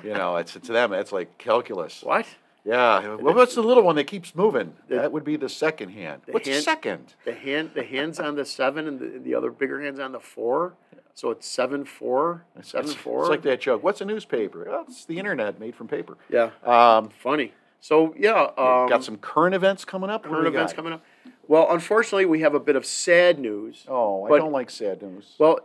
You 0.01 0.13
know, 0.13 0.37
it's 0.37 0.53
to 0.53 0.59
them 0.59 0.93
it's 0.93 1.11
like 1.11 1.37
calculus. 1.37 2.03
What? 2.03 2.25
Yeah. 2.65 3.15
Well, 3.15 3.35
what's 3.35 3.53
the 3.55 3.61
little 3.61 3.83
one 3.83 3.95
that 3.97 4.05
keeps 4.07 4.35
moving? 4.35 4.73
The- 4.87 4.95
that 4.95 5.11
would 5.11 5.23
be 5.23 5.35
the 5.37 5.49
second 5.49 5.89
hand. 5.89 6.23
the 6.25 6.31
What's 6.31 6.47
hand- 6.47 6.63
second? 6.63 7.13
The 7.23 7.33
hand 7.33 7.71
the 7.75 7.83
hands 7.83 8.19
on 8.19 8.35
the 8.35 8.45
seven 8.45 8.87
and 8.87 8.99
the, 8.99 9.19
the 9.19 9.35
other 9.35 9.51
bigger 9.51 9.81
hands 9.81 9.99
on 9.99 10.11
the 10.11 10.19
four. 10.19 10.73
So 11.13 11.29
it's 11.31 11.47
seven 11.47 11.85
four. 11.85 12.43
It's, 12.57 12.71
Seven 12.71 12.89
it's- 12.89 13.01
four. 13.01 13.21
It's 13.21 13.29
like 13.29 13.43
that 13.43 13.61
joke. 13.61 13.83
What's 13.83 14.01
a 14.01 14.05
newspaper? 14.05 14.65
Well, 14.67 14.85
it's 14.87 15.05
the 15.05 15.17
internet 15.19 15.59
made 15.59 15.75
from 15.75 15.87
paper. 15.87 16.17
Yeah. 16.29 16.49
Um, 16.63 17.09
Funny. 17.09 17.53
So 17.81 18.15
yeah, 18.17 18.49
um, 18.57 18.89
got 18.89 19.03
some 19.03 19.17
current 19.17 19.53
events 19.53 19.85
coming 19.85 20.09
up. 20.09 20.23
Current 20.23 20.47
events 20.47 20.73
got? 20.73 20.77
coming 20.77 20.93
up. 20.93 21.03
Well, 21.47 21.67
unfortunately, 21.69 22.25
we 22.25 22.39
have 22.41 22.55
a 22.55 22.59
bit 22.59 22.75
of 22.75 22.83
sad 22.83 23.37
news. 23.37 23.85
Oh, 23.87 24.25
I 24.25 24.29
but- 24.29 24.39
don't 24.39 24.51
like 24.51 24.71
sad 24.71 25.03
news. 25.03 25.35
Well, 25.37 25.59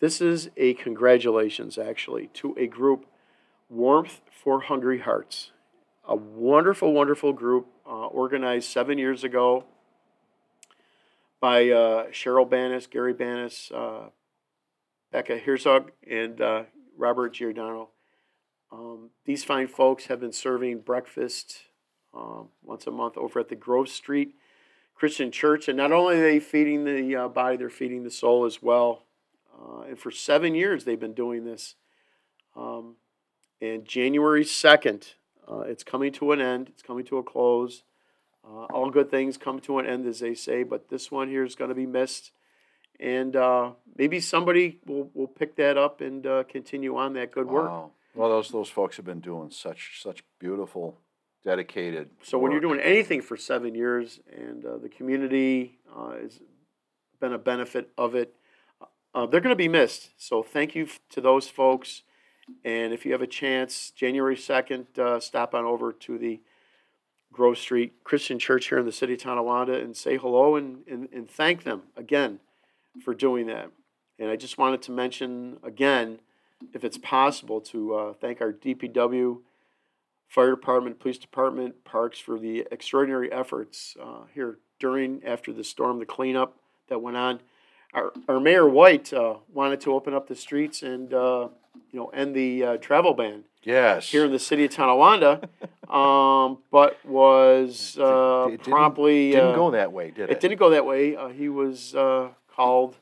this 0.00 0.22
is 0.22 0.48
a 0.56 0.72
congratulations 0.74 1.76
actually 1.76 2.28
to 2.34 2.54
a 2.58 2.66
group, 2.66 3.04
Warmth 3.68 4.20
for 4.30 4.60
Hungry 4.62 5.00
Hearts, 5.00 5.50
a 6.06 6.14
wonderful, 6.14 6.92
wonderful 6.92 7.32
group 7.32 7.66
uh, 7.86 8.06
organized 8.06 8.70
seven 8.70 8.98
years 8.98 9.24
ago 9.24 9.64
by 11.40 11.68
uh, 11.70 12.06
Cheryl 12.08 12.48
Bannis, 12.48 12.86
Gary 12.88 13.12
Bannis, 13.12 13.70
uh, 13.72 14.10
Becca 15.12 15.38
Herzog, 15.38 15.92
and 16.08 16.40
uh, 16.40 16.62
Robert 16.96 17.34
Giordano. 17.34 17.90
Um, 18.72 19.10
these 19.24 19.44
fine 19.44 19.68
folks 19.68 20.06
have 20.06 20.20
been 20.20 20.32
serving 20.32 20.80
breakfast 20.80 21.64
um, 22.14 22.48
once 22.62 22.86
a 22.86 22.90
month 22.90 23.16
over 23.16 23.40
at 23.40 23.48
the 23.48 23.56
Grove 23.56 23.88
Street 23.88 24.34
Christian 24.94 25.30
Church, 25.30 25.68
and 25.68 25.76
not 25.76 25.92
only 25.92 26.16
are 26.16 26.22
they 26.22 26.40
feeding 26.40 26.84
the 26.84 27.16
uh, 27.16 27.28
body, 27.28 27.56
they're 27.56 27.68
feeding 27.68 28.02
the 28.02 28.10
soul 28.10 28.46
as 28.46 28.62
well. 28.62 29.04
Uh, 29.54 29.82
and 29.82 29.98
for 29.98 30.10
seven 30.10 30.54
years, 30.54 30.84
they've 30.84 30.98
been 30.98 31.14
doing 31.14 31.44
this. 31.44 31.74
Um, 32.56 32.96
and 33.60 33.84
January 33.84 34.44
2nd, 34.44 35.14
uh, 35.50 35.60
it's 35.60 35.84
coming 35.84 36.12
to 36.12 36.32
an 36.32 36.40
end, 36.40 36.68
it's 36.68 36.82
coming 36.82 37.04
to 37.06 37.18
a 37.18 37.22
close. 37.22 37.82
Uh, 38.44 38.64
all 38.66 38.90
good 38.90 39.10
things 39.10 39.36
come 39.36 39.58
to 39.60 39.78
an 39.78 39.86
end, 39.86 40.06
as 40.06 40.20
they 40.20 40.34
say, 40.34 40.62
but 40.62 40.88
this 40.88 41.10
one 41.10 41.28
here 41.28 41.44
is 41.44 41.56
going 41.56 41.68
to 41.68 41.74
be 41.74 41.86
missed. 41.86 42.30
And 43.00 43.34
uh, 43.36 43.72
maybe 43.96 44.20
somebody 44.20 44.78
will, 44.86 45.10
will 45.14 45.26
pick 45.26 45.56
that 45.56 45.76
up 45.76 46.00
and 46.00 46.26
uh, 46.26 46.44
continue 46.44 46.96
on 46.96 47.12
that 47.14 47.32
good 47.32 47.48
work. 47.48 47.68
Wow. 47.68 47.90
Well, 48.14 48.30
those 48.30 48.48
those 48.48 48.70
folks 48.70 48.96
have 48.96 49.04
been 49.04 49.20
doing 49.20 49.50
such 49.50 50.00
such 50.02 50.24
beautiful, 50.38 50.98
dedicated. 51.44 52.08
So 52.22 52.38
when 52.38 52.50
you're 52.50 52.62
doing 52.62 52.80
anything 52.80 53.20
for 53.20 53.36
seven 53.36 53.74
years, 53.74 54.20
and 54.34 54.64
uh, 54.64 54.78
the 54.78 54.88
community 54.88 55.78
uh, 55.94 56.12
has 56.22 56.40
been 57.20 57.34
a 57.34 57.38
benefit 57.38 57.90
of 57.98 58.14
it, 58.14 58.34
uh, 59.14 59.26
they're 59.26 59.42
going 59.42 59.52
to 59.52 59.56
be 59.56 59.68
missed. 59.68 60.10
So 60.16 60.42
thank 60.42 60.74
you 60.74 60.88
to 61.10 61.20
those 61.20 61.48
folks. 61.48 62.02
And 62.64 62.92
if 62.92 63.04
you 63.04 63.12
have 63.12 63.22
a 63.22 63.26
chance, 63.26 63.90
January 63.90 64.36
second, 64.36 64.86
uh, 64.98 65.20
stop 65.20 65.54
on 65.54 65.64
over 65.64 65.92
to 65.92 66.18
the 66.18 66.40
Grove 67.32 67.58
Street 67.58 68.04
Christian 68.04 68.38
Church 68.38 68.68
here 68.68 68.78
in 68.78 68.86
the 68.86 68.92
city 68.92 69.14
of 69.14 69.20
Tonawanda 69.20 69.74
and 69.74 69.96
say 69.96 70.16
hello 70.16 70.56
and, 70.56 70.82
and, 70.88 71.08
and 71.12 71.28
thank 71.28 71.64
them 71.64 71.82
again 71.96 72.40
for 73.04 73.14
doing 73.14 73.46
that. 73.46 73.70
And 74.18 74.30
I 74.30 74.36
just 74.36 74.58
wanted 74.58 74.82
to 74.82 74.92
mention 74.92 75.58
again, 75.62 76.20
if 76.72 76.84
it's 76.84 76.98
possible, 76.98 77.60
to 77.62 77.94
uh, 77.94 78.12
thank 78.14 78.40
our 78.40 78.52
DPW 78.52 79.40
fire 80.28 80.50
department, 80.50 80.98
police 80.98 81.18
department, 81.18 81.84
parks 81.84 82.18
for 82.18 82.38
the 82.38 82.66
extraordinary 82.70 83.30
efforts 83.30 83.96
uh, 84.02 84.22
here 84.34 84.58
during, 84.78 85.22
after 85.24 85.52
the 85.52 85.64
storm, 85.64 85.98
the 85.98 86.06
cleanup 86.06 86.56
that 86.88 87.00
went 87.00 87.16
on. 87.16 87.40
Our, 87.92 88.12
our 88.28 88.40
Mayor 88.40 88.68
White 88.68 89.12
uh, 89.12 89.36
wanted 89.52 89.80
to 89.82 89.92
open 89.92 90.14
up 90.14 90.26
the 90.26 90.34
streets 90.34 90.82
and, 90.82 91.12
uh, 91.12 91.48
you 91.92 91.98
know, 92.00 92.06
end 92.08 92.34
the 92.34 92.64
uh, 92.64 92.76
travel 92.78 93.14
ban 93.14 93.44
yes, 93.62 94.08
here 94.10 94.24
in 94.24 94.32
the 94.32 94.38
city 94.38 94.64
of 94.64 94.70
Tonawanda, 94.70 95.48
um, 95.92 96.58
but 96.70 96.98
was 97.04 97.96
uh, 97.98 98.46
It 98.48 98.50
didn't- 98.58 98.64
promptly. 98.72 99.30
didn't 99.32 99.50
uh, 99.52 99.54
go 99.56 99.70
that 99.70 99.92
way, 99.92 100.10
did 100.10 100.30
it? 100.30 100.32
it 100.32 100.40
didn't 100.40 100.58
go 100.58 100.70
that 100.70 100.84
way. 100.86 101.16
Uh, 101.16 101.28
he 101.28 101.48
was 101.48 101.94
uh, 101.94 102.28
called, 102.54 102.96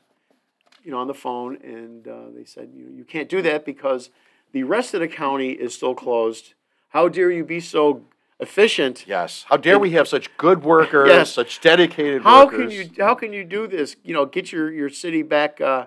you 0.83 0.91
know, 0.91 0.97
on 0.99 1.07
the 1.07 1.13
phone, 1.13 1.57
and 1.63 2.07
uh, 2.07 2.29
they 2.35 2.45
said, 2.45 2.69
you 2.75 2.89
you 2.95 3.03
can't 3.03 3.29
do 3.29 3.41
that 3.41 3.65
because 3.65 4.09
the 4.51 4.63
rest 4.63 4.93
of 4.93 4.99
the 5.01 5.07
county 5.07 5.51
is 5.51 5.73
still 5.73 5.95
closed. 5.95 6.53
How 6.89 7.09
dare 7.09 7.29
you 7.31 7.43
be 7.43 7.59
so 7.59 8.03
efficient? 8.39 9.05
Yes. 9.07 9.45
How 9.49 9.57
dare 9.57 9.77
we 9.79 9.91
have 9.91 10.07
such 10.07 10.35
good 10.37 10.63
workers, 10.63 11.09
Yes. 11.15 11.31
such 11.31 11.59
dedicated 11.61 12.21
How 12.23 12.45
workers? 12.45 12.59
can 12.61 12.71
you 12.71 13.03
how 13.03 13.15
can 13.15 13.33
you 13.33 13.43
do 13.43 13.67
this? 13.67 13.95
You 14.03 14.13
know, 14.13 14.25
get 14.25 14.51
your 14.51 14.71
your 14.71 14.89
city 14.89 15.21
back 15.23 15.59
uh, 15.59 15.85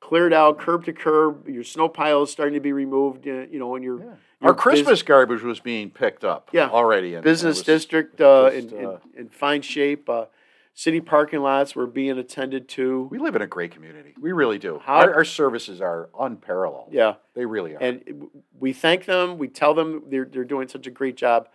cleared 0.00 0.32
out, 0.32 0.58
curb 0.58 0.84
to 0.86 0.92
curb. 0.92 1.48
Your 1.48 1.64
snow 1.64 1.88
pile 1.88 2.22
is 2.22 2.30
starting 2.30 2.54
to 2.54 2.60
be 2.60 2.72
removed. 2.72 3.26
Uh, 3.26 3.46
you 3.50 3.58
know, 3.58 3.74
and 3.74 3.84
your 3.84 4.00
your 4.00 4.18
Our 4.42 4.52
bus- 4.54 4.62
Christmas 4.62 5.02
garbage 5.02 5.42
was 5.42 5.60
being 5.60 5.90
picked 5.90 6.24
up. 6.24 6.50
Yeah. 6.52 6.68
Already. 6.68 7.14
And 7.14 7.24
business 7.24 7.58
was 7.58 7.66
district 7.66 8.20
uh, 8.20 8.50
just, 8.50 8.72
in, 8.72 8.86
uh, 8.86 8.98
in 9.14 9.20
in 9.22 9.28
fine 9.28 9.62
shape. 9.62 10.08
Uh, 10.08 10.26
city 10.74 11.00
parking 11.00 11.40
lots 11.40 11.74
were 11.74 11.86
being 11.88 12.18
attended 12.18 12.68
to. 12.68 13.08
We 13.10 13.18
live 13.18 13.34
in 13.34 13.42
a 13.42 13.46
great 13.48 13.72
community. 13.72 14.14
We 14.20 14.32
really 14.32 14.58
do. 14.58 14.80
How- 14.84 14.98
Our, 15.00 15.14
our 15.16 15.24
services 15.24 15.80
are 15.80 16.08
unparalleled. 16.18 16.90
Yeah. 16.92 17.14
They 17.34 17.46
really 17.46 17.74
are. 17.74 17.78
And 17.82 18.28
we 18.58 18.72
thank 18.72 19.04
them. 19.04 19.38
We 19.38 19.48
tell 19.48 19.74
them 19.74 20.04
they're, 20.08 20.24
they're 20.24 20.44
doing 20.44 20.68
such 20.68 20.86
a 20.86 20.90
great 20.90 21.16
job. 21.16 21.48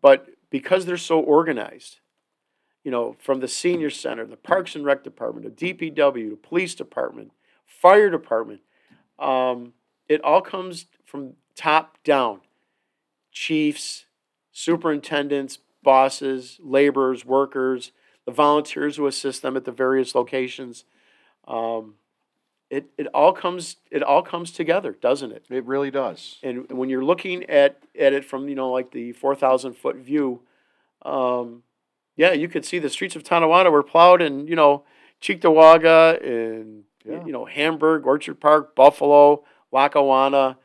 But 0.00 0.26
because 0.50 0.86
they're 0.86 0.96
so 0.96 1.20
organized, 1.20 2.00
you 2.84 2.90
know, 2.90 3.16
from 3.18 3.40
the 3.40 3.48
senior 3.48 3.90
center, 3.90 4.24
the 4.26 4.36
Parks 4.36 4.74
and 4.74 4.84
Rec 4.84 5.04
Department, 5.04 5.56
the 5.58 5.74
DPW, 5.74 6.30
the 6.30 6.36
police 6.36 6.74
department, 6.74 7.32
fire 7.84 8.08
department, 8.08 8.62
um, 9.18 9.74
it 10.08 10.24
all 10.24 10.40
comes 10.40 10.86
from 11.04 11.34
top 11.54 11.98
down. 12.02 12.40
Chiefs, 13.30 14.06
superintendents, 14.52 15.58
bosses, 15.82 16.58
laborers, 16.62 17.26
workers, 17.26 17.92
the 18.24 18.32
volunteers 18.32 18.96
who 18.96 19.06
assist 19.06 19.42
them 19.42 19.54
at 19.54 19.66
the 19.66 19.70
various 19.70 20.14
locations. 20.14 20.84
Um, 21.46 21.96
it, 22.70 22.86
it 22.96 23.06
all 23.08 23.34
comes 23.34 23.76
it 23.90 24.02
all 24.02 24.22
comes 24.22 24.50
together, 24.50 24.96
doesn't 24.98 25.32
it? 25.32 25.44
it 25.50 25.66
really 25.66 25.90
does. 25.90 26.38
And 26.42 26.66
when 26.72 26.88
you're 26.88 27.04
looking 27.04 27.44
at, 27.50 27.82
at 27.98 28.14
it 28.14 28.24
from, 28.24 28.48
you 28.48 28.54
know, 28.54 28.70
like 28.70 28.92
the 28.92 29.12
4,000 29.12 29.74
foot 29.74 29.96
view, 29.96 30.40
um, 31.02 31.64
yeah, 32.16 32.32
you 32.32 32.48
could 32.48 32.64
see 32.64 32.78
the 32.78 32.88
streets 32.88 33.14
of 33.14 33.24
Tonawanda 33.24 33.70
were 33.70 33.82
plowed 33.82 34.22
and, 34.22 34.48
you 34.48 34.56
know, 34.56 34.84
Cheektowaga 35.20 36.24
and, 36.24 36.84
Yeah. 37.04 37.24
you 37.24 37.32
know, 37.32 37.44
Hamburg, 37.44 38.06
Orchard 38.06 38.40
Park, 38.40 38.74
Buffalo, 38.74 39.44
Lackawanna, 39.72 40.56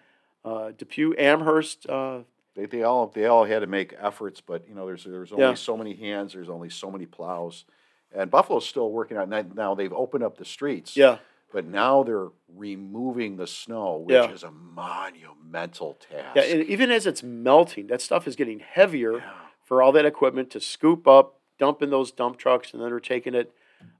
uh, 0.46 0.72
Depew, 0.78 1.14
Amherst. 1.18 1.88
Uh, 1.90 2.20
They, 2.56 2.66
they 2.66 2.84
all 2.84 3.08
they 3.08 3.26
all 3.26 3.46
had 3.46 3.60
to 3.60 3.68
make 3.68 3.94
efforts, 4.00 4.42
but 4.42 4.68
you 4.68 4.74
know, 4.76 4.86
there's 4.86 5.04
there's 5.04 5.32
only 5.32 5.44
Yeah. 5.44 5.54
so 5.56 5.76
many 5.78 5.96
hands, 5.96 6.34
there's 6.34 6.50
only 6.50 6.70
so 6.70 6.90
many 6.92 7.06
plows, 7.06 7.66
and 8.14 8.30
Buffalo's 8.32 8.68
still 8.68 8.92
working 8.92 9.18
on 9.18 9.30
now- 9.30 9.46
now. 9.54 9.76
They've 9.76 9.94
opened 9.94 10.24
up 10.24 10.38
the 10.38 10.46
streets, 10.46 10.96
yeah. 10.98 11.18
but 11.54 11.66
now 11.66 12.04
they're 12.04 12.30
removing 12.56 13.38
the 13.38 13.48
snow, 13.48 13.98
which 13.98 14.14
Yeah. 14.14 14.32
is 14.32 14.44
a 14.44 14.52
monumental 14.52 15.94
task. 15.96 16.36
Yeah. 16.36 16.44
And 16.44 16.64
even 16.66 16.92
as 16.92 17.06
it's 17.06 17.24
melting, 17.24 17.88
that 17.88 18.02
stuff 18.02 18.28
is 18.28 18.36
getting 18.36 18.60
heavier 18.60 19.18
Yeah. 19.18 19.32
for 19.64 19.82
all 19.82 19.92
that 19.94 20.06
equipment 20.06 20.50
to 20.52 20.60
scoop 20.60 21.08
up, 21.08 21.40
dump 21.58 21.82
in 21.82 21.90
those 21.90 22.12
dump 22.12 22.38
trucks, 22.38 22.74
and 22.74 22.82
then 22.82 22.90
they're 22.90 23.00
taking 23.00 23.34
it, 23.36 23.54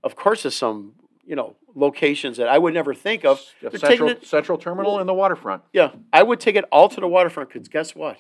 of 0.04 0.16
course, 0.16 0.42
to 0.44 0.52
some, 0.52 0.96
you 1.30 1.36
know, 1.36 1.56
locations 1.76 2.38
that 2.38 2.48
I 2.50 2.58
would 2.58 2.74
never 2.74 2.96
think 2.96 3.24
of. 3.24 3.40
Yeah, 3.62 3.70
Central, 3.78 4.10
it 4.10 4.26
Central 4.26 4.58
Terminal 4.58 4.98
and 4.98 5.08
the 5.08 5.14
waterfront. 5.14 5.62
Yeah, 5.72 5.92
I 6.12 6.24
would 6.24 6.40
take 6.40 6.56
it 6.56 6.66
all 6.72 6.90
to 6.90 7.00
the 7.00 7.08
waterfront 7.08 7.50
because 7.50 7.68
guess 7.68 7.94
what? 7.96 8.18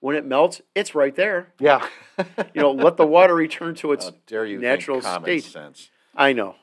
When 0.00 0.14
it 0.14 0.26
melts, 0.26 0.60
it's 0.74 0.94
right 0.94 1.14
there. 1.16 1.52
Yeah. 1.58 1.84
You 2.54 2.60
know, 2.60 2.72
let 2.72 2.98
the 2.98 3.06
water 3.06 3.34
return 3.34 3.74
to 3.76 3.92
its. 3.92 4.04
How 4.04 4.14
dare 4.26 4.44
you 4.44 4.58
natural 4.58 5.00
state. 5.00 5.42
sense. 5.42 5.88
I 6.14 6.34
know. 6.34 6.54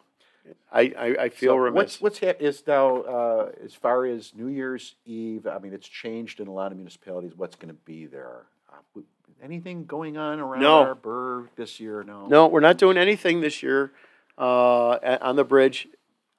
I 0.72 0.82
I, 0.96 1.06
I 1.24 1.30
feel 1.30 1.54
So 1.54 1.58
remiss. 1.58 1.76
What's 1.76 2.02
what's 2.02 2.20
hap- 2.20 2.42
is 2.44 2.62
now 2.68 2.98
uh, 3.02 3.52
as 3.66 3.74
far 3.74 4.06
as 4.06 4.34
New 4.36 4.50
Year's 4.50 4.94
Eve? 5.06 5.48
I 5.48 5.58
mean, 5.58 5.74
it's 5.74 5.88
changed 5.88 6.40
in 6.40 6.48
a 6.48 6.54
lot 6.54 6.72
of 6.72 6.78
municipalities. 6.78 7.32
What's 7.36 7.56
going 7.56 7.74
to 7.74 7.80
be 7.86 8.06
there? 8.06 8.44
Uh, 8.72 9.02
anything 9.42 9.86
going 9.86 10.16
on 10.16 10.40
around 10.40 10.62
No. 10.62 10.80
our 10.82 10.94
burr 10.94 11.50
this 11.56 11.80
year? 11.80 12.04
No. 12.04 12.28
no, 12.28 12.46
we're 12.46 12.60
not 12.60 12.78
doing 12.78 12.98
anything 12.98 13.42
this 13.42 13.64
year 13.64 13.92
on 14.38 15.36
the 15.36 15.44
bridge. 15.44 15.88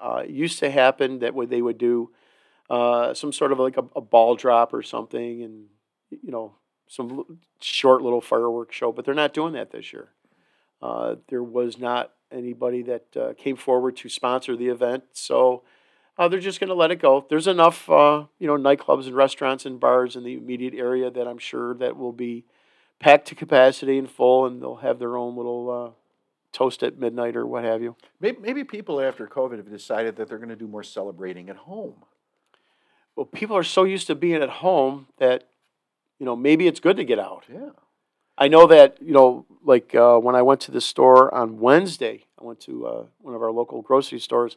Uh, 0.01 0.23
used 0.29 0.61
to 0.61 0.71
happen 0.71 1.19
that 1.19 1.35
what 1.35 1.51
they 1.51 1.61
would 1.61 1.79
do 1.79 2.11
uh, 2.71 3.15
some 3.15 3.33
sort 3.33 3.53
of 3.53 3.59
like 3.59 3.77
a, 3.77 3.85
a 3.97 4.01
ball 4.01 4.37
drop 4.37 4.75
or 4.75 4.83
something, 4.83 5.43
and 5.43 5.67
you 6.11 6.31
know 6.31 6.55
some 6.87 7.39
short 7.61 8.03
little 8.03 8.21
fireworks 8.21 8.77
show, 8.77 8.93
but 8.93 9.05
they're 9.05 9.15
not 9.15 9.35
doing 9.35 9.53
that 9.55 9.71
this 9.71 9.93
year. 9.93 10.09
Uh, 10.81 11.17
there 11.29 11.43
was 11.43 11.79
not 11.79 12.13
anybody 12.31 12.83
that 12.83 13.17
uh, 13.17 13.33
came 13.35 13.57
forward 13.57 13.97
to 13.97 14.09
sponsor 14.09 14.57
the 14.57 14.69
event, 14.69 15.05
so 15.13 15.63
uh, 16.19 16.29
they're 16.29 16.41
just 16.41 16.61
going 16.61 16.69
to 16.69 16.75
let 16.75 16.91
it 16.91 17.01
go. 17.01 17.27
There's 17.29 17.47
enough, 17.47 17.89
uh, 17.89 18.25
you 18.39 18.47
know, 18.47 18.57
nightclubs 18.57 19.07
and 19.07 19.17
restaurants 19.17 19.65
and 19.65 19.81
bars 19.81 20.15
in 20.15 20.25
the 20.25 20.35
immediate 20.35 20.75
area 20.75 21.11
that 21.11 21.27
I'm 21.27 21.39
sure 21.39 21.75
that 21.75 21.97
will 21.97 22.13
be 22.13 22.45
packed 22.99 23.29
to 23.29 23.35
capacity 23.35 23.99
and 23.99 24.11
full, 24.11 24.45
and 24.47 24.61
they'll 24.61 24.77
have 24.77 24.99
their 24.99 25.17
own 25.17 25.37
little 25.37 25.71
uh, 25.71 25.91
toast 26.59 26.83
at 26.83 26.99
midnight 26.99 27.37
or 27.37 27.47
what 27.47 27.63
have 27.63 27.81
you. 27.81 27.95
Maybe, 28.21 28.39
maybe 28.41 28.65
people 28.65 29.01
after 29.01 29.27
COVID 29.29 29.59
have 29.59 29.71
decided 29.71 30.17
that 30.17 30.29
they're 30.29 30.39
going 30.39 30.49
to 30.49 30.57
do 30.57 30.67
more 30.67 30.83
celebrating 30.83 31.49
at 31.49 31.57
home. 31.57 32.05
Well, 33.15 33.27
people 33.27 33.57
are 33.57 33.63
so 33.63 33.85
used 33.85 34.09
to 34.09 34.17
being 34.17 34.43
at 34.43 34.49
home 34.49 35.07
that, 35.19 35.49
you 36.19 36.27
know, 36.27 36.35
maybe 36.35 36.67
it's 36.67 36.81
good 36.81 36.97
to 36.97 37.05
get 37.05 37.21
out. 37.21 37.45
Yeah. 37.53 37.71
I 38.37 38.49
know 38.49 38.67
that 38.69 38.99
you 39.01 39.13
know, 39.13 39.47
like 39.65 39.95
uh, 39.95 40.19
when 40.19 40.37
I 40.37 40.43
went 40.43 40.61
to 40.63 40.71
the 40.71 40.81
store 40.81 41.33
on 41.35 41.59
Wednesday, 41.59 42.27
I 42.41 42.45
went 42.45 42.61
to 42.63 42.87
uh, 42.87 43.05
one 43.21 43.35
of 43.35 43.43
our 43.43 43.51
local 43.51 43.83
grocery 43.83 44.21
stores 44.21 44.57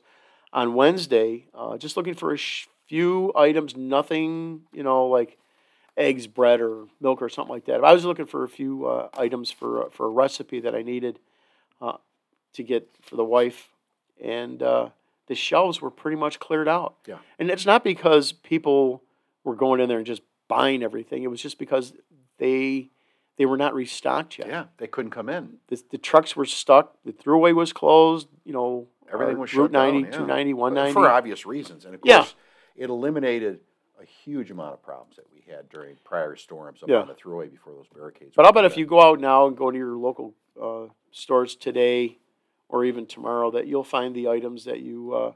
on 0.54 0.76
Wednesday, 0.76 1.48
uh, 1.56 1.78
just 1.78 1.98
looking 1.98 2.14
for 2.14 2.32
a 2.32 2.38
sh- 2.38 2.68
few 2.88 3.32
items, 3.36 3.76
nothing, 3.76 4.62
you 4.72 4.84
know, 4.84 5.08
like 5.08 5.40
eggs, 5.98 6.28
bread, 6.28 6.62
or 6.62 6.86
milk, 7.00 7.24
or 7.24 7.30
something 7.30 7.54
like 7.54 7.66
that. 7.66 7.84
I 7.84 7.94
was 7.94 8.06
looking 8.06 8.28
for 8.28 8.44
a 8.44 8.50
few 8.50 8.86
uh, 8.86 9.10
items 9.18 9.50
for 9.50 9.90
for 9.92 10.06
a 10.06 10.10
recipe 10.10 10.60
that 10.60 10.76
I 10.76 10.84
needed 10.84 11.18
uh, 11.82 11.98
to 12.54 12.64
get 12.64 12.88
for 13.02 13.16
the 13.16 13.24
wife, 13.24 13.70
and 14.24 14.62
uh, 14.62 14.90
the 15.28 15.36
shelves 15.36 15.82
were 15.82 15.92
pretty 15.92 16.18
much 16.18 16.40
cleared 16.40 16.68
out. 16.68 16.96
Yeah. 17.08 17.18
and 17.40 17.50
it's 17.50 17.66
not 17.66 17.84
because 17.84 18.32
people 18.32 19.04
were 19.44 19.56
going 19.56 19.80
in 19.80 19.90
there 19.90 19.98
and 19.98 20.06
just 20.06 20.22
buying 20.48 20.84
everything. 20.84 21.24
It 21.24 21.28
was 21.32 21.42
just 21.42 21.58
because 21.58 21.94
they 22.38 22.90
they 23.38 23.46
were 23.46 23.58
not 23.58 23.74
restocked 23.74 24.38
yet. 24.38 24.48
Yeah. 24.48 24.66
They 24.78 24.88
couldn't 24.88 25.12
come 25.12 25.30
in. 25.30 25.54
The, 25.70 25.82
the 25.92 25.98
trucks 25.98 26.36
were 26.36 26.46
stuck. 26.46 26.98
The 27.06 27.14
thruway 27.14 27.56
was 27.56 27.74
closed. 27.74 28.28
You 28.44 28.54
know, 28.54 28.88
Everything 29.12 29.38
uh, 29.38 29.40
was 29.40 29.54
Route 29.54 29.66
shut 29.68 29.72
down, 29.72 29.94
90, 29.94 30.00
yeah. 30.00 30.06
290, 30.12 30.54
190. 30.54 30.94
for 30.94 31.10
obvious 31.10 31.46
reasons, 31.46 31.86
and 31.86 31.96
of 31.96 32.02
Yeah. 32.04 32.18
course, 32.18 32.36
it 32.76 32.90
eliminated 32.90 33.60
a 34.02 34.06
huge 34.06 34.52
amount 34.52 34.74
of 34.74 34.84
problems 34.84 35.16
that 35.16 35.26
we 35.34 35.42
had 35.52 35.70
during 35.70 35.96
prior 36.04 36.36
storms 36.36 36.84
up 36.84 36.90
Yeah. 36.90 36.98
on 37.02 37.08
the 37.08 37.14
thruway 37.14 37.50
before 37.50 37.74
those 37.74 37.88
barricades. 37.94 38.34
But 38.36 38.46
I'll 38.46 38.54
bet 38.54 38.66
if 38.66 38.78
you 38.78 38.86
go 38.86 39.02
out 39.02 39.20
now 39.20 39.48
and 39.48 39.56
go 39.58 39.72
to 39.72 39.78
your 39.78 39.96
local 39.96 40.34
uh, 40.62 40.86
stores 41.12 41.56
today 41.56 42.18
or 42.70 42.86
even 42.86 43.06
tomorrow, 43.06 43.52
that 43.52 43.68
you'll 43.68 43.84
find 43.84 44.16
the 44.16 44.30
items 44.30 44.66
that 44.66 44.80
you 44.80 45.14
uh, 45.14 45.34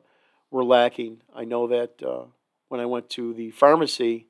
were 0.51 0.63
lacking. 0.63 1.21
I 1.35 1.43
know 1.43 1.67
that 1.67 2.01
uh, 2.01 2.25
when 2.69 2.79
I 2.79 2.85
went 2.85 3.09
to 3.11 3.33
the 3.33 3.51
pharmacy, 3.51 4.27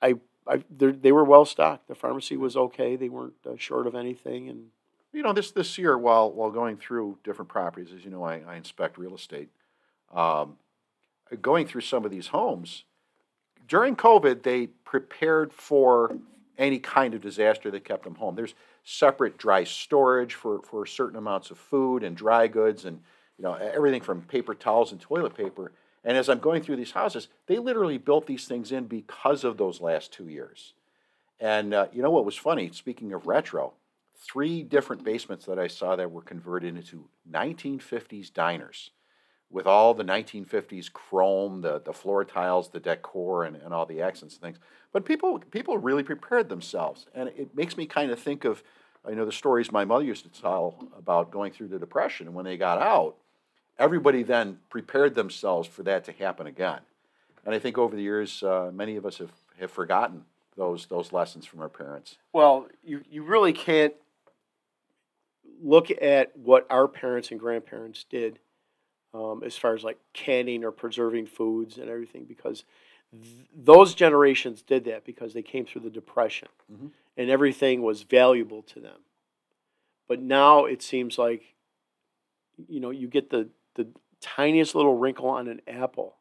I, 0.00 0.14
I 0.46 0.62
they're- 0.70 1.14
were 1.14 1.24
well 1.24 1.44
stocked. 1.44 1.88
The 1.88 1.94
pharmacy 1.94 2.36
was 2.36 2.56
okay. 2.56 2.96
They 2.96 3.08
weren't 3.08 3.34
uh, 3.46 3.56
short 3.56 3.86
of 3.86 3.94
anything, 3.94 4.48
and 4.48 4.70
You 5.12 5.22
know, 5.22 5.32
this 5.32 5.50
this 5.50 5.76
year, 5.78 5.98
while 5.98 6.30
while 6.30 6.50
going 6.50 6.76
through 6.76 7.18
different 7.24 7.48
properties, 7.48 7.92
as 7.92 8.04
you 8.04 8.10
know, 8.10 8.22
I, 8.22 8.42
I 8.46 8.56
inspect 8.56 8.98
real 8.98 9.14
estate. 9.14 9.48
Um, 10.14 10.56
going 11.42 11.66
through 11.66 11.82
some 11.82 12.04
of 12.04 12.10
these 12.10 12.28
homes 12.28 12.84
during 13.66 13.96
COVID, 13.96 14.42
they 14.42 14.68
prepared 14.84 15.52
for 15.52 16.16
any 16.56 16.78
kind 16.78 17.14
of 17.14 17.20
disaster 17.20 17.70
that 17.70 17.84
kept 17.84 18.04
them 18.04 18.14
home. 18.16 18.34
There's 18.34 18.54
separate 18.90 19.36
dry 19.36 19.64
storage 19.64 20.34
for 20.34 20.62
for 20.62 20.86
certain 20.86 21.18
amounts 21.18 21.50
of 21.50 21.58
food 21.58 22.02
and 22.02 22.16
dry 22.16 22.46
goods, 22.46 22.86
and 22.86 23.00
you 23.36 23.42
know 23.42 23.54
everything 23.54 24.00
from 24.00 24.22
paper 24.22 24.54
towels 24.54 24.92
and 24.92 25.00
toilet 25.00 25.34
paper. 25.34 25.72
And 26.04 26.16
as 26.16 26.28
I'm 26.28 26.38
going 26.38 26.62
through 26.62 26.76
these 26.76 26.92
houses, 26.92 27.28
they 27.46 27.58
literally 27.58 27.98
built 27.98 28.26
these 28.26 28.46
things 28.46 28.72
in 28.72 28.86
because 28.86 29.44
of 29.44 29.58
those 29.58 29.80
last 29.80 30.12
two 30.12 30.28
years. 30.28 30.72
And 31.38 31.74
uh, 31.74 31.88
you 31.92 32.02
know 32.02 32.10
what 32.10 32.24
was 32.24 32.36
funny? 32.36 32.70
Speaking 32.72 33.12
of 33.12 33.26
retro, 33.26 33.74
three 34.16 34.62
different 34.62 35.04
basements 35.04 35.44
that 35.46 35.58
I 35.58 35.66
saw 35.66 35.94
that 35.96 36.10
were 36.10 36.22
converted 36.22 36.76
into 36.76 37.08
1950s 37.30 38.32
diners 38.32 38.90
with 39.50 39.66
all 39.66 39.94
the 39.94 40.04
1950s 40.04 40.92
chrome, 40.92 41.62
the, 41.62 41.80
the 41.80 41.92
floor 41.92 42.24
tiles, 42.24 42.68
the 42.68 42.80
decor, 42.80 43.44
and, 43.44 43.56
and 43.56 43.72
all 43.72 43.86
the 43.86 44.02
accents 44.02 44.34
and 44.34 44.42
things. 44.42 44.58
But 44.92 45.04
people 45.04 45.38
people 45.50 45.78
really 45.78 46.02
prepared 46.02 46.48
themselves, 46.48 47.06
and 47.14 47.28
it 47.30 47.54
makes 47.54 47.76
me 47.76 47.86
kind 47.86 48.10
of 48.10 48.18
think 48.18 48.44
of, 48.44 48.62
I 49.06 49.12
know 49.12 49.24
the 49.24 49.32
stories 49.32 49.72
my 49.72 49.84
mother 49.84 50.04
used 50.04 50.24
to 50.32 50.40
tell 50.40 50.88
about 50.96 51.30
going 51.30 51.52
through 51.52 51.68
the 51.68 51.78
depression, 51.78 52.26
and 52.26 52.34
when 52.34 52.44
they 52.44 52.56
got 52.56 52.80
out, 52.80 53.16
everybody 53.78 54.22
then 54.22 54.58
prepared 54.68 55.14
themselves 55.14 55.68
for 55.68 55.82
that 55.84 56.04
to 56.04 56.12
happen 56.12 56.46
again. 56.46 56.80
And 57.44 57.54
I 57.54 57.58
think 57.58 57.78
over 57.78 57.96
the 57.96 58.02
years, 58.02 58.42
uh, 58.42 58.70
many 58.72 58.96
of 58.96 59.06
us 59.06 59.18
have, 59.18 59.32
have 59.60 59.70
forgotten 59.70 60.24
those 60.56 60.86
those 60.86 61.12
lessons 61.12 61.46
from 61.46 61.60
our 61.60 61.68
parents. 61.68 62.18
Well, 62.32 62.68
you, 62.84 63.02
you 63.08 63.22
really 63.22 63.52
can't 63.52 63.94
look 65.62 65.90
at 66.02 66.36
what 66.36 66.66
our 66.70 66.86
parents 66.88 67.30
and 67.30 67.40
grandparents 67.40 68.04
did 68.08 68.38
um, 69.14 69.42
as 69.44 69.56
far 69.56 69.74
as 69.74 69.82
like 69.84 69.98
canning 70.12 70.64
or 70.64 70.70
preserving 70.70 71.26
foods 71.26 71.78
and 71.78 71.88
everything 71.88 72.24
because 72.24 72.64
th- 73.12 73.46
those 73.56 73.94
generations 73.94 74.62
did 74.62 74.84
that 74.84 75.04
because 75.04 75.32
they 75.32 75.42
came 75.42 75.64
through 75.64 75.80
the 75.82 75.90
depression 75.90 76.48
Mhm. 76.72 76.90
And 77.18 77.28
everything 77.28 77.82
was 77.82 78.04
valuable 78.04 78.62
to 78.62 78.80
them. 78.80 79.00
But 80.06 80.22
now 80.22 80.64
it 80.64 80.80
seems 80.80 81.18
like 81.18 81.54
you 82.68 82.80
know 82.80 82.90
you 82.90 83.08
get 83.08 83.28
the 83.28 83.48
the 83.74 83.88
tiniest 84.20 84.74
little 84.74 84.96
wrinkle 84.96 85.28
on 85.28 85.48
an 85.48 85.60
apple 85.68 86.16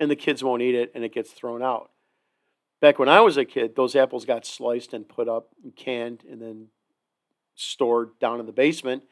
and 0.00 0.10
the 0.10 0.16
kids 0.16 0.42
won't 0.42 0.62
eat 0.62 0.74
it 0.74 0.90
and 0.94 1.04
it 1.04 1.12
gets 1.14 1.30
thrown 1.30 1.62
out. 1.62 1.90
Back 2.80 2.98
when 2.98 3.08
i 3.08 3.20
was 3.20 3.36
a 3.36 3.44
kid 3.44 3.76
those 3.76 3.94
apples 3.94 4.24
got 4.24 4.44
sliced 4.44 4.92
and 4.92 5.08
put 5.08 5.28
up 5.28 5.48
and 5.62 5.76
canned 5.76 6.24
and 6.28 6.42
then 6.42 6.66
stored 7.54 8.18
down 8.18 8.40
in 8.40 8.46
the 8.46 8.52
basement. 8.52 9.04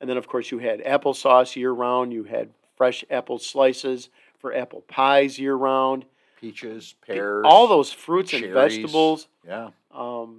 And 0.00 0.08
then 0.08 0.16
of 0.16 0.28
course 0.28 0.50
you 0.50 0.58
had 0.58 0.82
applesauce 0.84 1.56
year 1.56 1.72
round 1.72 2.12
you 2.12 2.24
had 2.24 2.50
fresh 2.76 3.04
apple 3.10 3.38
slices 3.38 4.08
for 4.38 4.54
apple 4.54 4.82
pies 4.82 5.38
year 5.38 5.54
round. 5.54 6.06
Peaches, 6.40 6.94
pears, 7.06 7.44
All 7.46 7.66
those 7.66 7.92
fruits 7.92 8.34
and 8.34 8.52
vegetables. 8.52 9.28
Yeah, 9.46 9.70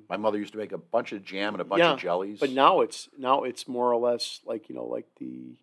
my 0.10 0.18
mother 0.18 0.38
used 0.38 0.52
to 0.54 0.58
make 0.60 0.72
a 0.72 0.78
bunch 0.78 1.12
of 1.12 1.24
jam 1.24 1.54
and 1.54 1.62
a 1.62 1.66
bunch 1.66 1.80
Yeah, 1.80 1.94
of 1.94 2.00
jellies. 2.00 2.40
but 2.40 2.52
now 2.52 2.82
it's 2.82 3.10
now 3.18 3.44
it's 3.44 3.68
more 3.68 3.92
or 3.92 3.98
less 3.98 4.42
like 4.46 4.70
you 4.70 4.76
know 4.76 4.86
like 4.86 5.06
the 5.20 5.56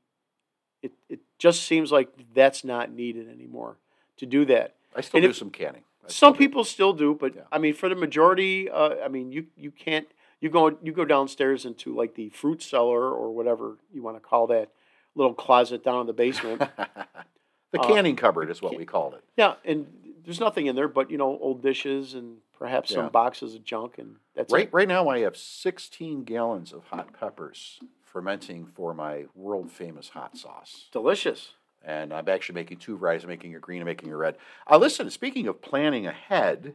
it 0.83 0.93
it 1.09 1.21
just 1.39 1.63
seems 1.65 1.93
like 1.93 2.09
that's 2.35 2.65
not 2.65 2.91
needed 2.93 3.29
anymore 3.29 3.77
to 4.17 4.27
do 4.27 4.45
that. 4.47 4.75
I 4.97 5.01
still 5.01 5.19
and 5.19 5.25
do 5.25 5.31
if- 5.31 5.37
some 5.37 5.51
canning. 5.51 5.83
I 6.05 6.09
still 6.09 6.29
Some 6.29 6.33
do. 6.35 6.39
people 6.39 6.65
still 6.65 6.93
do, 6.93 7.15
but 7.15 7.35
Yeah. 7.37 7.43
I 7.53 7.59
mean 7.59 7.75
for 7.75 7.89
the 7.89 7.95
majority, 7.95 8.69
uh, 8.69 8.97
I 9.05 9.09
mean 9.09 9.31
you 9.33 9.47
you 9.57 9.71
can't 9.71 10.09
you 10.41 10.51
go 10.51 10.77
you 10.83 10.93
go 10.93 11.05
downstairs 11.05 11.65
into 11.65 11.95
like 11.95 12.15
the 12.17 12.29
fruit 12.31 12.63
cellar 12.63 13.11
or 13.13 13.31
whatever 13.33 13.79
you 13.93 14.03
want 14.03 14.17
to 14.17 14.21
call 14.21 14.47
that 14.49 14.71
little 15.15 15.35
closet 15.35 15.85
down 15.85 16.01
in 16.01 16.07
the 16.09 16.13
basement. 16.13 16.59
the 17.71 17.81
uh, 17.81 17.87
canning 17.87 18.17
cupboard 18.17 18.51
is 18.51 18.61
what 18.61 18.71
can- 18.71 18.79
we 18.79 18.85
called 18.85 19.15
it. 19.15 19.23
Yeah, 19.37 19.55
and 19.65 19.87
there's 20.25 20.41
nothing 20.41 20.67
in 20.67 20.75
there 20.75 20.89
but 20.89 21.11
you 21.11 21.19
know 21.19 21.39
old 21.39 21.63
dishes 21.63 22.15
and 22.15 22.39
perhaps 22.63 22.91
Yeah. 22.93 22.99
some 22.99 23.09
boxes 23.09 23.57
of 23.57 23.65
junk, 23.65 23.99
and 23.99 24.17
that's 24.37 24.53
Right, 24.53 24.65
it. 24.69 24.73
right 24.73 24.87
now 24.87 25.09
I 25.09 25.19
have 25.21 25.37
16 25.37 26.23
gallons 26.23 26.73
of 26.73 26.85
hot 26.85 27.13
peppers 27.19 27.81
fermenting 28.05 28.67
for 28.67 28.95
my 28.95 29.25
world 29.35 29.73
famous 29.73 30.11
hot 30.11 30.37
sauce. 30.37 30.89
Delicious. 30.93 31.55
And 31.85 32.13
I'm 32.15 32.29
actually 32.29 32.55
making 32.55 32.79
two 32.79 32.97
varieties. 32.97 33.25
I'm 33.25 33.31
making 33.31 33.57
a 33.57 33.59
green 33.59 33.81
and 33.81 33.87
making 33.87 34.13
a 34.13 34.17
red. 34.17 34.37
Uh, 34.71 34.77
listen, 34.77 35.11
speaking 35.11 35.49
of 35.49 35.61
planning 35.61 36.07
ahead, 36.07 36.75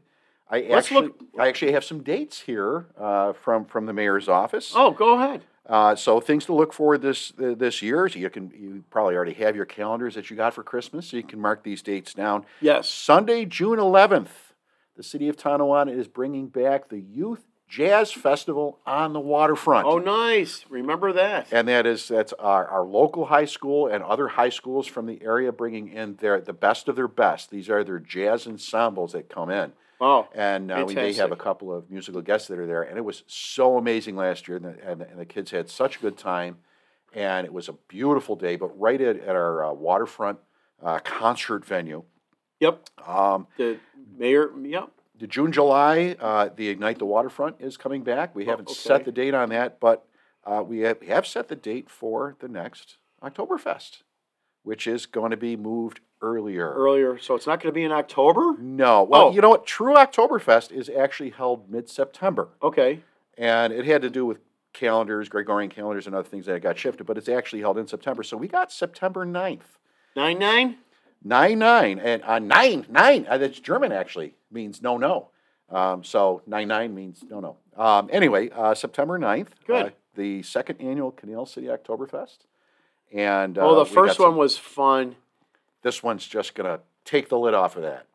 I 0.50 0.60
Let's 0.60 0.88
actually 0.88 1.08
look- 1.08 1.22
I 1.40 1.48
actually 1.48 1.72
have 1.72 1.86
some 1.86 2.04
dates 2.04 2.42
here 2.42 2.88
uh, 3.00 3.32
from 3.32 3.64
from 3.64 3.86
the 3.86 3.94
mayor's 3.94 4.28
office. 4.28 4.74
Oh, 4.76 4.92
go 4.92 5.14
ahead. 5.14 5.44
Uh, 5.66 5.96
so 5.96 6.20
things 6.20 6.46
to 6.48 6.54
look 6.54 6.74
for 6.74 6.98
this 6.98 7.32
uh, 7.42 7.54
this 7.56 7.82
year. 7.82 8.10
So 8.10 8.20
you 8.20 8.30
can 8.30 8.52
you 8.54 8.84
probably 8.90 9.16
already 9.16 9.34
have 9.36 9.56
your 9.56 9.66
calendars 9.66 10.16
that 10.16 10.30
you 10.30 10.36
got 10.36 10.54
for 10.54 10.64
Christmas, 10.64 11.08
so 11.08 11.16
you 11.18 11.24
can 11.24 11.40
mark 11.40 11.64
these 11.64 11.82
dates 11.82 12.14
down. 12.14 12.46
Yes. 12.60 12.90
Sunday, 12.90 13.46
June 13.46 13.78
11th, 13.80 14.47
the 14.98 15.04
city 15.04 15.30
of 15.30 15.38
Tonawanda 15.38 15.93
is 15.93 16.08
bringing 16.08 16.48
back 16.48 16.89
the 16.89 17.00
Youth 17.00 17.45
Jazz 17.70 18.12
Festival 18.12 18.80
on 18.86 19.14
the 19.14 19.20
waterfront. 19.20 19.86
Oh, 19.86 19.98
nice. 19.98 20.66
Remember 20.70 21.14
that. 21.14 21.48
And 21.52 21.68
that 21.68 21.86
is 21.86 22.08
that's 22.08 22.34
our, 22.34 22.68
our 22.68 22.84
local 22.84 23.26
high 23.26 23.45
school 23.45 23.88
and 23.88 24.04
other 24.04 24.30
high 24.30 24.50
schools 24.50 24.88
from 24.88 25.06
the 25.06 25.22
area 25.22 25.52
bringing 25.52 25.89
in 25.89 26.16
their 26.16 26.39
the 26.41 26.54
best 26.54 26.88
of 26.88 26.95
their 26.95 27.08
best. 27.08 27.52
These 27.52 27.70
are 27.70 27.84
their 27.84 28.00
jazz 28.00 28.48
ensembles 28.48 29.12
that 29.12 29.30
come 29.30 29.50
in, 29.50 29.74
Oh, 30.00 30.28
and 30.34 30.72
uh, 30.72 30.84
we 30.88 30.93
may 30.93 31.14
have 31.14 31.32
a 31.32 31.36
couple 31.36 31.74
of 31.76 31.89
musical 31.89 32.22
guests 32.22 32.48
that 32.50 32.60
are 32.60 32.68
there. 32.68 32.84
And 32.84 32.98
it 32.98 33.06
was 33.06 33.24
so 33.28 33.78
amazing 33.78 34.16
last 34.16 34.48
year, 34.48 34.58
and 34.58 34.66
the, 34.66 34.89
and 34.89 35.02
the, 35.02 35.10
and 35.10 35.20
the 35.20 35.26
kids 35.26 35.52
had 35.52 35.70
such 35.70 35.98
a 35.98 36.00
good 36.00 36.18
time, 36.18 36.58
and 37.14 37.45
it 37.45 37.54
was 37.54 37.68
a 37.68 37.74
beautiful 37.74 38.36
day. 38.36 38.56
But 38.56 38.80
right 38.80 39.02
at, 39.02 39.20
at 39.20 39.36
our 39.36 39.66
uh, 39.66 39.74
waterfront 39.74 40.39
uh, 40.84 41.00
concert 41.00 41.66
venue, 41.66 42.04
yep. 42.60 42.89
um, 43.05 43.47
The 43.58 43.78
mayor. 44.18 44.49
Yep. 44.60 44.89
the 45.20 45.28
June, 45.28 45.51
July, 45.51 46.16
uh, 46.20 46.49
the 46.55 46.70
Ignite 46.70 46.99
the 46.99 47.05
Waterfront 47.05 47.55
is 47.60 47.78
coming 47.78 48.03
back. 48.03 48.36
We 48.36 48.45
Oh, 48.45 48.49
haven't 48.51 48.68
okay. 48.70 48.76
set 48.76 49.05
the 49.05 49.12
date 49.12 49.34
on 49.34 49.49
that, 49.49 49.80
but 49.80 50.05
uh, 50.45 50.64
we, 50.66 50.80
have, 50.80 50.99
we 51.01 51.08
have 51.08 51.26
set 51.28 51.47
the 51.47 51.55
date 51.55 51.89
for 51.89 52.36
the 52.39 52.47
next 52.47 52.97
Oktoberfest, 53.24 54.03
which 54.64 54.86
is 54.88 55.05
going 55.05 55.32
to 55.32 55.38
be 55.38 55.55
moved 55.55 55.99
earlier. 56.22 56.72
Earlier, 56.74 57.18
so 57.18 57.36
it's 57.36 57.45
not 57.47 57.60
going 57.62 57.72
to 57.72 57.76
be 57.76 57.84
in 57.84 57.91
October. 57.91 58.55
No, 58.60 59.03
well, 59.03 59.28
Oh. 59.28 59.32
you 59.34 59.41
know 59.41 59.49
what? 59.49 59.66
True 59.66 59.95
Oktoberfest 59.95 60.72
is 60.72 60.89
actually 60.89 61.32
held 61.32 61.70
mid-September, 61.70 62.49
Okay. 62.62 63.01
and 63.38 63.74
it 63.74 63.86
had 63.86 64.01
to 64.03 64.10
do 64.10 64.26
with 64.26 64.39
calendars, 64.74 65.30
Gregorian 65.30 65.70
calendars, 65.72 66.05
and 66.08 66.16
other 66.16 66.28
things 66.28 66.45
that 66.45 66.62
got 66.62 66.78
shifted. 66.78 67.05
But 67.05 67.18
it's 67.18 67.30
actually 67.30 67.62
held 67.62 67.78
in 67.80 67.88
September, 67.88 68.22
so 68.24 68.38
we 68.38 68.47
got 68.47 68.72
September 68.72 69.26
9th. 69.26 69.78
Nine 70.16 70.38
nine. 70.39 70.78
Nine 71.24 71.59
nine 71.59 71.99
and 71.99 72.24
uh, 72.24 72.39
nine 72.39 72.86
nine. 72.89 73.26
Uh, 73.30 73.38
that's 73.38 73.59
German 73.59 73.91
actually 73.91 74.36
means 74.51 74.82
no 74.82 74.97
no. 74.97 75.30
Um, 75.70 76.03
so 76.03 76.41
nine 76.47 76.68
nine 76.68 76.93
means 76.95 77.24
no 77.30 77.39
no. 77.39 77.57
Um, 77.76 78.09
anyway, 78.11 78.49
uh, 78.49 78.74
September 78.74 79.20
9th, 79.20 79.49
Good. 79.68 79.86
Uh, 79.86 79.89
the 80.15 80.41
second 80.41 80.82
annual 80.82 81.11
Canal 81.11 81.45
City 81.45 81.68
Oktoberfest, 81.68 82.38
and 83.13 83.57
uh, 83.57 83.61
oh, 83.61 83.76
the 83.76 83.84
we 83.84 83.86
got 83.86 83.93
first 83.93 84.18
some- 84.18 84.30
one 84.30 84.38
was 84.38 84.57
fun. 84.57 85.15
This 85.84 86.01
one's 86.01 86.26
just 86.26 86.55
gonna 86.55 86.80
take 87.05 87.30
the 87.30 87.38
lid 87.38 87.53
off 87.53 87.76
of 87.76 87.84
that. 87.84 88.07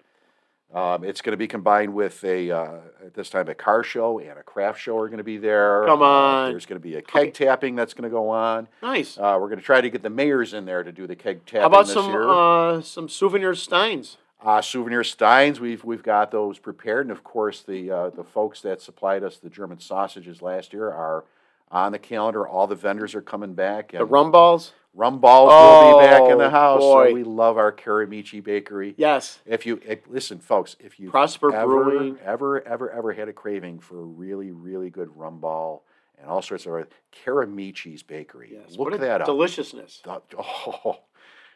Um, 0.74 1.04
it's 1.04 1.20
going 1.20 1.32
to 1.32 1.36
be 1.36 1.46
combined 1.48 1.92
with 1.92 2.24
a 2.24 2.50
uh, 2.50 2.76
at 3.04 3.12
this 3.14 3.28
time 3.28 3.46
a 3.48 3.54
car 3.54 3.82
show 3.82 4.18
and 4.18 4.38
a 4.38 4.42
craft 4.42 4.80
show 4.80 4.96
are 4.98 5.08
going 5.08 5.18
to 5.18 5.24
be 5.24 5.36
there. 5.36 5.84
Come 5.86 6.00
Uh, 6.00 6.04
on. 6.06 6.50
there's 6.50 6.64
going 6.64 6.80
to 6.80 6.82
be 6.88 6.94
a 6.96 7.02
keg 7.02 7.34
tapping 7.34 7.74
that's 7.76 7.92
going 7.92 8.04
to 8.08 8.10
go 8.10 8.30
on. 8.30 8.68
Nice. 8.82 9.18
Uh, 9.18 9.36
we're 9.38 9.48
going 9.48 9.58
to 9.58 9.64
try 9.64 9.82
to 9.82 9.90
get 9.90 10.02
the 10.02 10.08
mayors 10.10 10.54
in 10.54 10.64
there 10.64 10.82
to 10.82 10.90
do 10.90 11.06
the 11.06 11.14
keg 11.16 11.44
tapping 11.44 11.60
How 11.60 11.66
about 11.66 11.84
this 11.84 11.94
some 11.94 12.10
year. 12.10 12.26
uh, 12.28 12.80
some 12.80 13.08
souvenir 13.08 13.54
steins? 13.54 14.16
Uh, 14.44 14.60
souvenir 14.62 15.04
steins, 15.04 15.60
we've 15.60 15.84
we've 15.84 16.02
got 16.02 16.30
those 16.30 16.58
prepared, 16.58 17.04
and 17.06 17.12
of 17.12 17.22
course 17.22 17.62
the 17.62 17.90
uh, 17.90 18.10
the 18.10 18.24
folks 18.24 18.60
that 18.62 18.80
supplied 18.80 19.22
us 19.22 19.36
the 19.36 19.50
German 19.50 19.78
sausages 19.78 20.40
last 20.42 20.72
year 20.72 20.88
are 20.88 21.24
on 21.70 21.92
the 21.92 21.98
calendar. 21.98 22.48
All 22.48 22.66
the 22.66 22.74
vendors 22.74 23.14
are 23.14 23.22
coming 23.22 23.54
back, 23.54 23.92
and 23.92 24.00
The 24.00 24.04
rum 24.06 24.30
balls. 24.32 24.72
Rum 24.94 25.18
balls 25.18 25.50
will 25.50 25.98
be 26.00 26.06
back 26.06 26.30
in 26.30 26.38
the 26.38 26.46
Oh, 26.46 26.50
house. 26.50 26.80
boy. 26.80 27.08
So 27.10 27.14
we 27.14 27.24
love 27.24 27.56
our 27.56 27.72
Karamichi 27.72 28.42
Bakery. 28.42 28.94
Yes. 28.96 29.38
If 29.46 29.66
you 29.66 29.80
if, 29.86 30.00
listen, 30.08 30.38
folks, 30.38 30.76
if 30.80 30.98
you 31.00 31.10
Prosper 31.10 31.54
ever, 31.54 31.66
Brewing. 31.84 32.18
ever 32.24 32.60
ever 32.66 32.90
ever 32.90 33.12
had 33.12 33.28
a 33.28 33.32
craving 33.32 33.80
for 33.80 33.98
a 34.00 34.04
really 34.04 34.50
really 34.50 34.90
good 34.90 35.16
rum 35.16 35.38
ball 35.40 35.84
and 36.20 36.28
all 36.30 36.42
sorts 36.42 36.66
of 36.66 36.86
Karamichi's 37.24 38.02
Bakery, 38.02 38.50
Yes. 38.52 38.76
look 38.76 38.90
what 38.90 39.00
that 39.00 39.20
up. 39.22 39.26
deliciousness. 39.26 40.02
Oh, 40.06 40.98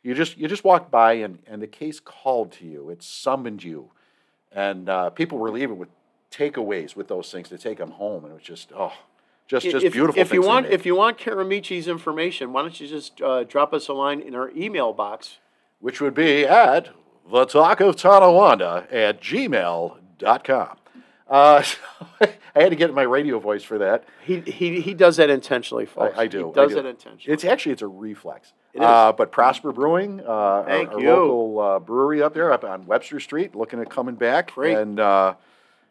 you 0.03 0.15
just 0.15 0.37
you 0.37 0.49
just 0.49 0.65
walked 0.65 0.91
by 0.91 1.15
and, 1.15 1.39
and 1.47 1.61
the 1.63 1.67
case 1.67 2.01
called 2.01 2.53
to 2.53 2.65
you. 2.65 2.91
It 2.91 3.03
summoned 3.03 3.63
you, 3.65 3.91
and 4.53 4.89
uh, 4.89 5.11
people 5.11 5.39
were 5.39 5.51
leaving 5.51 5.79
with 5.79 5.89
takeaways 6.31 6.95
with 6.97 7.09
those 7.09 7.31
things 7.31 7.49
to 7.51 7.59
take 7.59 7.79
them 7.79 7.93
home, 7.93 8.25
and 8.25 8.33
it 8.33 8.35
was 8.35 8.43
just 8.45 8.73
oh, 8.77 8.93
just 9.47 9.67
just 9.67 9.85
if, 9.85 9.93
beautiful. 9.93 10.21
If 10.21 10.33
you 10.33 10.43
want, 10.43 10.67
if 10.67 10.85
you 10.85 10.95
want 10.97 11.19
Karamichi's 11.19 11.89
information, 11.89 12.53
why 12.53 12.63
don't 12.63 12.81
you 12.81 12.89
just 12.89 13.21
uh, 13.23 13.45
drop 13.45 13.73
us 13.73 13.89
a 13.89 13.93
line 13.93 14.21
in 14.21 14.35
our 14.35 14.51
email 14.51 14.93
box? 14.93 15.39
which 15.79 16.01
would 16.01 16.15
be 16.15 16.45
at 16.45 16.89
the 17.31 17.45
talk 17.45 17.81
of 17.81 17.97
Tonawanda 17.97 18.87
at 18.91 19.21
gmail.com. 19.21 20.77
Uh, 21.29 21.63
I 22.21 22.29
had 22.55 22.71
to 22.71 22.77
get 22.77 22.95
my 22.95 23.03
radio 23.03 23.39
voice 23.39 23.63
for 23.63 23.79
that. 23.79 24.05
He, 24.25 24.41
he, 24.41 24.81
he 24.81 24.95
does 24.95 25.17
that 25.17 25.29
intentionally, 25.29 25.87
folks. 25.87 26.17
I 26.17 26.29
do, 26.29 26.47
He 26.47 26.51
I 26.51 26.65
does 26.65 26.71
do. 26.71 26.75
that 26.77 26.87
intentionally. 26.87 27.35
It's 27.35 27.45
actually 27.45 27.73
it's 27.73 27.83
a 27.83 27.89
reflex. 27.89 28.53
It 28.73 28.79
is. 28.79 28.85
Uh, 28.85 29.13
but 29.13 29.33
Prosper 29.33 29.73
Brewing, 29.73 30.21
uh, 30.21 30.25
our- 30.25 30.65
Thank 30.65 30.93
our, 30.93 31.01
you. 31.01 31.11
local 31.11 31.61
uh, 31.61 31.79
brewery 31.81 32.23
up 32.23 32.35
there, 32.35 32.53
up 32.53 32.65
on 32.65 32.87
Webster 32.87 33.21
Street, 33.21 33.55
looking 33.55 33.81
at 33.81 33.91
coming 33.91 34.15
back. 34.15 34.55
Great. 34.55 34.79
And 34.79 35.01
uh, 35.01 35.35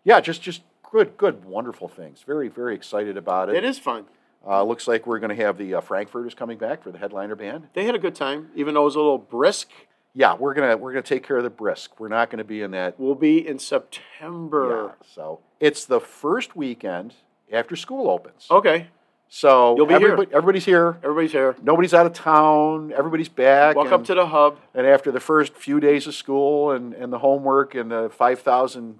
yeah, 0.04 0.22
just 0.22 0.42
just 0.42 0.62
good, 0.96 1.18
good, 1.18 1.44
wonderful 1.44 1.90
things. 1.90 2.24
Very, 2.26 2.48
very 2.48 2.74
excited 2.74 3.18
about 3.18 3.50
it. 3.50 3.56
it 3.56 3.66
is 3.66 3.78
fun. 3.78 4.06
Uh, 4.48 4.64
looks 4.64 4.88
like 4.88 5.06
we're 5.06 5.20
going 5.20 5.36
to 5.36 5.44
have 5.44 5.58
the 5.58 5.74
uh, 5.74 5.82
Frankfurters 5.82 6.34
coming 6.34 6.58
back 6.58 6.82
for 6.82 6.90
the 6.90 6.98
headliner 6.98 7.36
band. 7.36 7.68
They 7.74 7.84
had 7.84 7.96
a 7.96 8.00
good 8.00 8.16
time, 8.16 8.50
even 8.56 8.74
though 8.76 8.84
it 8.84 8.86
was 8.86 8.96
a 8.96 9.00
little 9.00 9.18
brisk. 9.18 9.68
Yeah, 10.14 10.36
we're 10.36 10.54
gonna 10.54 10.78
we're 10.78 10.94
gonna 10.94 11.02
take 11.02 11.28
care 11.28 11.36
of 11.36 11.44
the 11.44 11.50
brisk. 11.50 12.00
We're 12.00 12.08
not 12.08 12.30
going 12.30 12.38
to 12.38 12.46
be 12.46 12.62
in 12.62 12.72
that. 12.72 12.98
We'll 12.98 13.16
be 13.16 13.46
in 13.46 13.60
September. 13.60 14.94
Yeah, 14.98 15.06
so 15.14 15.42
it's 15.60 15.84
the 15.84 16.00
first 16.00 16.56
weekend 16.56 17.16
after 17.52 17.76
school 17.76 18.10
opens. 18.10 18.48
Okay, 18.50 18.88
So 19.28 19.76
You'll 19.76 19.88
be 19.88 19.96
here. 19.96 20.18
everybody's 20.32 20.64
here. 20.64 20.98
everybody's 21.04 21.34
here. 21.34 21.58
Nobody's 21.62 21.94
out 21.94 22.06
of 22.06 22.14
town. 22.14 22.94
Everybody's 22.96 23.28
back. 23.28 23.76
Welcome 23.76 23.96
and, 23.96 24.06
to 24.06 24.14
the 24.16 24.28
hub. 24.28 24.60
and 24.74 24.88
after 24.88 25.12
the 25.12 25.20
first 25.20 25.54
few 25.56 25.82
days 25.82 26.08
of 26.08 26.16
school 26.16 26.72
and, 26.72 26.94
and 26.94 27.12
the 27.12 27.20
homework 27.20 27.76
and 27.76 27.92
the 27.92 28.10
five 28.10 28.40
thousand 28.40 29.00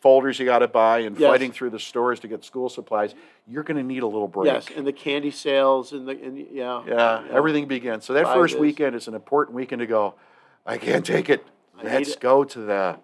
folders 0.00 0.38
you 0.38 0.44
got 0.44 0.60
to 0.60 0.68
buy 0.68 1.00
and 1.00 1.18
Yes. 1.18 1.28
fighting 1.30 1.52
through 1.52 1.70
the 1.70 1.78
stores 1.80 2.20
to 2.20 2.28
get 2.28 2.44
school 2.44 2.68
supplies, 2.68 3.14
you're 3.46 3.62
going 3.64 3.76
to 3.76 3.82
need 3.82 4.02
a 4.02 4.06
little 4.06 4.28
break. 4.28 4.46
Yes, 4.46 4.68
and 4.76 4.86
the 4.86 4.92
candy 4.92 5.30
sales 5.30 5.92
and 5.92 6.06
the 6.06 6.12
and 6.12 6.38
yeah. 6.52 6.82
Yeah, 6.86 7.24
everything 7.30 7.66
begins. 7.66 8.04
So 8.04 8.12
that 8.14 8.24
Five 8.24 8.34
first 8.36 8.54
days. 8.54 8.60
weekend 8.60 8.94
is 8.94 9.08
an 9.08 9.14
important 9.14 9.56
weekend 9.56 9.80
to 9.80 9.86
go. 9.86 10.14
I 10.64 10.78
can't 10.78 11.04
take 11.04 11.28
it. 11.30 11.44
I 11.78 11.84
Let's 11.84 12.12
it. 12.12 12.20
go 12.20 12.44
to 12.44 12.58
the 12.60 12.96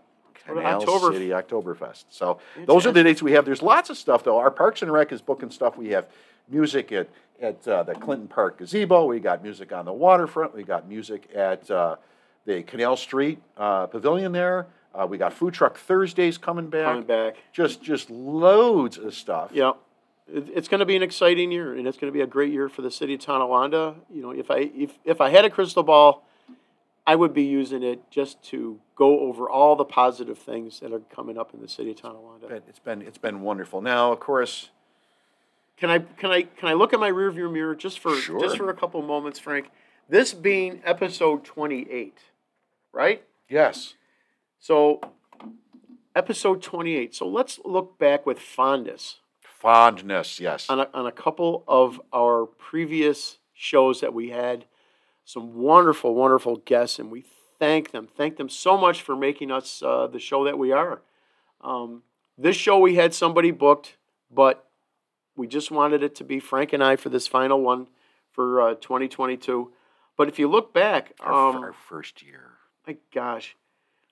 Canal 0.47 0.81
October- 0.83 1.13
City 1.13 1.29
Oktoberfest. 1.31 2.05
So 2.11 2.39
those 2.67 2.87
are 2.87 2.93
the 2.93 3.03
dates 3.03 3.23
we 3.23 3.33
have. 3.33 3.45
There's 3.45 3.63
lots 3.63 3.89
of 3.91 3.97
stuff 3.97 4.23
though. 4.25 4.39
Our 4.39 4.51
Parks 4.51 4.83
and 4.83 4.93
Rec 4.93 5.11
is 5.13 5.21
booking 5.23 5.51
stuff. 5.51 5.77
We 5.77 5.89
have 5.91 6.07
music 6.49 6.93
at 6.93 7.09
at 7.41 7.67
uh, 7.67 7.83
the 7.83 7.95
Clinton 7.95 8.29
Park 8.29 8.59
gazebo. 8.59 9.07
We 9.07 9.19
got 9.19 9.43
music 9.43 9.73
on 9.73 9.85
the 9.85 9.93
waterfront. 9.93 10.55
We 10.55 10.63
got 10.63 10.89
music 10.89 11.29
at 11.35 11.69
uh, 11.71 11.97
the 12.45 12.63
Canal 12.63 12.97
Street 12.97 13.41
uh, 13.57 13.87
Pavilion 13.87 14.31
there. 14.33 14.67
Uh, 14.95 15.07
we 15.07 15.19
got 15.19 15.33
food 15.33 15.53
truck 15.55 15.77
Thursdays 15.77 16.39
coming 16.39 16.69
back. 16.69 16.85
Coming 16.87 17.03
back. 17.05 17.37
Just 17.53 17.83
just 17.83 18.11
loads 18.11 18.97
of 18.99 19.15
stuff. 19.15 19.51
Yeah. 19.53 19.73
It, 20.33 20.49
it's 20.55 20.69
going 20.69 20.79
to 20.81 20.87
be 20.87 20.97
an 20.97 21.03
exciting 21.03 21.51
year, 21.51 21.75
and 21.75 21.87
it's 21.89 21.99
going 21.99 22.13
to 22.13 22.17
be 22.17 22.23
a 22.23 22.27
great 22.27 22.53
year 22.53 22.69
for 22.69 22.83
the 22.83 22.91
city 22.91 23.15
of 23.15 23.21
Tonawanda. 23.21 23.97
You 24.13 24.23
know, 24.23 24.31
if 24.31 24.51
I 24.51 24.71
if 24.75 24.93
if 25.05 25.21
I 25.21 25.31
had 25.31 25.45
a 25.45 25.51
crystal 25.51 25.83
ball, 25.83 26.25
I 27.07 27.17
would 27.17 27.35
be 27.35 27.43
using 27.43 27.83
it 27.83 28.09
just 28.11 28.43
to 28.45 28.79
go 28.95 29.21
over 29.21 29.51
all 29.51 29.75
the 29.75 29.85
positive 29.85 30.39
things 30.39 30.79
that 30.81 30.93
are 30.93 31.01
coming 31.01 31.37
up 31.37 31.53
in 31.53 31.61
the 31.61 31.69
city 31.69 31.91
of 31.91 31.97
Tonawanda. 31.97 32.47
But 32.49 32.63
It's 32.69 32.79
been 32.79 33.03
it's 33.03 33.19
been 33.19 33.41
wonderful. 33.41 33.81
Now, 33.83 34.13
of 34.13 34.21
course, 34.21 34.71
Can 35.77 35.91
I 35.91 35.99
can 35.99 36.31
I 36.31 36.43
can 36.43 36.69
I 36.69 36.75
look 36.75 36.93
at 36.95 37.01
my 37.01 37.11
rearview 37.11 37.53
mirror 37.53 37.75
just 37.75 37.99
for 37.99 38.15
Sure. 38.15 38.39
just 38.41 38.57
for 38.57 38.71
a 38.71 38.75
couple 38.75 39.03
moments, 39.03 39.39
Frank? 39.41 39.71
This 40.09 40.33
being 40.33 40.81
episode 40.85 41.45
twenty 41.45 41.91
eight, 41.91 42.19
right? 42.93 43.25
yes. 43.49 43.95
So, 44.65 45.03
episode 46.17 46.63
twenty 46.63 46.97
eight. 46.97 47.15
So 47.15 47.29
let's 47.29 47.61
look 47.67 47.99
back 47.99 48.25
with 48.25 48.39
fondness 48.39 49.19
Fondness, 49.63 50.41
yes. 50.41 50.71
on 50.71 50.81
a, 50.81 50.89
on 50.95 51.07
a 51.07 51.13
couple 51.13 51.65
of 51.69 52.01
our 52.15 52.47
previous 52.47 53.41
shows 53.53 54.01
that 54.01 54.15
we 54.15 54.31
had. 54.31 54.65
Some 55.27 55.55
wonderful, 55.55 56.15
wonderful 56.15 56.57
guests, 56.57 56.99
and 56.99 57.11
we 57.11 57.27
thank 57.59 57.91
them. 57.91 58.09
Thank 58.17 58.39
them 58.39 58.49
so 58.49 58.79
much 58.79 59.03
for 59.03 59.15
making 59.15 59.51
us 59.51 59.83
uh, 59.83 60.07
the 60.07 60.19
show 60.19 60.45
that 60.45 60.59
we 60.59 60.73
are. 60.73 61.03
Um, 61.61 62.03
this 62.39 62.57
show 62.57 62.79
we 62.79 62.95
had 62.95 63.13
somebody 63.13 63.51
booked, 63.51 63.99
but 64.31 64.67
we 65.37 65.47
just 65.47 65.71
wanted 65.71 66.03
it 66.03 66.15
to 66.15 66.25
be 66.25 66.41
Frank 66.41 66.73
and 66.73 66.83
I 66.83 66.97
for 66.97 67.11
this 67.11 67.27
final 67.27 67.61
one 67.61 67.89
for 68.33 68.63
uh, 68.63 68.75
2022. 68.77 69.73
But 70.17 70.29
if 70.29 70.39
you 70.39 70.49
look 70.49 70.73
back, 70.73 71.13
our, 71.21 71.51
um, 71.51 71.57
our 71.63 71.75
first 71.75 72.23
year. 72.23 72.53
my 72.87 72.97
gosh, 73.15 73.57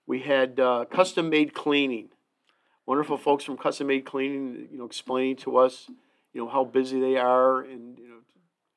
we 0.06 0.20
had 0.20 0.58
uh, 0.60 0.84
custom 0.90 1.30
made 1.30 1.54
cleaning. 1.54 2.08
Wonderful 2.86 3.16
folks 3.16 3.44
from 3.44 3.56
custom 3.56 3.86
made 3.86 4.04
cleaning, 4.04 4.68
you 4.72 4.78
know, 4.78 4.84
explaining 4.84 5.36
to 5.36 5.56
us, 5.56 5.86
you 6.32 6.42
know, 6.42 6.48
how 6.48 6.64
busy 6.64 7.00
they 7.00 7.16
are 7.16 7.60
and 7.62 7.98
you 7.98 8.08
know, 8.08 8.16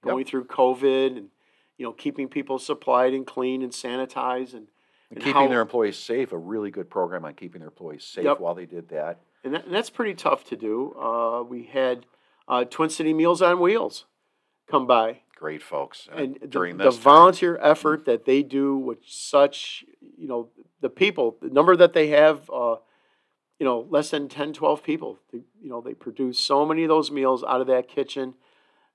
going 0.03 0.25
through 0.25 0.45
COVID 0.45 1.17
and 1.17 1.29
you 1.77 1.85
know, 1.85 1.91
keeping 1.91 2.27
people 2.29 2.57
supplied 2.59 3.13
and 3.13 3.25
clean 3.27 3.61
and 3.61 3.71
sanitized 3.73 4.53
and, 4.53 4.67
And 5.09 5.17
and 5.17 5.19
keeping 5.19 5.33
how- 5.33 5.47
their 5.49 5.61
employees 5.61 5.97
safe, 5.97 6.31
a 6.31 6.37
really 6.37 6.71
good 6.71 6.89
program 6.89 7.25
on 7.25 7.33
keeping 7.33 7.59
their 7.59 7.69
employees 7.69 8.03
safe 8.05 8.23
Yep. 8.23 8.39
while 8.39 8.55
they 8.55 8.65
did 8.65 8.89
that. 8.89 9.19
and, 9.43 9.53
that, 9.55 9.65
and 9.65 9.73
that's 9.75 9.89
pretty 9.89 10.13
tough 10.13 10.43
to 10.45 10.55
do. 10.55 10.93
Uh, 10.99 11.43
we 11.43 11.63
had 11.63 12.05
uh, 12.47 12.63
Twin 12.63 12.89
City 12.89 13.13
Meals 13.13 13.41
on 13.41 13.59
Wheels 13.59 14.05
come 14.69 14.85
by 14.87 15.21
Great 15.35 15.61
folks. 15.61 16.07
uh, 16.11 16.15
and 16.17 16.49
during 16.49 16.77
the 16.77 16.85
this 16.85 16.95
time. 16.95 17.03
volunteer 17.03 17.59
effort 17.61 18.05
that 18.05 18.25
they 18.25 18.41
do 18.41 18.77
with 18.77 18.99
such 19.05 19.83
you 20.17 20.27
know 20.27 20.49
the 20.81 20.89
people 20.89 21.37
the 21.41 21.49
number 21.49 21.75
that 21.75 21.93
they 21.93 22.07
have 22.07 22.49
uh, 22.49 22.75
you 23.59 23.65
know 23.65 23.85
less 23.89 24.09
than 24.11 24.27
10 24.29 24.53
12 24.53 24.81
people 24.83 25.19
they, 25.31 25.39
you 25.61 25.69
know 25.69 25.81
they 25.81 25.93
produce 25.93 26.39
so 26.39 26.65
many 26.65 26.83
of 26.83 26.89
those 26.89 27.11
meals 27.11 27.43
out 27.43 27.61
of 27.61 27.67
that 27.67 27.87
kitchen. 27.87 28.33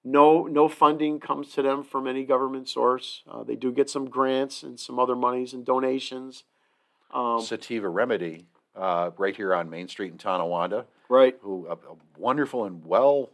No 0.03 0.45
no 0.45 0.67
funding 0.69 1.21
comes 1.21 1.53
to 1.53 1.63
them 1.63 1.85
from 1.85 2.07
any 2.07 2.25
government 2.25 2.69
source. 2.69 3.23
Uh, 3.31 3.43
they 3.43 3.55
do 3.55 3.71
get 3.71 3.91
some 3.91 4.09
grants 4.09 4.63
and 4.63 4.81
some 4.81 4.99
other 4.99 5.15
monies 5.15 5.53
and 5.53 5.65
donations. 5.65 6.45
Um, 7.13 7.41
Sativa 7.43 7.89
Remedy, 7.89 8.47
uh, 8.75 9.11
right 9.19 9.37
here 9.37 9.53
on 9.55 9.69
Main 9.69 9.89
Street 9.89 10.13
in 10.13 10.17
Tonawanda, 10.17 10.87
right. 11.11 11.37
Who 11.43 11.67
a, 11.67 11.73
a 11.73 11.97
wonderful 12.17 12.65
and 12.65 12.83
well 12.85 13.29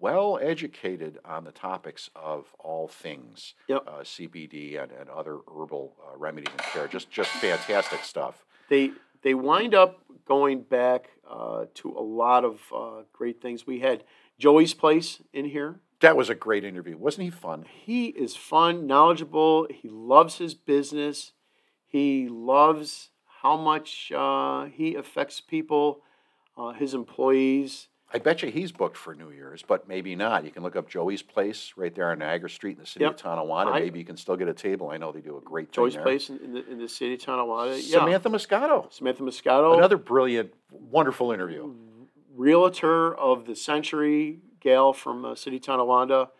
well 0.00 0.38
educated 0.40 1.18
on 1.24 1.44
the 1.44 1.52
topics 1.52 2.10
of 2.14 2.46
all 2.58 2.88
things 2.88 3.54
Yep. 3.68 3.84
uh, 3.86 3.92
CBD 4.00 4.80
and, 4.82 4.92
and 4.92 5.08
other 5.10 5.38
herbal 5.48 5.94
uh, 6.02 6.16
remedies 6.16 6.52
and 6.52 6.60
care. 6.62 6.88
Just 6.88 7.10
just 7.10 7.30
fantastic 7.30 8.02
stuff. 8.04 8.44
they 8.68 8.92
they 9.22 9.34
wind 9.34 9.74
up 9.74 10.00
going 10.26 10.60
back 10.62 11.10
uh, 11.28 11.64
to 11.74 11.90
a 11.90 12.00
lot 12.02 12.44
of 12.44 12.60
uh, 12.74 13.02
great 13.12 13.40
things 13.42 13.66
we 13.66 13.80
had 13.80 14.04
joey's 14.38 14.74
place 14.74 15.20
in 15.32 15.44
here 15.46 15.80
That 16.00 16.16
was 16.16 16.30
a 16.30 16.34
great 16.36 16.64
interview. 16.64 16.96
Wasn't 16.96 17.24
he 17.24 17.30
fun? 17.30 17.64
he 17.84 18.06
is 18.08 18.36
fun, 18.36 18.86
knowledgeable. 18.86 19.66
He 19.70 19.88
loves 19.88 20.38
his 20.38 20.54
business. 20.54 21.32
He 21.86 22.28
loves 22.28 23.10
how 23.42 23.56
much 23.56 24.12
uh, 24.14 24.66
he 24.66 24.94
affects 24.94 25.40
people, 25.40 26.02
uh, 26.56 26.72
his 26.72 26.92
employees. 26.94 27.88
I 28.12 28.18
bet 28.18 28.42
you 28.42 28.50
he's 28.50 28.72
booked 28.72 28.96
for 28.96 29.14
New 29.14 29.30
Year's, 29.30 29.62
but 29.62 29.86
maybe 29.86 30.16
not. 30.16 30.44
You 30.44 30.50
can 30.50 30.62
look 30.62 30.76
up 30.76 30.88
Joey's 30.88 31.20
Place 31.22 31.74
right 31.76 31.94
there 31.94 32.10
on 32.10 32.20
Niagara 32.20 32.48
Street 32.48 32.72
in 32.76 32.80
the 32.80 32.86
city 32.86 33.04
Yep. 33.04 33.12
of 33.14 33.16
Tonawanda. 33.20 33.72
I- 33.72 33.80
maybe 33.80 33.98
you 33.98 34.04
can 34.06 34.16
still 34.16 34.36
get 34.36 34.48
a 34.48 34.54
table. 34.54 34.88
I 34.90 34.96
know 34.96 35.12
they 35.12 35.20
do 35.20 35.36
a 35.36 35.40
great 35.42 35.70
there. 35.72 35.92
place 36.02 36.30
in, 36.30 36.38
in, 36.38 36.52
the, 36.54 36.70
in 36.70 36.78
the 36.78 36.88
city 36.88 37.14
of 37.14 37.20
Tonawanda. 37.20 37.76
Yeah. 37.76 37.98
Samantha 37.98 38.30
Moscato. 38.30 38.90
Samantha 38.92 39.22
Moscato, 39.22 39.76
Another 39.76 39.98
brilliant, 39.98 40.54
wonderful 40.70 41.32
interview. 41.32 41.74
realtor 42.34 43.14
of 43.14 43.46
the 43.46 43.54
century, 43.56 44.40
Gail 44.60 44.92
from 44.92 45.24
uh, 45.24 45.34
city 45.34 45.56
of 45.56 45.62
Tonawanda. 45.62 46.30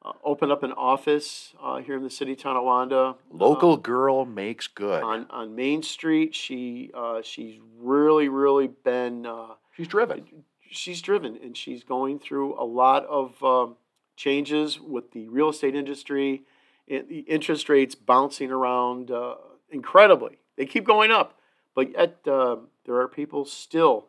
Uh, 0.00 0.12
opened 0.24 0.52
up 0.52 0.62
an 0.62 0.72
office 0.72 1.54
uh, 1.60 1.78
here 1.78 1.96
in 1.96 2.04
the 2.04 2.08
city 2.10 2.32
of 2.32 2.38
Tonawanda. 2.38 3.16
Local 3.32 3.76
girl 3.76 4.24
makes 4.24 4.68
good. 4.68 5.02
on, 5.02 5.26
on 5.28 5.56
Main 5.56 5.82
Street. 5.82 6.34
She 6.36 6.90
uh, 6.94 7.20
she's 7.22 7.58
really 7.80 8.28
really 8.28 8.68
been 8.68 9.26
uh, 9.26 9.48
She's 9.76 9.88
driven. 9.88 10.24
She's 10.70 11.00
driven 11.02 11.38
and 11.42 11.56
she's 11.56 11.82
going 11.84 12.18
through 12.18 12.60
a 12.60 12.64
lot 12.64 13.04
of 13.06 13.42
um, 13.42 13.76
changes 14.16 14.80
with 14.80 15.12
the 15.12 15.28
real 15.28 15.48
estate 15.50 15.74
industry. 15.74 16.42
It, 16.86 17.08
the 17.08 17.20
interest 17.20 17.68
rates 17.68 17.94
bouncing 17.94 18.50
around 18.50 19.10
uh, 19.10 19.34
incredibly. 19.70 20.38
They 20.56 20.66
keep 20.66 20.84
going 20.84 21.10
up, 21.10 21.38
but 21.74 21.92
yet 21.92 22.18
uh, 22.26 22.56
there 22.86 22.96
are 22.96 23.08
people 23.08 23.44
still 23.44 24.06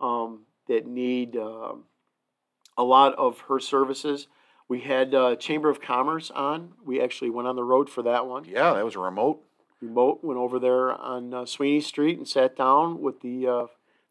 um, 0.00 0.40
that 0.68 0.86
need 0.86 1.36
um 1.36 1.84
a 2.76 2.82
lot 2.82 3.14
of 3.14 3.40
her 3.48 3.60
services. 3.60 4.26
We 4.68 4.80
had 4.80 5.14
uh, 5.14 5.36
Chamber 5.36 5.68
of 5.70 5.80
Commerce 5.80 6.30
on. 6.30 6.72
We 6.84 7.00
actually 7.00 7.30
went 7.30 7.46
on 7.46 7.54
the 7.56 7.62
road 7.64 7.88
for 7.88 8.02
that 8.02 8.26
one 8.26 8.44
Yeah, 8.46 8.72
that 8.74 8.84
was 8.84 8.96
a 8.96 8.98
remote. 8.98 9.42
remote, 9.80 10.24
went 10.24 10.38
over 10.40 10.58
there 10.58 10.90
on 10.92 11.32
uh, 11.34 11.46
Sweeney 11.46 11.80
Street 11.80 12.18
and 12.18 12.26
sat 12.26 12.56
down 12.56 13.00
with 13.00 13.20
the 13.20 13.46
uh, 13.46 13.66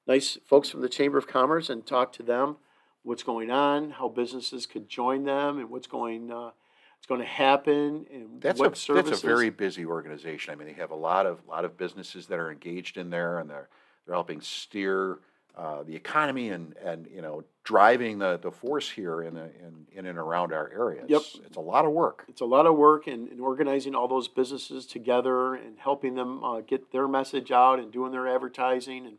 nice 0.08 0.38
folks 0.46 0.70
from 0.70 0.82
the 0.82 0.90
Chamber 0.90 1.18
of 1.18 1.28
Commerce 1.28 1.70
and 1.70 1.86
talk 1.86 2.12
to 2.14 2.24
them 2.24 2.58
what's 3.04 3.24
going 3.24 3.52
on, 3.52 3.92
how 3.92 4.08
businesses 4.08 4.66
could 4.66 4.90
join 4.90 5.26
them, 5.26 5.60
and 5.60 5.70
what's 5.70 5.88
going 5.88 6.32
uh, 6.32 6.52
what's 6.98 7.08
going 7.08 7.22
to 7.22 7.28
happen, 7.28 8.06
and 8.12 8.42
That's 8.42 8.60
what 8.60 8.74
a 8.74 8.76
services. 8.76 9.10
that's 9.10 9.24
a 9.24 9.28
very 9.28 9.50
busy 9.50 9.86
organization. 9.86 10.54
I 10.54 10.56
mean, 10.56 10.68
they 10.68 10.74
have 10.74 10.92
a 10.92 10.96
lot 10.96 11.26
of 11.26 11.46
lot 11.48 11.66
of 11.66 11.78
businesses 11.78 12.28
that 12.28 12.40
are 12.40 12.52
engaged 12.52 12.98
in 12.98 13.10
there, 13.10 13.40
and 13.40 13.50
they're 13.50 13.70
they're 14.06 14.16
helping 14.16 14.42
steer 14.42 15.20
uh, 15.56 15.84
the 15.84 15.96
economy 15.96 16.50
and 16.50 16.76
and 16.84 17.08
you 17.14 17.22
know 17.22 17.44
driving 17.64 18.20
the, 18.20 18.38
the 18.42 18.52
force 18.52 18.90
here 18.90 19.22
in, 19.22 19.34
the, 19.36 19.44
in 19.44 19.86
in 19.92 20.06
and 20.06 20.18
around 20.18 20.52
our 20.52 20.70
area. 20.74 21.04
Yep. 21.08 21.22
It's, 21.22 21.40
it's 21.46 21.58
a 21.58 21.62
lot 21.62 21.86
of 21.86 21.92
work. 21.92 22.26
it's 22.28 22.42
a 22.42 22.46
lot 22.46 22.66
of 22.66 22.76
work 22.76 23.08
in, 23.08 23.28
in 23.28 23.40
organizing 23.40 23.96
all 23.96 24.08
those 24.08 24.28
businesses 24.28 24.86
together 24.86 25.56
and 25.56 25.78
helping 25.78 26.16
them 26.16 26.44
uh, 26.44 26.62
get 26.62 26.92
their 26.92 27.08
message 27.08 27.52
out 27.52 27.80
and 27.80 27.92
doing 27.92 28.12
their 28.12 28.28
advertising 28.28 29.06
and 29.06 29.18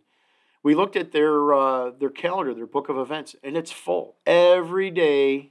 we 0.65 0.75
looked 0.75 0.97
at 0.97 1.13
their 1.13 1.55
uh, 1.55 1.91
their 1.91 2.11
calendar, 2.11 2.53
their 2.55 2.67
book 2.67 2.89
of 2.89 2.99
events, 2.99 3.37
and 3.45 3.57
it's 3.57 3.71
full 3.71 4.17
every 4.27 4.91
day. 4.91 5.51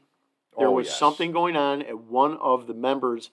There 0.58 0.68
Oh, 0.68 0.72
was 0.72 0.88
yes. 0.88 1.00
something 1.00 1.32
going 1.32 1.56
on 1.56 1.82
at 1.82 1.98
one 2.00 2.38
of 2.38 2.68
the 2.68 2.74
members 2.74 3.32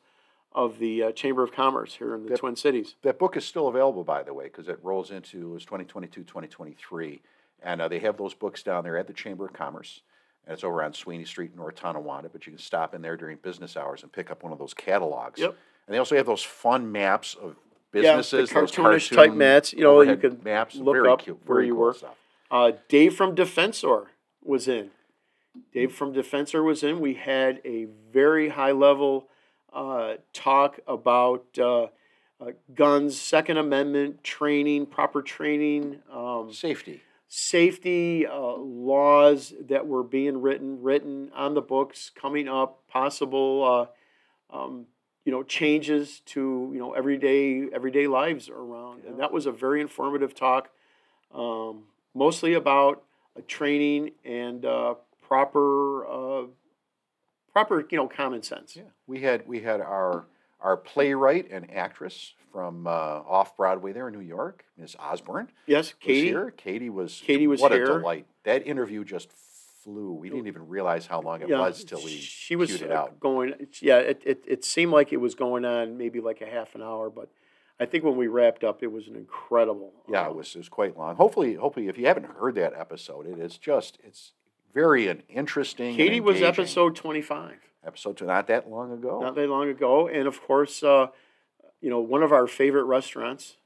of 0.53 0.78
the 0.78 1.03
uh, 1.03 1.12
Chamber 1.12 1.43
of 1.43 1.53
Commerce 1.53 1.95
here 1.95 2.14
in 2.14 2.22
the 2.24 2.31
Yep. 2.31 2.39
Twin 2.39 2.57
Cities. 2.57 2.95
That 3.03 3.18
book 3.18 3.37
is 3.37 3.45
still 3.45 3.68
available, 3.68 4.05
by 4.05 4.22
the 4.22 4.33
way, 4.33 4.45
because 4.45 4.68
it 4.68 4.78
rolls 4.83 5.11
into 5.11 5.51
it 5.51 5.53
was 5.53 5.64
2022, 5.64 6.22
2023. 6.24 7.20
And 7.62 7.83
uh, 7.83 7.89
they 7.89 7.99
have 7.99 8.16
those 8.16 8.33
books 8.33 8.62
down 8.62 8.85
there 8.85 8.97
at 8.97 9.07
the 9.07 9.12
Chamber 9.12 9.45
of 9.45 9.53
Commerce. 9.53 10.01
And 10.47 10.55
it's 10.55 10.64
over 10.64 10.83
on 10.83 10.95
Sweeney 10.95 11.26
Street 11.26 11.51
in 11.51 11.59
North 11.59 11.74
Tonawanda, 11.76 12.31
but 12.31 12.47
you 12.47 12.53
can 12.53 12.59
stop 12.59 12.95
in 12.95 13.03
there 13.03 13.16
during 13.18 13.37
business 13.37 13.76
hours 13.76 14.03
and 14.03 14.11
pick 14.11 14.31
up 14.31 14.43
one 14.43 14.53
of 14.53 14.59
those 14.59 14.72
catalogs. 14.72 15.39
Yep. 15.39 15.51
And 15.87 15.95
they 15.95 15.99
also 15.99 16.16
have 16.16 16.24
those 16.26 16.43
fun 16.43 16.91
maps 16.91 17.35
of 17.35 17.57
businesses, 17.93 18.51
those 18.51 18.70
cartoonish 18.70 19.09
type 19.09 19.16
cartoon 19.16 19.38
mats, 19.38 19.72
you 19.72 19.82
know, 19.82 20.01
you 20.01 20.16
could 20.16 20.45
maps, 20.45 20.76
look 20.76 20.95
very 20.95 21.09
up 21.09 21.22
cute, 21.22 21.41
where 21.47 21.62
you 21.62 21.74
cool 21.74 21.82
were. 21.82 21.97
Uh, 22.51 22.72
Dave 22.88 23.14
from 23.14 23.34
Defensor 23.34 24.07
was 24.43 24.68
in. 24.68 24.91
Dave 25.72 25.93
from 25.93 26.12
Defensor 26.12 26.64
was 26.64 26.82
in. 26.82 27.01
We 27.01 27.14
had 27.14 27.61
a 27.64 27.86
very 28.12 28.51
high 28.51 28.72
level 28.72 29.28
uh, 29.72 30.14
talk 30.32 30.80
about 30.86 31.45
uh, 31.59 31.84
uh, 32.41 32.53
guns, 32.74 33.20
Second 33.20 33.59
Amendment 33.59 34.24
training, 34.24 34.86
proper 34.86 35.22
training, 35.22 36.01
um, 36.12 36.53
Safety. 36.53 37.03
safety 37.28 38.26
uh, 38.26 38.55
laws 38.57 39.53
that 39.68 39.86
were 39.86 40.03
being 40.03 40.41
written, 40.41 40.82
written 40.82 41.30
on 41.34 41.55
the 41.55 41.61
books, 41.61 42.11
coming 42.14 42.49
up, 42.49 42.82
possible, 42.88 43.88
uh, 44.53 44.57
um, 44.57 44.86
you 45.25 45.33
know, 45.33 45.43
changes 45.43 46.21
to 46.27 46.71
you 46.73 46.79
know 46.79 46.93
everyday 46.93 47.68
everyday 47.73 48.07
lives 48.07 48.49
around, 48.49 49.05
and 49.05 49.18
that 49.21 49.33
was 49.33 49.47
a 49.47 49.53
very 49.53 49.81
informative 49.81 50.35
talk, 50.35 50.71
um, 51.35 51.85
mostly 52.14 52.55
about 52.55 53.03
training 53.47 54.12
and 54.25 54.64
uh, 54.64 54.95
proper, 55.23 56.07
uh, 56.07 56.47
proper 57.53 57.87
you 57.91 57.99
know 57.99 58.09
common 58.09 58.43
sense. 58.43 58.77
Yeah. 58.77 58.85
We 59.07 59.21
had 59.21 59.47
we 59.47 59.61
had 59.61 59.81
our 59.81 60.27
our 60.61 60.77
playwright 60.77 61.51
and 61.51 61.71
actress 61.73 62.35
from 62.53 62.87
uh, 62.87 62.91
off 62.91 63.57
Broadway 63.57 63.93
there 63.93 64.09
in 64.09 64.14
New 64.14 64.21
York, 64.21 64.64
Miss 64.77 64.97
Osborne. 64.99 65.49
Yes, 65.66 65.95
Katie. 66.01 66.29
here. 66.29 66.51
Katie 66.57 66.91
was 66.91 67.23
Katie 67.25 67.47
was 67.47 67.61
what 67.61 67.73
here. 67.73 67.85
a 67.85 67.99
delight. 67.99 68.27
That 68.45 68.66
interview 68.66 69.05
just 69.05 69.31
flew. 69.83 70.12
We 70.12 70.31
didn't 70.31 70.47
even 70.47 70.68
realize 70.68 71.07
how 71.07 71.20
long 71.20 71.43
it 71.43 71.49
was 71.49 71.85
till 71.85 72.03
we 72.03 72.11
she 72.11 72.57
was 72.57 72.81
it 72.81 72.91
uh, 72.91 72.95
out. 72.95 73.20
going. 73.20 73.55
Yeah, 73.81 73.99
it, 73.99 74.22
it 74.24 74.45
it 74.47 74.64
seemed 74.64 74.93
like 74.93 75.12
it 75.12 75.18
was 75.18 75.35
going 75.35 75.64
on 75.64 75.97
maybe 75.97 76.20
like 76.20 76.41
a 76.41 76.47
half 76.47 76.74
an 76.74 76.83
hour, 76.83 77.11
but 77.11 77.31
I 77.78 77.87
think 77.87 78.05
when 78.05 78.16
we 78.16 78.26
wrapped 78.26 78.62
up, 78.62 78.83
it 78.83 78.93
was 78.93 79.09
an 79.09 79.16
incredible. 79.16 79.93
Yeah, 80.09 80.26
uh, 80.26 80.31
it 80.31 80.37
was 80.37 80.55
it 80.55 80.59
was 80.59 80.68
quite 80.68 80.97
long. 80.99 81.16
Hopefully, 81.16 81.55
hopefully, 81.55 81.89
if 81.89 81.97
you 81.97 82.07
haven't 82.07 82.26
heard 82.26 82.55
that 82.57 82.74
episode, 82.74 83.26
it 83.26 83.39
is 83.39 83.57
just 83.57 83.99
it's 84.05 84.33
very 84.74 85.09
an 85.09 85.22
interesting. 85.28 85.97
Katie 85.97 86.20
was 86.20 86.43
episode 86.43 86.95
twenty 86.95 87.22
five, 87.22 87.57
episode 87.85 88.18
two, 88.18 88.26
not 88.26 88.47
that 88.49 88.68
long 88.70 88.93
ago. 88.93 89.20
not 89.20 89.35
that 89.35 89.49
long 89.49 89.70
ago, 89.70 90.09
and 90.09 90.28
of 90.28 90.43
course, 90.43 90.83
uh, 90.83 91.07
you 91.81 91.89
know, 91.89 92.01
one 92.01 92.22
of 92.22 92.33
our 92.33 92.47
favorite 92.47 92.85
restaurants. 92.85 93.57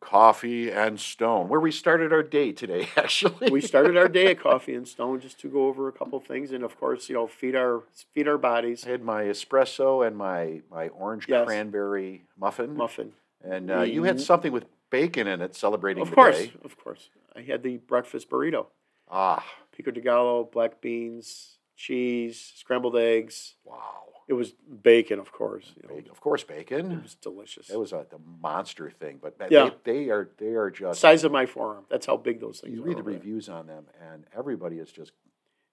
Coffee 0.00 0.70
and 0.70 0.98
Stone, 0.98 1.48
where 1.48 1.60
we 1.60 1.70
started 1.70 2.12
our 2.12 2.22
day 2.22 2.52
today. 2.52 2.88
Actually, 2.96 3.50
We 3.50 3.60
started 3.60 3.96
our 3.96 4.08
day 4.08 4.28
at 4.32 4.40
Coffee 4.40 4.74
and 4.74 4.88
Stone 4.88 5.20
just 5.20 5.38
to 5.40 5.48
go 5.48 5.66
over 5.66 5.88
a 5.88 5.92
couple 5.92 6.18
things, 6.20 6.52
and 6.52 6.64
of 6.64 6.78
course, 6.80 7.08
you 7.08 7.14
know, 7.14 7.26
feed 7.26 7.54
our 7.54 7.82
feed 8.14 8.26
our 8.26 8.38
bodies. 8.38 8.84
I 8.86 8.90
had 8.90 9.02
my 9.02 9.24
espresso 9.24 10.06
and 10.06 10.16
my 10.16 10.62
my 10.70 10.88
orange 10.88 11.26
Yes. 11.28 11.46
cranberry 11.46 12.24
muffin, 12.38 12.76
Muffin, 12.76 13.12
and 13.44 13.70
uh, 13.70 13.82
you 13.82 14.04
had 14.04 14.16
Mm. 14.16 14.20
something 14.20 14.52
with 14.52 14.64
bacon 14.90 15.26
in 15.28 15.40
it, 15.40 15.54
celebrating 15.54 16.02
of 16.02 16.10
the 16.10 16.16
course, 16.16 16.38
day. 16.38 16.52
of 16.64 16.76
course. 16.78 17.10
I 17.36 17.42
had 17.42 17.62
the 17.62 17.76
breakfast 17.76 18.28
burrito. 18.30 18.66
Ah, 19.10 19.44
pico 19.76 19.90
de 19.90 20.00
gallo, 20.00 20.44
black 20.44 20.80
beans, 20.80 21.58
cheese, 21.76 22.52
scrambled 22.56 22.96
eggs. 22.96 23.54
wow! 23.64 24.04
It 24.30 24.34
was 24.34 24.52
bacon, 24.82 25.18
of 25.18 25.32
course. 25.32 25.72
you 25.76 25.82
know. 25.88 25.96
Bacon. 25.96 26.10
Of 26.12 26.20
course, 26.20 26.44
bacon. 26.44 26.92
It 26.92 27.02
was 27.02 27.16
delicious. 27.16 27.68
It 27.68 27.76
was 27.76 27.92
a 27.92 28.06
the 28.08 28.20
monster 28.40 28.88
thing, 28.88 29.18
but 29.20 29.36
they, 29.40 29.48
Yeah. 29.50 29.70
they 29.82 30.08
are 30.08 30.30
they 30.38 30.54
are 30.54 30.70
just. 30.70 31.00
size 31.00 31.24
of 31.24 31.32
my 31.32 31.46
forearm. 31.46 31.84
That's 31.90 32.06
how 32.06 32.16
big 32.16 32.40
those 32.40 32.60
things 32.60 32.72
are. 32.72 32.76
You 32.76 32.82
read 32.84 32.96
the 32.96 33.00
over 33.00 33.10
there. 33.10 33.18
reviews 33.18 33.48
on 33.48 33.66
them, 33.66 33.86
and 34.12 34.24
everybody 34.32 34.78
is 34.78 34.92
just 34.92 35.10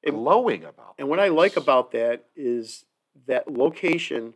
And- 0.04 0.16
glowing 0.16 0.64
about. 0.64 0.96
And 0.98 1.08
what 1.08 1.20
I 1.20 1.28
like 1.28 1.56
about 1.56 1.92
that 1.92 2.26
is 2.36 2.86
that 3.28 3.48
location 3.52 4.34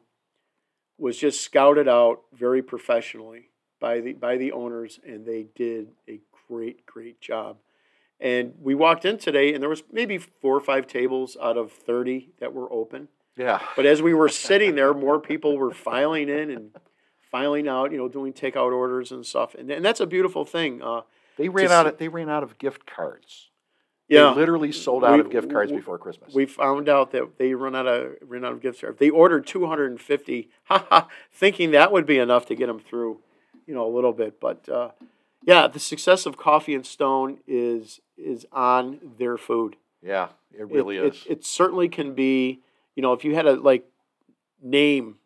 was 0.99 1.17
just 1.17 1.41
scouted 1.41 1.87
out 1.87 2.21
very 2.31 2.61
professionally 2.61 3.49
by 3.79 4.01
the 4.01 4.13
by 4.13 4.37
the 4.37 4.51
owners, 4.51 4.99
and 5.03 5.25
they 5.25 5.47
did 5.55 5.93
a 6.07 6.21
great 6.47 6.85
great 6.85 7.19
job. 7.21 7.57
And 8.19 8.53
we 8.61 8.75
walked 8.75 9.03
in 9.03 9.17
today, 9.17 9.51
and 9.51 9.63
there 9.63 9.69
was 9.69 9.81
maybe 9.91 10.19
four 10.19 10.55
or 10.55 10.61
five 10.61 10.85
tables 10.85 11.35
out 11.41 11.57
of 11.57 11.71
thirty 11.71 12.33
that 12.39 12.53
were 12.53 12.71
open. 12.71 13.07
Yeah, 13.37 13.59
But 13.75 13.85
as 13.85 14.01
we 14.01 14.13
were 14.13 14.29
sitting 14.29 14.75
there, 14.75 14.93
more 14.93 15.19
people 15.19 15.57
were 15.57 15.71
filing 15.73 16.29
in 16.29 16.49
and 16.51 16.71
filing 17.31 17.67
out, 17.67 17.91
you 17.91 17.97
know, 17.97 18.07
doing 18.09 18.33
takeout 18.33 18.73
orders 18.73 19.11
and 19.11 19.25
stuff. 19.25 19.55
And, 19.55 19.69
and 19.71 19.83
that's 19.85 19.99
a 20.01 20.05
beautiful 20.05 20.43
thing. 20.45 20.81
Uh, 20.81 21.01
they 21.37 21.47
ran 21.49 21.71
out. 21.71 21.87
Of, 21.87 21.97
they 21.97 22.09
ran 22.09 22.29
out 22.29 22.43
of 22.43 22.57
gift 22.57 22.85
cards. 22.85 23.49
yeah, 24.09 24.31
they 24.33 24.41
literally 24.41 24.71
sold 24.73 25.03
out 25.05 25.13
We- 25.13 25.19
of 25.21 25.29
gift 25.29 25.49
cards 25.49 25.71
we- 25.71 25.77
before 25.77 25.97
Christmas. 25.97 26.33
we 26.33 26.45
found 26.45 26.89
out 26.89 27.11
that 27.11 27.37
they 27.37 27.53
run 27.53 27.73
out 27.75 27.87
of 27.87 28.13
ran 28.21 28.43
out 28.43 28.51
of 28.51 28.61
gift 28.61 28.81
cards. 28.81 28.99
They 28.99 29.09
ordered 29.09 29.47
250, 29.47 30.49
thinking 31.31 31.71
that 31.71 31.91
would 31.91 32.05
be 32.05 32.17
enough 32.17 32.45
to 32.47 32.55
get 32.55 32.67
them 32.67 32.79
through, 32.79 33.19
you 33.65 33.73
know, 33.73 33.85
a 33.87 33.93
little 33.93 34.13
bit. 34.13 34.39
But 34.39 34.67
uh, 34.67 34.89
yeah, 35.43 35.67
the 35.67 35.79
success 35.79 36.25
of 36.25 36.37
Coffee 36.37 36.75
and 36.75 36.85
Stone 36.85 37.39
is 37.47 38.01
is 38.17 38.45
on 38.51 38.99
their 39.17 39.37
food. 39.37 39.77
yeah, 40.03 40.29
it 40.53 40.61
It- 40.61 40.67
really 40.69 40.97
it, 40.97 41.05
is. 41.15 41.25
It, 41.29 41.45
certainly 41.45 41.87
can 41.89 42.13
be, 42.13 42.59
you 42.95 43.01
know, 43.01 43.13
if 43.13 43.23
you 43.23 43.35
had 43.35 43.45
a 43.45 43.53
like 43.53 43.85
name, 44.61 45.17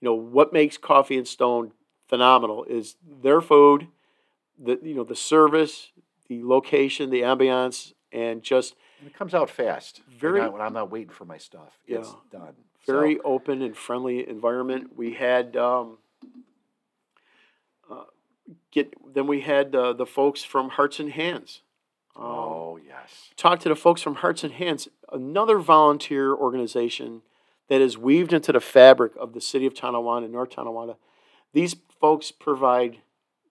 you 0.00 0.08
know, 0.08 0.14
what 0.14 0.52
makes 0.52 0.76
Coffee 0.76 1.18
and 1.18 1.26
Stone 1.26 1.72
phenomenal 2.08 2.64
is 2.64 2.96
their 3.22 3.40
food, 3.40 3.88
the 4.58 4.78
you 4.82 4.94
know 4.94 5.04
the 5.04 5.16
service, 5.16 5.92
the 6.28 6.42
location, 6.42 7.10
the 7.10 7.22
ambiance, 7.22 7.92
and 8.12 8.42
just 8.42 8.74
And 9.00 9.08
it 9.08 9.14
comes 9.14 9.34
out 9.34 9.50
fast. 9.50 10.02
Very-. 10.08 10.48
When 10.48 10.60
I'm 10.60 10.72
not 10.72 10.90
waiting 10.90 11.10
for 11.10 11.24
my 11.24 11.38
stuff, 11.38 11.78
it's 11.86 12.14
done. 12.30 12.54
very 12.86 13.16
So, 13.16 13.22
open 13.24 13.62
and 13.62 13.76
friendly 13.76 14.28
environment. 14.28 14.96
We 14.96 15.14
had 15.14 15.56
um, 15.56 15.98
uh, 17.90 18.04
get 18.70 18.94
then 19.14 19.26
we 19.26 19.40
had 19.40 19.74
uh, 19.74 19.92
the 19.92 20.06
folks 20.06 20.42
from 20.42 20.70
Hearts 20.70 20.98
and 21.00 21.12
Hands. 21.12 21.62
Um, 22.18 22.24
oh 22.24 22.80
yes. 22.84 23.30
talk 23.36 23.60
to 23.60 23.68
the 23.68 23.76
folks 23.76 24.02
from 24.02 24.16
Hearts 24.16 24.42
and 24.42 24.52
Hands, 24.52 24.88
another 25.12 25.58
volunteer 25.58 26.34
organization 26.34 27.22
that 27.68 27.80
is 27.80 27.96
weaved 27.96 28.32
into 28.32 28.52
the 28.52 28.60
fabric 28.60 29.12
of 29.16 29.34
the 29.34 29.40
city 29.40 29.66
of 29.66 29.74
Tonawanda, 29.74 30.28
North 30.28 30.50
Tonawanda. 30.50 30.96
These 31.52 31.76
folks 32.00 32.32
provide 32.32 32.98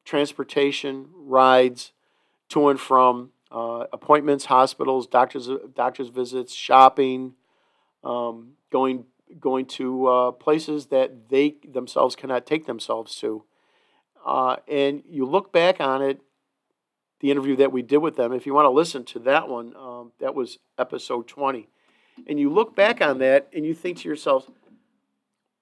transportation, 0.03 1.07
rides 1.13 1.91
to 2.49 2.69
and 2.69 2.79
from 2.79 3.31
uh, 3.51 3.85
appointments, 3.93 4.45
hospitals, 4.45 5.07
doctors, 5.07 5.49
doctors 5.75 6.09
visits, 6.09 6.53
shopping, 6.53 7.33
um, 8.03 8.53
going 8.71 9.05
going 9.39 9.65
to 9.65 10.07
uh, 10.07 10.31
places 10.31 10.87
that 10.87 11.29
they 11.29 11.55
themselves 11.69 12.15
cannot 12.15 12.45
take 12.45 12.65
themselves 12.65 13.15
to. 13.17 13.43
Uh, 14.25 14.57
and 14.67 15.03
you 15.07 15.25
look 15.25 15.51
back 15.51 15.79
on 15.79 16.01
it, 16.01 16.21
the 17.19 17.31
interview 17.31 17.55
that 17.57 17.71
we 17.71 17.81
did 17.81 17.97
with 17.97 18.15
them. 18.15 18.33
If 18.33 18.45
you 18.45 18.53
want 18.53 18.65
to 18.65 18.71
listen 18.71 19.03
to 19.05 19.19
that 19.19 19.49
one, 19.49 19.75
um, 19.75 20.11
that 20.19 20.35
was 20.35 20.59
episode 20.77 21.27
20. 21.27 21.67
And 22.27 22.39
you 22.39 22.49
look 22.49 22.75
back 22.75 23.01
on 23.01 23.19
that 23.19 23.47
and 23.53 23.65
you 23.65 23.73
think 23.73 23.99
to 23.99 24.09
yourself, 24.09 24.49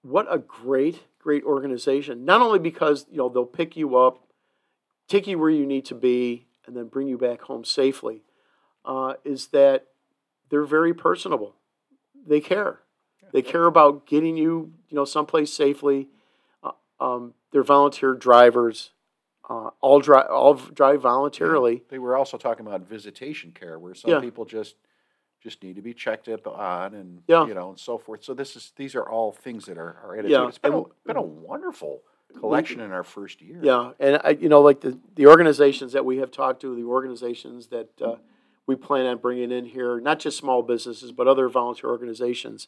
what 0.02 0.28
a 0.30 0.38
great, 0.38 1.04
great 1.20 1.44
organization. 1.44 2.26
Not 2.26 2.42
only 2.42 2.60
because, 2.60 3.06
you 3.10 3.18
know, 3.18 3.30
they'll 3.30 3.46
pick 3.46 3.76
you 3.76 3.98
up, 3.98 4.28
take 5.08 5.28
you 5.28 5.40
where 5.40 5.50
you 5.50 5.66
need 5.66 5.86
to 5.86 5.96
be, 5.96 6.48
and 6.66 6.76
then 6.76 6.88
bring 6.88 7.08
you 7.08 7.18
back 7.18 7.42
home 7.42 7.64
safely, 7.64 8.24
uh, 8.86 9.14
is 9.24 9.48
that 9.48 9.88
they're 10.50 10.66
very 10.66 10.94
personable. 10.94 11.56
They 12.28 12.40
care. 12.40 12.80
They 13.34 13.42
care 13.42 13.66
about 13.66 14.08
getting 14.08 14.38
you, 14.38 14.74
you 14.90 14.96
know, 14.96 15.06
someplace 15.06 15.54
safely. 15.54 16.10
Uh, 16.64 16.72
um, 17.00 17.34
they're 17.52 17.64
volunteer 17.64 18.14
drivers. 18.14 18.92
Uh, 19.48 19.70
all 19.82 20.00
drive, 20.00 20.28
all 20.30 20.56
drive 20.56 21.02
voluntarily. 21.02 21.84
They 21.90 22.00
were 22.00 22.16
also 22.18 22.38
talking 22.38 22.66
about 22.66 22.82
visitation 22.82 23.52
care, 23.52 23.78
where 23.78 23.94
some 23.94 24.12
Yeah. 24.12 24.20
people 24.22 24.46
just 24.46 24.76
just 25.42 25.62
need 25.62 25.76
to 25.76 25.82
be 25.84 25.94
checked 25.94 26.28
up 26.28 26.48
on, 26.48 26.96
and 26.96 27.22
Yeah. 27.28 27.46
you 27.46 27.54
know, 27.54 27.70
and 27.70 27.80
so 27.80 28.00
forth. 28.00 28.24
So 28.24 28.34
this 28.34 28.56
is 28.56 28.74
these 28.78 28.96
are 28.96 29.08
all 29.08 29.32
things 29.32 29.66
that 29.66 29.78
are, 29.78 29.98
are 30.04 30.18
added 30.18 30.32
Yeah, 30.32 30.46
it. 30.46 30.50
It's 30.50 30.58
been, 30.58 30.74
a, 30.74 30.84
been 31.06 31.18
a 31.18 31.22
wonderful 31.22 32.02
collection 32.40 32.80
in 32.82 32.92
our 32.92 33.04
first 33.04 33.42
year. 33.44 33.60
Yeah, 33.62 33.92
and 34.00 34.20
I, 34.24 34.32
you 34.32 34.50
know, 34.50 34.62
like 34.62 34.82
the 34.82 34.98
the 35.14 35.28
organizations 35.28 35.94
that 35.94 36.04
we 36.04 36.18
have 36.18 36.32
talked 36.32 36.62
to, 36.62 36.74
the 36.76 36.86
organizations 36.86 37.68
that 37.68 37.90
uh, 38.02 38.16
we 38.66 38.76
plan 38.76 39.06
on 39.06 39.18
bringing 39.20 39.52
in 39.52 39.66
here, 39.66 40.00
not 40.00 40.18
just 40.18 40.38
small 40.40 40.64
businesses, 40.64 41.12
but 41.12 41.28
other 41.28 41.48
volunteer 41.48 41.92
organizations, 41.92 42.68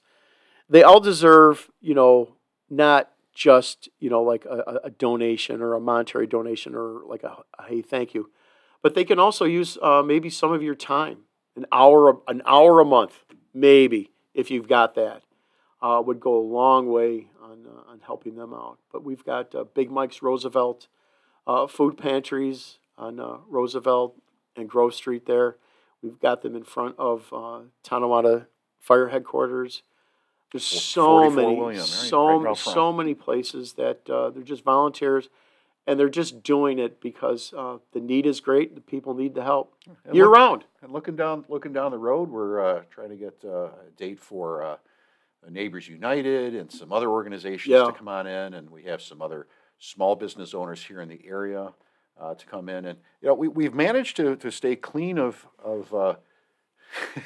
they 0.70 0.84
all 0.84 1.00
deserve, 1.00 1.72
you 1.82 1.96
know, 1.96 2.36
not 2.70 3.12
just 3.38 3.88
you 4.00 4.10
know 4.10 4.24
like 4.24 4.46
a, 4.46 4.80
a- 4.86 4.90
donation 4.90 5.62
or 5.62 5.76
a 5.76 5.80
monetary 5.80 6.26
donation 6.26 6.74
or 6.74 7.02
like 7.06 7.24
a, 7.24 7.38
a 7.60 7.68
hey 7.68 7.82
thank 7.84 8.14
you, 8.16 8.32
but 8.82 8.96
they 8.96 9.06
can 9.06 9.20
also 9.20 9.46
use 9.46 9.78
uh, 9.84 10.02
maybe 10.04 10.30
some 10.30 10.52
of 10.52 10.64
your 10.64 10.74
time, 10.76 11.20
an 11.56 11.66
hour, 11.72 12.20
an 12.28 12.42
hour 12.46 12.80
a 12.80 12.86
month, 12.86 13.24
maybe 13.54 14.10
if 14.34 14.50
you've 14.50 14.68
got 14.68 14.96
that, 14.96 15.22
uh, 15.84 16.02
would 16.04 16.20
go 16.20 16.36
a 16.36 16.42
long 16.42 16.90
way 16.90 17.28
on 17.42 17.68
uh, 17.68 17.92
on 17.92 18.00
helping 18.04 18.36
them 18.36 18.54
out. 18.54 18.80
But 18.92 19.04
we've 19.04 19.24
got 19.24 19.54
uh, 19.54 19.66
Big 19.66 19.92
Mike's 19.92 20.24
Roosevelt 20.24 20.88
uh, 21.46 21.68
food 21.68 21.98
pantries 21.98 22.80
on 22.98 23.20
uh, 23.20 23.38
Roosevelt 23.48 24.16
and 24.56 24.68
Grove 24.68 24.96
Street 24.96 25.28
there. 25.28 25.58
We've 26.02 26.20
got 26.20 26.42
them 26.42 26.56
in 26.56 26.64
front 26.64 26.96
of 26.98 27.32
uh, 27.32 27.62
Tonawanda 27.84 28.48
Fire 28.80 29.10
Headquarters. 29.10 29.84
There's 30.64 30.82
so 30.84 31.30
many, 31.30 31.56
William, 31.56 31.78
right- 31.80 31.80
so 31.86 32.40
right 32.40 32.58
so 32.58 32.92
many 32.94 33.14
places 33.14 33.74
that 33.74 34.10
uh, 34.10 34.30
they're 34.32 34.44
just 34.44 34.64
volunteers, 34.64 35.30
and 35.86 36.00
they're 36.00 36.10
just 36.10 36.44
doing 36.44 36.80
it 36.80 37.00
because 37.02 37.54
uh, 37.58 37.78
the 37.94 38.00
need 38.00 38.26
is 38.26 38.40
great. 38.40 38.76
The 38.76 38.82
people 38.82 39.14
need 39.14 39.36
the 39.36 39.44
help 39.44 39.74
And 40.06 40.16
year 40.16 40.26
look- 40.26 40.36
round. 40.36 40.64
And 40.82 40.92
looking 40.92 41.16
down, 41.16 41.46
looking 41.50 41.74
down 41.74 41.92
the 41.92 41.98
road, 41.98 42.30
we're 42.30 42.60
uh, 42.62 42.82
trying 42.90 43.10
to 43.10 43.16
get 43.16 43.36
uh, 43.46 43.66
a 43.68 43.92
date 43.98 44.20
for 44.20 44.64
uh, 44.64 44.76
Neighbors 45.50 45.88
United 45.88 46.56
and 46.56 46.72
some 46.72 46.92
other 46.92 47.10
organizations 47.10 47.68
Yeah. 47.72 47.86
to 47.86 47.92
come 47.94 48.08
on 48.08 48.28
in, 48.28 48.54
and 48.54 48.70
we 48.70 48.84
have 48.84 49.02
some 49.02 49.22
other 49.22 49.48
small 49.80 50.16
business 50.16 50.54
owners 50.54 50.84
here 50.84 51.02
in 51.02 51.08
the 51.10 51.22
area 51.26 51.72
uh, 52.20 52.34
to 52.34 52.46
come 52.48 52.68
in, 52.68 52.86
and 52.86 52.98
you 53.22 53.28
know 53.28 53.36
we 53.36 53.48
we've 53.48 53.76
managed 53.76 54.18
to 54.18 54.36
to 54.38 54.50
stay 54.52 54.76
clean 54.76 55.18
of 55.20 55.48
of 55.64 55.94
uh, 55.94 56.16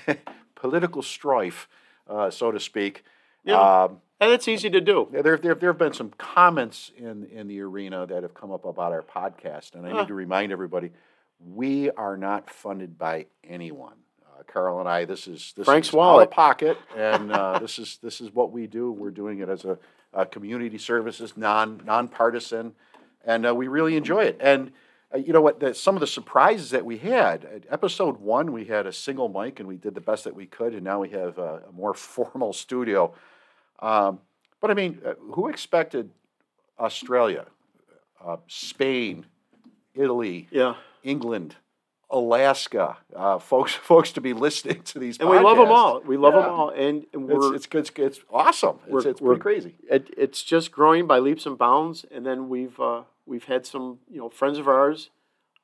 political 0.56 1.02
strife, 1.02 1.68
uh, 2.08 2.30
so 2.30 2.52
to 2.52 2.60
speak. 2.60 3.04
Yeah. 3.44 3.84
Um, 3.84 4.02
And 4.20 4.32
it's 4.32 4.48
easy 4.48 4.70
to 4.70 4.82
do. 4.82 5.08
there, 5.12 5.24
there, 5.38 5.56
there 5.56 5.70
have 5.72 5.78
been 5.80 5.94
some 5.94 6.12
comments 6.18 6.92
in, 6.96 7.26
in 7.26 7.48
the 7.48 7.60
arena 7.62 8.06
that 8.06 8.22
have 8.24 8.34
come 8.36 8.52
up 8.52 8.66
about 8.66 8.92
our 8.92 9.02
podcast, 9.02 9.74
and 9.76 9.86
I 9.86 9.90
Huh. 9.92 10.00
need 10.02 10.08
to 10.10 10.14
remind 10.14 10.52
everybody, 10.52 10.92
we 11.44 11.90
are 11.92 12.18
not 12.18 12.50
funded 12.50 12.98
by 13.00 13.26
anyone. 13.44 13.96
Uh, 14.24 14.44
Carl 14.46 14.80
and 14.80 14.88
I, 14.88 15.06
this 15.06 15.28
is 15.28 15.54
this 15.58 15.66
Frank's 15.66 15.88
is 15.88 15.94
wallet. 15.94 16.22
out 16.24 16.28
of 16.28 16.32
pocket, 16.36 16.78
and 16.96 17.32
uh, 17.32 17.58
this 17.64 17.80
is 17.80 17.98
this 18.04 18.22
is 18.22 18.32
what 18.34 18.52
we 18.52 18.68
do. 18.68 18.92
We're 18.92 19.10
doing 19.12 19.40
it 19.40 19.50
as 19.50 19.66
a, 19.66 19.80
a 20.14 20.26
community 20.28 20.78
services, 20.78 21.36
non 21.36 21.82
nonpartisan, 21.84 22.74
and 23.26 23.48
uh, 23.48 23.56
we 23.56 23.68
really 23.68 23.96
enjoy 23.98 24.24
it. 24.26 24.38
And 24.40 24.72
uh, 25.14 25.18
you 25.18 25.34
know 25.34 25.42
what? 25.42 25.60
The, 25.60 25.74
some 25.74 25.96
of 25.96 26.00
the 26.00 26.08
surprises 26.08 26.70
that 26.70 26.86
we 26.86 27.00
had. 27.00 27.44
At 27.46 27.64
episode 27.72 28.18
one, 28.22 28.52
we 28.52 28.66
had 28.66 28.86
a 28.86 28.94
single 28.94 29.30
mic, 29.30 29.60
and 29.60 29.68
we 29.68 29.78
did 29.78 29.96
the 29.96 30.02
best 30.02 30.26
that 30.26 30.36
we 30.36 30.46
could, 30.46 30.74
and 30.76 30.84
now 30.84 31.00
we 31.00 31.10
have 31.10 31.40
a, 31.40 31.64
a 31.68 31.72
more 31.72 31.94
formal 32.16 32.54
studio. 32.54 33.14
Um, 33.82 34.20
but 34.60 34.70
I 34.72 34.74
mean, 34.74 35.02
uh, 35.06 35.14
who 35.34 35.48
expected 35.48 36.10
Australia, 36.80 37.46
uh, 38.24 38.38
Spain, 38.48 39.26
Italy, 39.96 40.48
Yeah. 40.52 40.76
England, 41.04 41.56
Alaska, 42.10 42.98
uh, 43.16 43.40
folks, 43.52 43.74
folks 43.74 44.12
to 44.14 44.22
be 44.22 44.34
listening 44.34 44.82
to 44.84 45.00
these? 45.00 45.18
And 45.20 45.30
we 45.30 45.40
love 45.40 45.58
them 45.58 45.70
all. 45.72 46.02
We 46.02 46.18
love 46.18 46.34
Yeah. 46.36 46.42
them 46.42 46.52
all. 46.52 46.70
And, 46.70 47.06
and 47.14 47.30
It's, 47.30 47.34
we're, 47.34 47.56
it's 47.56 47.66
good. 47.66 47.80
It's, 47.98 47.98
it's 47.98 48.20
awesome. 48.32 48.80
It's, 48.84 48.92
We're- 48.92 49.10
it's 49.10 49.22
pretty 49.22 49.42
crazy. 49.42 49.76
it, 49.90 50.10
it's 50.18 50.44
just 50.44 50.72
growing 50.72 51.08
by 51.08 51.20
leaps 51.20 51.46
and 51.46 51.58
bounds. 51.58 52.06
And 52.12 52.26
then 52.26 52.50
we've 52.50 52.80
uh, 52.80 53.04
we've 53.26 53.46
had 53.46 53.66
some 53.66 54.00
you 54.10 54.20
know 54.20 54.30
friends 54.30 54.58
of 54.60 54.68
ours, 54.68 55.10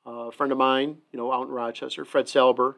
uh, 0.06 0.10
a 0.28 0.32
friend 0.32 0.50
of 0.52 0.58
mine, 0.58 0.98
you 1.12 1.18
know, 1.18 1.32
out 1.32 1.46
in 1.48 1.52
Rochester, 1.52 2.04
Fred 2.04 2.26
Salber, 2.26 2.74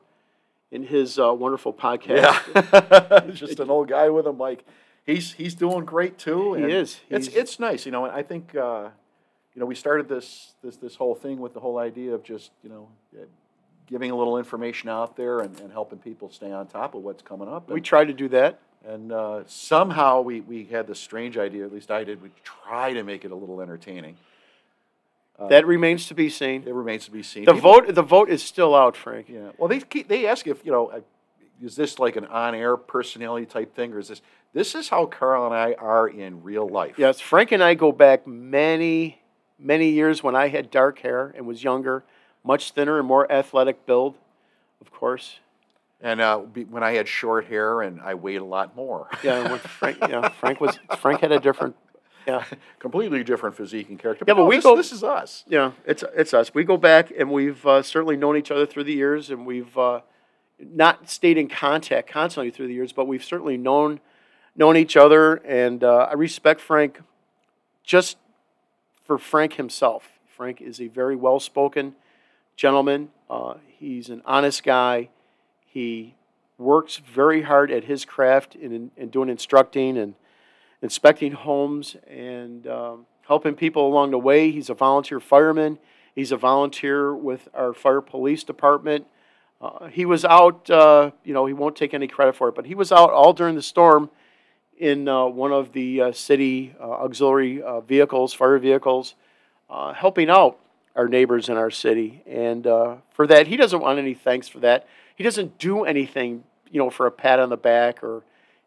in 0.71 0.83
his 0.85 1.19
uh, 1.19 1.33
wonderful 1.33 1.73
podcast. 1.73 2.11
Yeah, 2.55 3.21
just 3.33 3.61
an 3.61 3.71
old 3.71 3.89
guy 3.89 4.11
with 4.11 4.27
a 4.27 4.33
mic. 4.33 4.67
He's 5.11 5.33
he's 5.33 5.55
doing 5.55 5.85
great 5.85 6.19
too. 6.19 6.55
He 6.55 6.65
is. 6.65 7.01
It's 7.09 7.27
He's- 7.27 7.37
it's 7.43 7.61
nice, 7.61 7.87
you 7.87 7.93
know. 7.93 8.05
And 8.07 8.15
I 8.15 8.23
think 8.23 8.55
uh, 8.55 8.89
you 9.55 9.61
know 9.61 9.67
we 9.67 9.75
started 9.75 10.09
this 10.09 10.55
this 10.63 10.77
this 10.77 10.95
whole 10.97 11.15
thing 11.15 11.39
with 11.41 11.53
the 11.55 11.61
whole 11.61 11.79
idea 11.79 12.15
of 12.15 12.23
just 12.23 12.51
you 12.63 12.71
know 12.71 12.89
uh, 13.17 13.25
giving 13.87 14.11
a 14.11 14.17
little 14.17 14.39
information 14.39 14.89
out 14.89 15.17
there 15.17 15.41
and, 15.41 15.59
and 15.61 15.73
helping 15.73 15.99
people 15.99 16.31
stay 16.31 16.53
on 16.53 16.67
top 16.67 16.95
of 16.95 17.03
what's 17.03 17.23
coming 17.23 17.49
up. 17.49 17.69
We 17.69 17.77
And, 17.77 17.85
try 17.85 18.05
to 18.05 18.13
do 18.13 18.29
that. 18.29 18.61
and 18.87 19.11
uh, 19.13 19.43
somehow 19.47 20.21
we 20.21 20.41
we 20.41 20.65
had 20.65 20.87
this 20.87 21.01
strange 21.01 21.37
idea. 21.37 21.65
At 21.67 21.73
least 21.73 21.91
I 21.91 22.05
did. 22.05 22.23
We 22.23 22.31
try 22.45 22.93
to 22.93 23.03
make 23.03 23.25
it 23.25 23.31
a 23.33 23.35
little 23.35 23.61
entertaining. 23.61 24.17
Uh, 25.39 25.49
That 25.49 25.67
remains 25.67 26.07
to 26.09 26.15
be 26.15 26.29
seen. 26.29 26.63
it 26.67 26.75
remains 26.75 27.05
to 27.07 27.11
be 27.11 27.23
seen. 27.23 27.45
The 27.47 27.55
People- 27.55 27.73
vote 27.73 27.95
the 27.95 28.03
vote 28.03 28.29
is 28.31 28.43
still 28.43 28.75
out, 28.75 28.97
Frank. 28.97 29.29
yeah. 29.29 29.51
Well, 29.59 29.69
they 29.69 29.81
keep, 29.81 30.07
they 30.09 30.27
ask 30.27 30.47
if 30.47 30.65
you 30.65 30.71
know, 30.73 31.03
is 31.63 31.77
this 31.77 31.99
like 31.99 32.17
an 32.17 32.25
on-air 32.27 32.77
personality 32.77 33.47
type 33.47 33.75
thing, 33.75 33.93
or 33.93 33.99
is 33.99 34.09
this 34.09 34.23
this 34.53 34.75
is 34.75 34.89
how 34.89 35.07
Carl 35.07 35.47
and 35.47 35.55
I 35.55 35.75
are 35.75 36.09
in 36.09 36.43
real 36.43 36.69
life? 36.69 36.99
Yes, 36.99 37.21
Frank 37.21 37.53
and 37.53 37.63
I 37.63 37.75
go 37.75 37.93
back 37.93 38.27
many, 38.27 39.21
many 39.59 39.91
years 39.91 40.23
when 40.23 40.35
I 40.35 40.49
had 40.49 40.71
dark 40.71 40.99
hair 41.01 41.33
and 41.37 41.47
was 41.47 41.63
younger, 41.63 42.03
much 42.43 42.73
thinner 42.73 42.99
and 42.99 43.07
more 43.07 43.31
athletic 43.31 43.87
build, 43.87 44.17
of 44.81 44.91
course. 44.91 45.39
And 46.03 46.21
uh, 46.21 46.39
be, 46.39 46.65
when 46.65 46.83
I 46.83 46.93
had 46.93 47.07
short 47.07 47.45
hair 47.47 47.83
and 47.83 48.01
I 48.01 48.15
weighed 48.15 48.41
a 48.41 48.45
lot 48.45 48.75
more. 48.75 49.09
Yeah, 49.23 49.57
Frank, 49.59 49.99
yeah, 50.09 50.31
Frank 50.31 50.61
was 50.61 50.79
Frank 50.99 51.21
had 51.21 51.31
a 51.31 51.39
different, 51.39 51.77
yeah, 52.27 52.43
completely 52.79 53.23
different 53.23 53.55
physique 53.55 53.91
and 53.91 53.99
character. 53.99 54.25
Yeah, 54.27 54.35
but 54.35 54.41
no, 54.43 54.47
we 54.47 54.57
this, 54.57 54.65
go- 54.65 54.77
This 54.77 54.93
is 54.93 55.05
us. 55.05 55.45
yeah. 55.47 55.73
It's 55.87 56.03
it's 56.17 56.33
us. 56.33 56.55
We 56.55 56.65
go 56.65 56.77
back 56.79 57.13
and 57.17 57.31
we've 57.31 57.65
uh, 57.67 57.83
certainly 57.83 58.17
known 58.17 58.37
each 58.39 58.51
other 58.51 58.65
through 58.67 58.85
the 58.85 58.95
years, 58.95 59.29
and 59.31 59.45
we've 59.45 59.77
uh, 59.77 60.01
not 60.61 61.09
stayed 61.09 61.39
in 61.39 61.49
contact 61.49 62.09
constantly 62.11 62.51
through 62.51 62.69
the 62.69 62.75
years, 62.75 62.93
but 62.93 63.07
we've 63.07 63.25
certainly 63.25 63.57
known 63.57 64.01
known 64.57 64.77
each 64.77 64.97
other, 64.97 65.37
and 65.37 65.83
uh, 65.85 66.09
I 66.11 66.15
respect 66.15 66.61
Frank 66.61 67.01
just 67.85 68.17
for 69.05 69.17
Frank 69.17 69.55
himself. 69.55 70.19
Frank 70.27 70.61
is 70.61 70.81
a 70.81 70.89
very 70.89 71.17
well 71.17 71.41
spoken 71.41 71.95
gentleman. 72.57 73.11
Uh, 73.29 73.55
he's 73.67 74.09
an 74.11 74.23
honest 74.25 74.63
guy. 74.63 75.09
He 75.67 76.15
works 76.59 76.99
very 76.99 77.43
hard 77.43 77.71
at 77.71 77.85
his 77.85 78.05
craft 78.05 78.55
in, 78.55 78.91
in 78.97 79.09
doing 79.09 79.29
instructing 79.29 79.97
and 79.97 80.15
inspecting 80.83 81.33
homes 81.33 81.97
and 82.07 82.67
um, 82.67 83.07
helping 83.27 83.55
people 83.55 83.87
along 83.87 84.11
the 84.11 84.19
way. 84.19 84.51
He's 84.51 84.69
a 84.69 84.75
volunteer 84.75 85.21
fireman. 85.21 85.79
He's 86.15 86.33
a 86.33 86.37
volunteer 86.37 87.15
with 87.15 87.49
our 87.55 87.73
fire 87.73 88.01
police 88.01 88.45
department. 88.45 89.07
Uh, 89.61 89.89
he 89.89 90.07
was 90.07 90.25
out, 90.25 90.71
uh, 90.71 91.11
you 91.23 91.35
know, 91.35 91.45
he 91.45 91.53
won't 91.53 91.77
take 91.77 91.93
any 91.93 92.09
credit 92.09 92.35
for 92.35 92.49
it, 92.49 92.55
but 92.55 92.65
he 92.65 92.75
was 92.75 92.91
out 92.91 93.11
all 93.11 93.33
during 93.33 93.55
the 93.55 93.63
storm 93.63 94.09
in 94.79 95.07
uh, 95.07 95.27
one 95.27 95.53
of 95.53 95.73
the 95.73 96.01
uh, 96.01 96.13
city 96.13 96.75
uh, 96.81 96.85
auxiliary 96.85 97.63
uh, 97.63 97.81
vehicles, 97.81 98.33
fire 98.33 98.59
vehicles, 98.59 99.15
helping 99.95 100.31
out 100.31 100.59
our 100.97 101.07
neighbors 101.07 101.49
in 101.49 101.57
our 101.57 101.71
city. 101.71 102.23
And 102.27 102.65
for 103.11 103.27
that, 103.27 103.47
he 103.47 103.57
doesn't 103.57 103.81
want 103.81 103.99
any 103.99 104.15
thanks 104.15 104.49
for 104.49 104.61
that. 104.61 104.89
He 105.15 105.23
doesn't 105.23 105.59
do 105.59 105.85
anything, 105.85 106.43
you 106.71 106.79
know, 106.79 106.89
for 106.89 107.07
a 107.07 107.11
pat 107.11 107.39
on 107.39 107.51
the 107.51 107.59
back 107.59 108.03
or, 108.03 108.23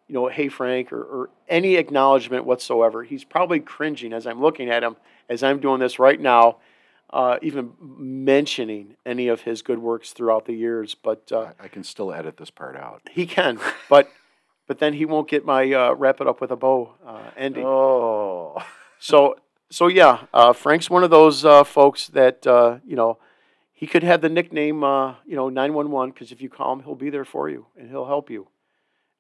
you 0.08 0.14
know, 0.14 0.28
hey 0.28 0.50
Frank 0.50 0.94
or, 0.94 1.02
or 1.02 1.30
any 1.50 1.76
acknowledgement 1.76 2.46
whatsoever. 2.46 3.04
He's 3.04 3.24
probably 3.24 3.60
cringing 3.60 4.14
as 4.14 4.28
I'm 4.28 4.40
looking 4.40 4.70
at 4.70 4.84
him 4.84 4.96
as 5.30 5.42
I'm 5.42 5.60
doing 5.60 5.80
this 5.80 5.98
right 5.98 6.20
now, 6.20 6.58
uh, 7.14 7.38
even 7.42 7.74
mentioning 7.80 8.96
any 9.06 9.28
of 9.28 9.42
his 9.42 9.62
good 9.62 9.80
works 9.80 10.12
throughout 10.12 10.46
the 10.46 10.54
years. 10.54 10.96
But 10.96 11.32
uh, 11.32 11.52
I, 11.60 11.68
can 11.68 11.84
still 11.84 12.12
edit 12.12 12.38
this 12.38 12.50
part 12.50 12.76
out. 12.76 13.04
he 13.12 13.26
can, 13.26 13.60
but 13.90 14.10
but 14.68 14.80
then 14.80 14.94
he 14.94 15.06
won't 15.06 15.30
get 15.30 15.46
my 15.46 15.72
uh, 15.72 15.94
wrap 15.94 16.20
it 16.20 16.28
up 16.28 16.42
with 16.42 16.52
a 16.52 16.56
bow 16.56 16.96
uh, 17.06 17.30
ending. 17.38 17.64
Oh. 17.66 18.62
So 19.00 19.36
so 19.70 19.88
yeah, 19.88 20.26
uh, 20.34 20.54
Frank's 20.54 20.90
one 20.90 21.04
of 21.04 21.10
those 21.10 21.44
uh, 21.44 21.64
folks 21.64 22.08
that 22.08 22.46
uh, 22.46 22.78
you 22.86 22.96
know 22.96 23.18
he 23.74 23.88
could 23.88 24.04
have 24.04 24.22
the 24.22 24.30
nickname 24.30 24.84
uh, 24.84 25.16
you 25.26 25.36
know 25.36 25.50
nine 25.50 25.74
one 25.74 25.92
one 25.92 26.12
because 26.12 26.32
if 26.32 26.42
you 26.42 26.50
call 26.50 26.74
him, 26.74 26.84
he'll 26.84 26.96
be 26.96 27.10
there 27.10 27.26
for 27.26 27.50
you 27.50 27.66
and 27.78 27.90
he'll 27.90 28.06
help 28.06 28.30
you, 28.30 28.48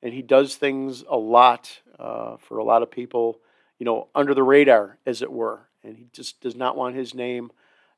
and 0.01 0.13
he 0.13 0.21
does 0.21 0.55
things 0.55 1.03
a 1.09 1.17
lot 1.17 1.81
uh, 1.99 2.37
for 2.37 2.57
a 2.57 2.63
lot 2.63 2.83
of 2.83 2.91
people, 2.91 3.39
you 3.79 3.85
know, 3.85 4.07
under 4.13 4.33
the 4.33 4.43
radar 4.43 4.99
as 5.05 5.21
it 5.21 5.31
were, 5.31 5.67
and 5.83 5.97
he 5.97 6.07
just 6.13 6.39
does 6.41 6.55
not 6.55 6.77
want 6.77 6.95
his 6.95 7.13
name, 7.13 7.51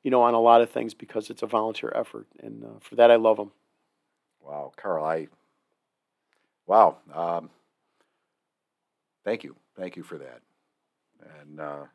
you 0.06 0.12
know, 0.12 0.22
on 0.22 0.36
a 0.36 0.40
lot 0.40 0.62
of 0.62 0.70
things 0.70 0.94
because 0.94 1.32
it's 1.32 1.42
a 1.42 1.48
volunteer 1.48 1.92
effort, 1.96 2.28
and 2.40 2.64
uh, 2.64 2.80
for 2.80 2.94
that 2.96 3.10
I 3.10 3.16
love 3.16 3.38
them. 3.38 3.52
Wow, 4.40 4.72
Carl, 4.78 5.04
I. 5.04 5.28
Wow. 6.68 6.98
Um, 7.12 7.50
thank 9.24 9.44
you, 9.44 9.56
thank 9.76 9.96
you 9.96 10.04
for 10.04 10.20
that, 10.20 10.42
and 11.42 11.60
uh, 11.60 11.86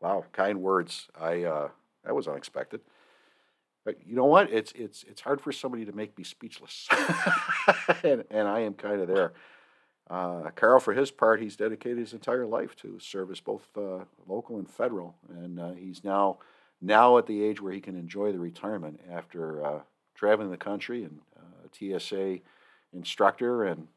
wow, 0.00 0.24
kind 0.32 0.62
words. 0.62 1.08
I 1.20 1.42
uh, 1.44 1.68
that 2.04 2.14
was 2.16 2.26
unexpected. 2.26 2.80
But 3.84 3.96
you 4.06 4.16
know 4.16 4.24
what? 4.24 4.50
It's 4.50 4.72
it's 4.72 5.04
it's 5.06 5.20
hard 5.20 5.42
for 5.42 5.52
somebody 5.52 5.84
to 5.84 5.92
make 5.92 6.16
me 6.16 6.24
speechless, 6.24 6.88
and, 8.02 8.24
and 8.30 8.48
I 8.48 8.60
am 8.60 8.72
kind 8.72 9.02
of 9.02 9.08
there. 9.08 9.34
Uh, 10.08 10.48
Carl, 10.56 10.80
for 10.80 10.94
his 10.94 11.10
part, 11.10 11.42
he's 11.42 11.56
dedicated 11.56 11.98
his 11.98 12.14
entire 12.14 12.46
life 12.46 12.74
to 12.76 12.98
service, 12.98 13.40
both 13.40 13.68
uh, 13.76 14.04
local 14.26 14.56
and 14.56 14.70
federal, 14.70 15.16
and 15.28 15.60
uh, 15.60 15.72
he's 15.72 16.02
now 16.02 16.38
now 16.80 17.18
at 17.18 17.26
the 17.26 17.42
age 17.42 17.60
where 17.60 17.72
he 17.72 17.80
can 17.80 17.96
enjoy 17.96 18.32
the 18.32 18.38
retirement 18.38 19.00
after 19.10 19.64
uh, 19.64 19.80
traveling 20.14 20.50
the 20.50 20.56
country 20.56 21.04
and 21.04 21.20
uh, 21.36 21.98
TSA 21.98 22.38
instructor 22.92 23.64
and 23.64 23.88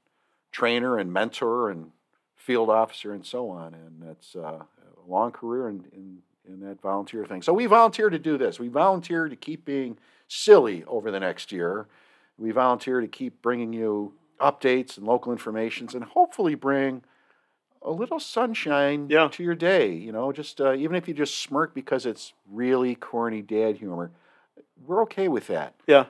trainer 0.52 0.98
and 0.98 1.12
mentor 1.12 1.70
and 1.70 1.92
field 2.36 2.70
officer 2.70 3.14
and 3.14 3.26
so 3.26 3.50
on. 3.50 3.74
And 3.74 4.02
that's 4.02 4.36
uh, 4.36 4.60
a 4.60 5.10
long 5.10 5.32
career 5.32 5.70
in, 5.70 5.86
in, 5.94 6.18
in 6.48 6.60
that 6.62 6.82
volunteer 6.82 7.26
thing. 7.26 7.42
So 7.42 7.54
we 7.54 7.66
volunteer 7.66 8.10
to 8.10 8.20
do 8.20 8.38
this. 8.38 8.60
We 8.60 8.68
volunteer 8.68 9.30
to 9.30 9.36
keep 9.36 9.66
being 9.66 9.98
silly 10.28 10.84
over 10.86 11.12
the 11.12 11.20
next 11.20 11.52
year. 11.52 11.88
We 12.38 12.52
volunteer 12.52 13.02
to 13.02 13.08
keep 13.08 13.42
bringing 13.42 13.74
you 13.74 14.14
updates 14.40 14.98
and 14.98 15.06
local 15.06 15.32
informations 15.32 15.94
and 15.94 16.04
hopefully 16.04 16.56
bring 16.56 17.04
a 17.82 17.92
little 17.92 18.20
sunshine 18.20 19.08
Yeah. 19.10 19.28
to 19.30 19.44
your 19.44 19.56
day. 19.56 19.94
You 19.94 20.12
know, 20.12 20.32
just 20.32 20.62
uh, 20.62 20.74
even 20.74 20.96
if 20.96 21.08
you 21.08 21.14
just 21.14 21.42
smirk 21.42 21.74
because 21.74 22.06
it's 22.06 22.34
really 22.50 22.96
corny 22.96 23.42
dad 23.42 23.78
humor, 23.78 24.12
we're 24.86 25.02
okay 25.04 25.28
with 25.28 25.48
that 25.48 25.74
Yeah. 25.88 26.06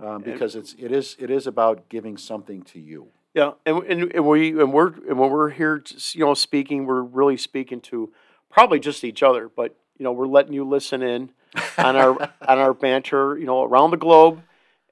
um, 0.00 0.22
because 0.22 0.54
it's 0.56 0.74
it 0.78 0.92
is 0.92 1.16
it 1.18 1.30
is 1.30 1.46
about 1.46 1.88
giving 1.88 2.16
something 2.16 2.62
to 2.62 2.78
you. 2.80 3.08
Yeah, 3.34 3.52
and, 3.64 3.84
and, 3.84 4.12
and 4.12 4.26
we 4.26 4.50
and 4.60 4.72
we're 4.72 4.88
and 5.08 5.18
when 5.18 5.30
we're 5.30 5.50
here, 5.50 5.82
you 6.12 6.24
know, 6.24 6.34
speaking, 6.34 6.84
we're 6.86 7.02
really 7.02 7.36
speaking 7.36 7.80
to 7.82 8.12
probably 8.50 8.80
just 8.80 9.04
each 9.04 9.22
other, 9.22 9.48
but 9.48 9.76
you 9.98 10.04
know, 10.04 10.10
we're 10.12 10.26
letting 10.26 10.52
you 10.52 10.64
listen 10.64 11.02
in 11.02 11.30
on 11.78 11.94
our 11.96 12.20
on 12.48 12.58
our 12.58 12.74
banter, 12.74 13.38
you 13.38 13.46
know, 13.46 13.62
around 13.62 13.92
the 13.92 13.96
globe, 13.96 14.40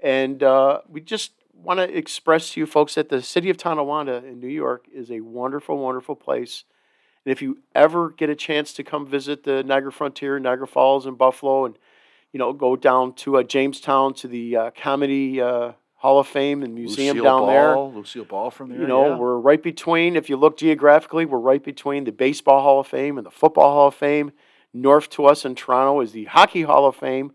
and 0.01 0.43
uh, 0.43 0.81
we 0.89 1.01
just 1.01 1.33
want 1.63 1.79
to 1.79 1.97
express 1.97 2.51
to 2.51 2.61
you 2.61 2.67
folks 2.67 2.95
that 2.95 3.09
the 3.09 3.23
city 3.23 3.51
of 3.51 3.57
Tonawanda 3.57 4.25
in 4.25 4.41
New 4.41 4.49
York 4.49 4.87
is 4.93 5.11
a 5.11 5.21
wonderful, 5.21 5.79
wonderful 5.79 6.17
place. 6.17 6.65
And 7.25 7.33
if 7.33 7.43
you 7.43 7.59
ever 7.75 8.11
get 8.11 8.31
a 8.31 8.37
chance 8.37 8.73
to 8.75 8.85
come 8.85 9.07
visit 9.07 9.45
the 9.45 9.63
Niagara 9.63 9.93
Frontier, 9.93 10.39
Niagara 10.39 10.67
Falls, 10.67 11.05
and 11.07 11.19
Buffalo, 11.19 11.65
and 11.65 11.79
you 12.33 12.39
know, 12.39 12.53
go 12.53 12.77
down 12.77 13.15
to 13.15 13.39
uh, 13.39 13.43
Jamestown 13.43 14.15
to 14.15 14.29
the 14.29 14.57
uh, 14.57 14.71
Comedy 14.71 15.41
uh, 15.41 15.73
Hall 15.95 16.19
of 16.19 16.27
Fame 16.27 16.63
and 16.63 16.75
Museum 16.75 17.17
Lucille 17.17 17.25
down 17.25 17.47
there. 17.47 17.75
Ball, 17.75 17.93
Lucille 17.93 18.25
Ball 18.25 18.51
from 18.51 18.69
there. 18.69 18.81
You 18.81 18.87
know, 18.87 19.09
yeah. 19.09 19.17
we're 19.17 19.39
right 19.39 19.63
between, 19.63 20.15
if 20.15 20.29
you 20.29 20.37
look 20.37 20.59
geographically, 20.59 21.25
we're 21.25 21.39
right 21.39 21.63
between 21.63 22.05
the 22.05 22.13
Baseball 22.13 22.63
Hall 22.63 22.81
of 22.81 22.87
Fame 22.87 23.19
and 23.19 23.27
the 23.27 23.31
Football 23.31 23.73
Hall 23.73 23.89
of 23.89 23.95
Fame. 23.95 24.33
North 24.73 25.09
to 25.11 25.25
us 25.25 25.45
in 25.45 25.55
Toronto 25.55 26.01
is 26.01 26.13
the 26.13 26.27
Hockey 26.27 26.63
Hall 26.63 26.87
of 26.87 26.97
Fame. 26.97 27.33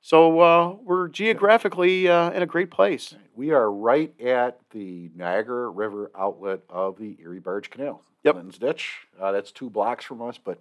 So 0.00 0.40
uh, 0.40 0.76
we're 0.84 1.08
geographically 1.08 2.08
uh, 2.08 2.30
in 2.30 2.42
a 2.42 2.46
great 2.46 2.70
place. 2.70 3.14
We 3.34 3.50
are 3.50 3.70
right 3.70 4.18
at 4.20 4.60
the 4.70 5.10
Niagara 5.14 5.68
River 5.70 6.10
outlet 6.16 6.60
of 6.68 6.98
the 6.98 7.16
Erie 7.20 7.40
Barge 7.40 7.68
Canal. 7.68 8.02
Yep. 8.24 8.34
Clinton's 8.34 8.58
Ditch. 8.58 9.06
Uh, 9.20 9.32
that's 9.32 9.52
two 9.52 9.70
blocks 9.70 10.04
from 10.04 10.22
us, 10.22 10.38
but 10.42 10.58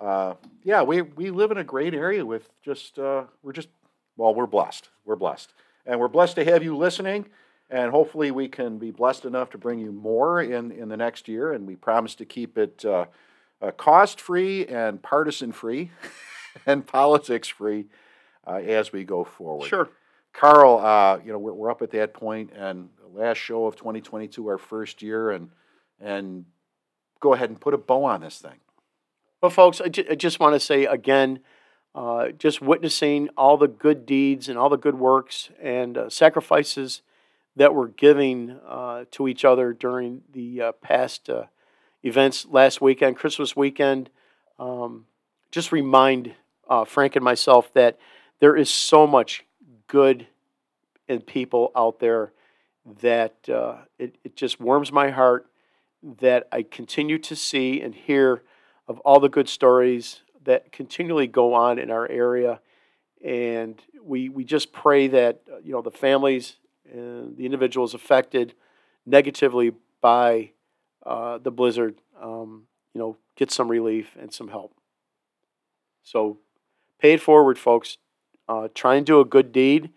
uh, 0.00 0.34
yeah, 0.62 0.82
we 0.82 1.02
we 1.02 1.30
live 1.30 1.50
in 1.50 1.58
a 1.58 1.64
great 1.64 1.94
area 1.94 2.24
with 2.24 2.48
just 2.62 2.98
uh, 2.98 3.24
we're 3.42 3.52
just 3.52 3.68
well, 4.16 4.34
we're 4.34 4.46
blessed. 4.46 4.88
We're 5.04 5.16
blessed, 5.16 5.52
and 5.84 5.98
we're 6.00 6.08
blessed 6.08 6.36
to 6.36 6.44
have 6.44 6.62
you 6.62 6.76
listening. 6.76 7.26
And 7.68 7.90
hopefully, 7.90 8.30
we 8.30 8.48
can 8.48 8.78
be 8.78 8.90
blessed 8.90 9.24
enough 9.24 9.50
to 9.50 9.58
bring 9.58 9.78
you 9.78 9.92
more 9.92 10.40
in 10.40 10.70
in 10.72 10.88
the 10.88 10.96
next 10.96 11.28
year. 11.28 11.52
And 11.52 11.66
we 11.66 11.76
promise 11.76 12.14
to 12.16 12.24
keep 12.24 12.58
it 12.58 12.84
uh, 12.84 13.06
uh, 13.62 13.70
cost 13.72 14.20
free 14.20 14.66
and 14.66 15.02
partisan 15.02 15.52
free, 15.52 15.90
and 16.66 16.86
politics 16.86 17.48
free 17.48 17.86
uh, 18.46 18.56
as 18.56 18.92
we 18.92 19.04
go 19.04 19.24
forward. 19.24 19.68
Sure. 19.68 19.88
Carl, 20.32 20.78
uh, 20.78 21.18
you 21.24 21.32
know, 21.32 21.38
we're, 21.38 21.52
we're 21.52 21.70
up 21.70 21.82
at 21.82 21.90
that 21.92 22.12
point, 22.12 22.52
and 22.54 22.90
the 23.00 23.18
last 23.18 23.38
show 23.38 23.66
of 23.66 23.76
2022, 23.76 24.46
our 24.46 24.58
first 24.58 25.02
year, 25.02 25.30
and 25.30 25.50
and 25.98 26.44
go 27.20 27.32
ahead 27.32 27.48
and 27.48 27.60
put 27.60 27.72
a 27.72 27.78
bow 27.78 28.04
on 28.04 28.20
this 28.20 28.38
thing. 28.38 28.60
Well, 29.40 29.50
folks, 29.50 29.80
I, 29.80 29.88
ju- 29.88 30.04
I 30.10 30.14
just 30.14 30.38
want 30.38 30.54
to 30.54 30.60
say 30.60 30.84
again, 30.84 31.40
uh, 31.94 32.28
just 32.28 32.60
witnessing 32.60 33.30
all 33.36 33.56
the 33.56 33.68
good 33.68 34.04
deeds 34.04 34.48
and 34.48 34.58
all 34.58 34.68
the 34.68 34.76
good 34.76 34.98
works 34.98 35.48
and 35.62 35.96
uh, 35.96 36.10
sacrifices 36.10 37.00
that 37.56 37.74
we're 37.74 37.88
giving 37.88 38.58
uh, 38.68 39.04
to 39.12 39.28
each 39.28 39.44
other 39.44 39.72
during 39.72 40.20
the 40.30 40.60
uh, 40.60 40.72
past 40.72 41.30
uh, 41.30 41.44
events 42.02 42.46
last 42.50 42.82
weekend, 42.82 43.16
Christmas 43.16 43.56
weekend. 43.56 44.10
Um, 44.58 45.06
just 45.50 45.72
remind 45.72 46.34
uh, 46.68 46.84
Frank 46.84 47.16
and 47.16 47.24
myself 47.24 47.72
that 47.72 47.98
there 48.40 48.56
is 48.56 48.70
so 48.70 49.06
much 49.06 49.44
good 49.86 50.26
in 51.08 51.20
people 51.20 51.72
out 51.76 52.00
there 52.00 52.32
that 53.00 53.48
uh, 53.48 53.78
it, 53.98 54.16
it 54.24 54.36
just 54.36 54.60
warms 54.60 54.92
my 54.92 55.10
heart 55.10 55.46
that 56.20 56.46
I 56.52 56.62
continue 56.62 57.18
to 57.18 57.34
see 57.34 57.80
and 57.80 57.94
hear 57.94 58.42
of 58.86 59.00
all 59.00 59.20
the 59.20 59.28
good 59.28 59.48
stories 59.48 60.20
that 60.44 60.70
continually 60.70 61.26
go 61.26 61.54
on 61.54 61.78
in 61.78 61.90
our 61.90 62.08
area. 62.08 62.60
And 63.24 63.80
we, 64.02 64.28
we 64.28 64.44
just 64.44 64.72
pray 64.72 65.08
that, 65.08 65.40
uh, 65.52 65.58
you 65.64 65.72
know, 65.72 65.82
the 65.82 65.90
families 65.90 66.56
and 66.90 67.36
the 67.36 67.44
individuals 67.44 67.94
affected 67.94 68.54
negatively 69.04 69.72
by 70.00 70.52
uh, 71.04 71.38
the 71.38 71.50
blizzard, 71.50 71.96
um, 72.20 72.64
you 72.94 73.00
know, 73.00 73.16
get 73.34 73.50
some 73.50 73.68
relief 73.68 74.16
and 74.20 74.32
some 74.32 74.48
help. 74.48 74.74
So 76.02 76.38
pay 77.00 77.14
it 77.14 77.20
forward, 77.20 77.58
folks. 77.58 77.98
Uh, 78.48 78.68
try 78.74 78.96
and 78.96 79.06
do 79.06 79.20
a 79.20 79.24
good 79.24 79.52
deed. 79.52 79.90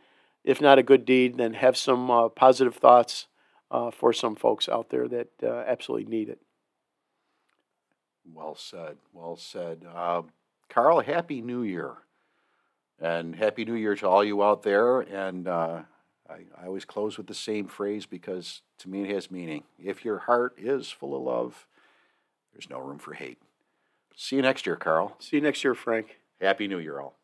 If 0.44 0.62
not 0.62 0.80
a 0.80 0.84
good 0.84 1.06
deed, 1.06 1.38
then 1.38 1.54
have 1.54 1.78
some 1.78 2.10
uh, 2.10 2.30
positive 2.30 2.76
thoughts 2.76 3.28
uh, 3.72 3.92
for 3.92 4.14
some 4.14 4.36
folks 4.36 4.68
out 4.68 4.90
there 4.90 5.08
that 5.08 5.30
uh, 5.44 5.64
absolutely 5.68 6.10
need 6.10 6.30
it. 6.30 6.40
Well 8.34 8.56
said. 8.56 8.98
Well 9.14 9.36
said. 9.36 9.86
Uh, 9.94 10.24
Carl, 10.70 11.02
Happy 11.02 11.42
New 11.42 11.64
Year. 11.64 11.98
And 13.00 13.36
Happy 13.36 13.66
New 13.66 13.76
Year 13.76 13.96
to 13.96 14.08
all 14.08 14.24
you 14.24 14.44
out 14.44 14.64
there. 14.64 15.00
And 15.02 15.48
uh, 15.48 15.82
I, 16.30 16.34
I 16.62 16.66
always 16.66 16.86
close 16.86 17.18
with 17.18 17.28
the 17.28 17.34
same 17.34 17.68
phrase 17.68 18.06
because 18.06 18.62
to 18.80 18.90
me 18.90 19.04
it 19.04 19.14
has 19.14 19.32
meaning. 19.32 19.64
If 19.78 20.04
your 20.04 20.20
heart 20.20 20.56
is 20.58 20.90
full 20.90 21.16
of 21.16 21.22
love, 21.22 21.68
there's 22.54 22.70
no 22.70 22.80
room 22.80 23.00
for 23.00 23.14
hate. 23.14 23.40
See 24.16 24.36
you 24.36 24.42
next 24.42 24.66
year, 24.66 24.76
Carl. 24.76 25.16
See 25.20 25.38
you 25.38 25.42
next 25.42 25.64
year, 25.64 25.76
Frank. 25.76 26.20
Happy 26.42 26.68
New 26.68 26.80
Year, 26.80 27.00
all. 27.00 27.19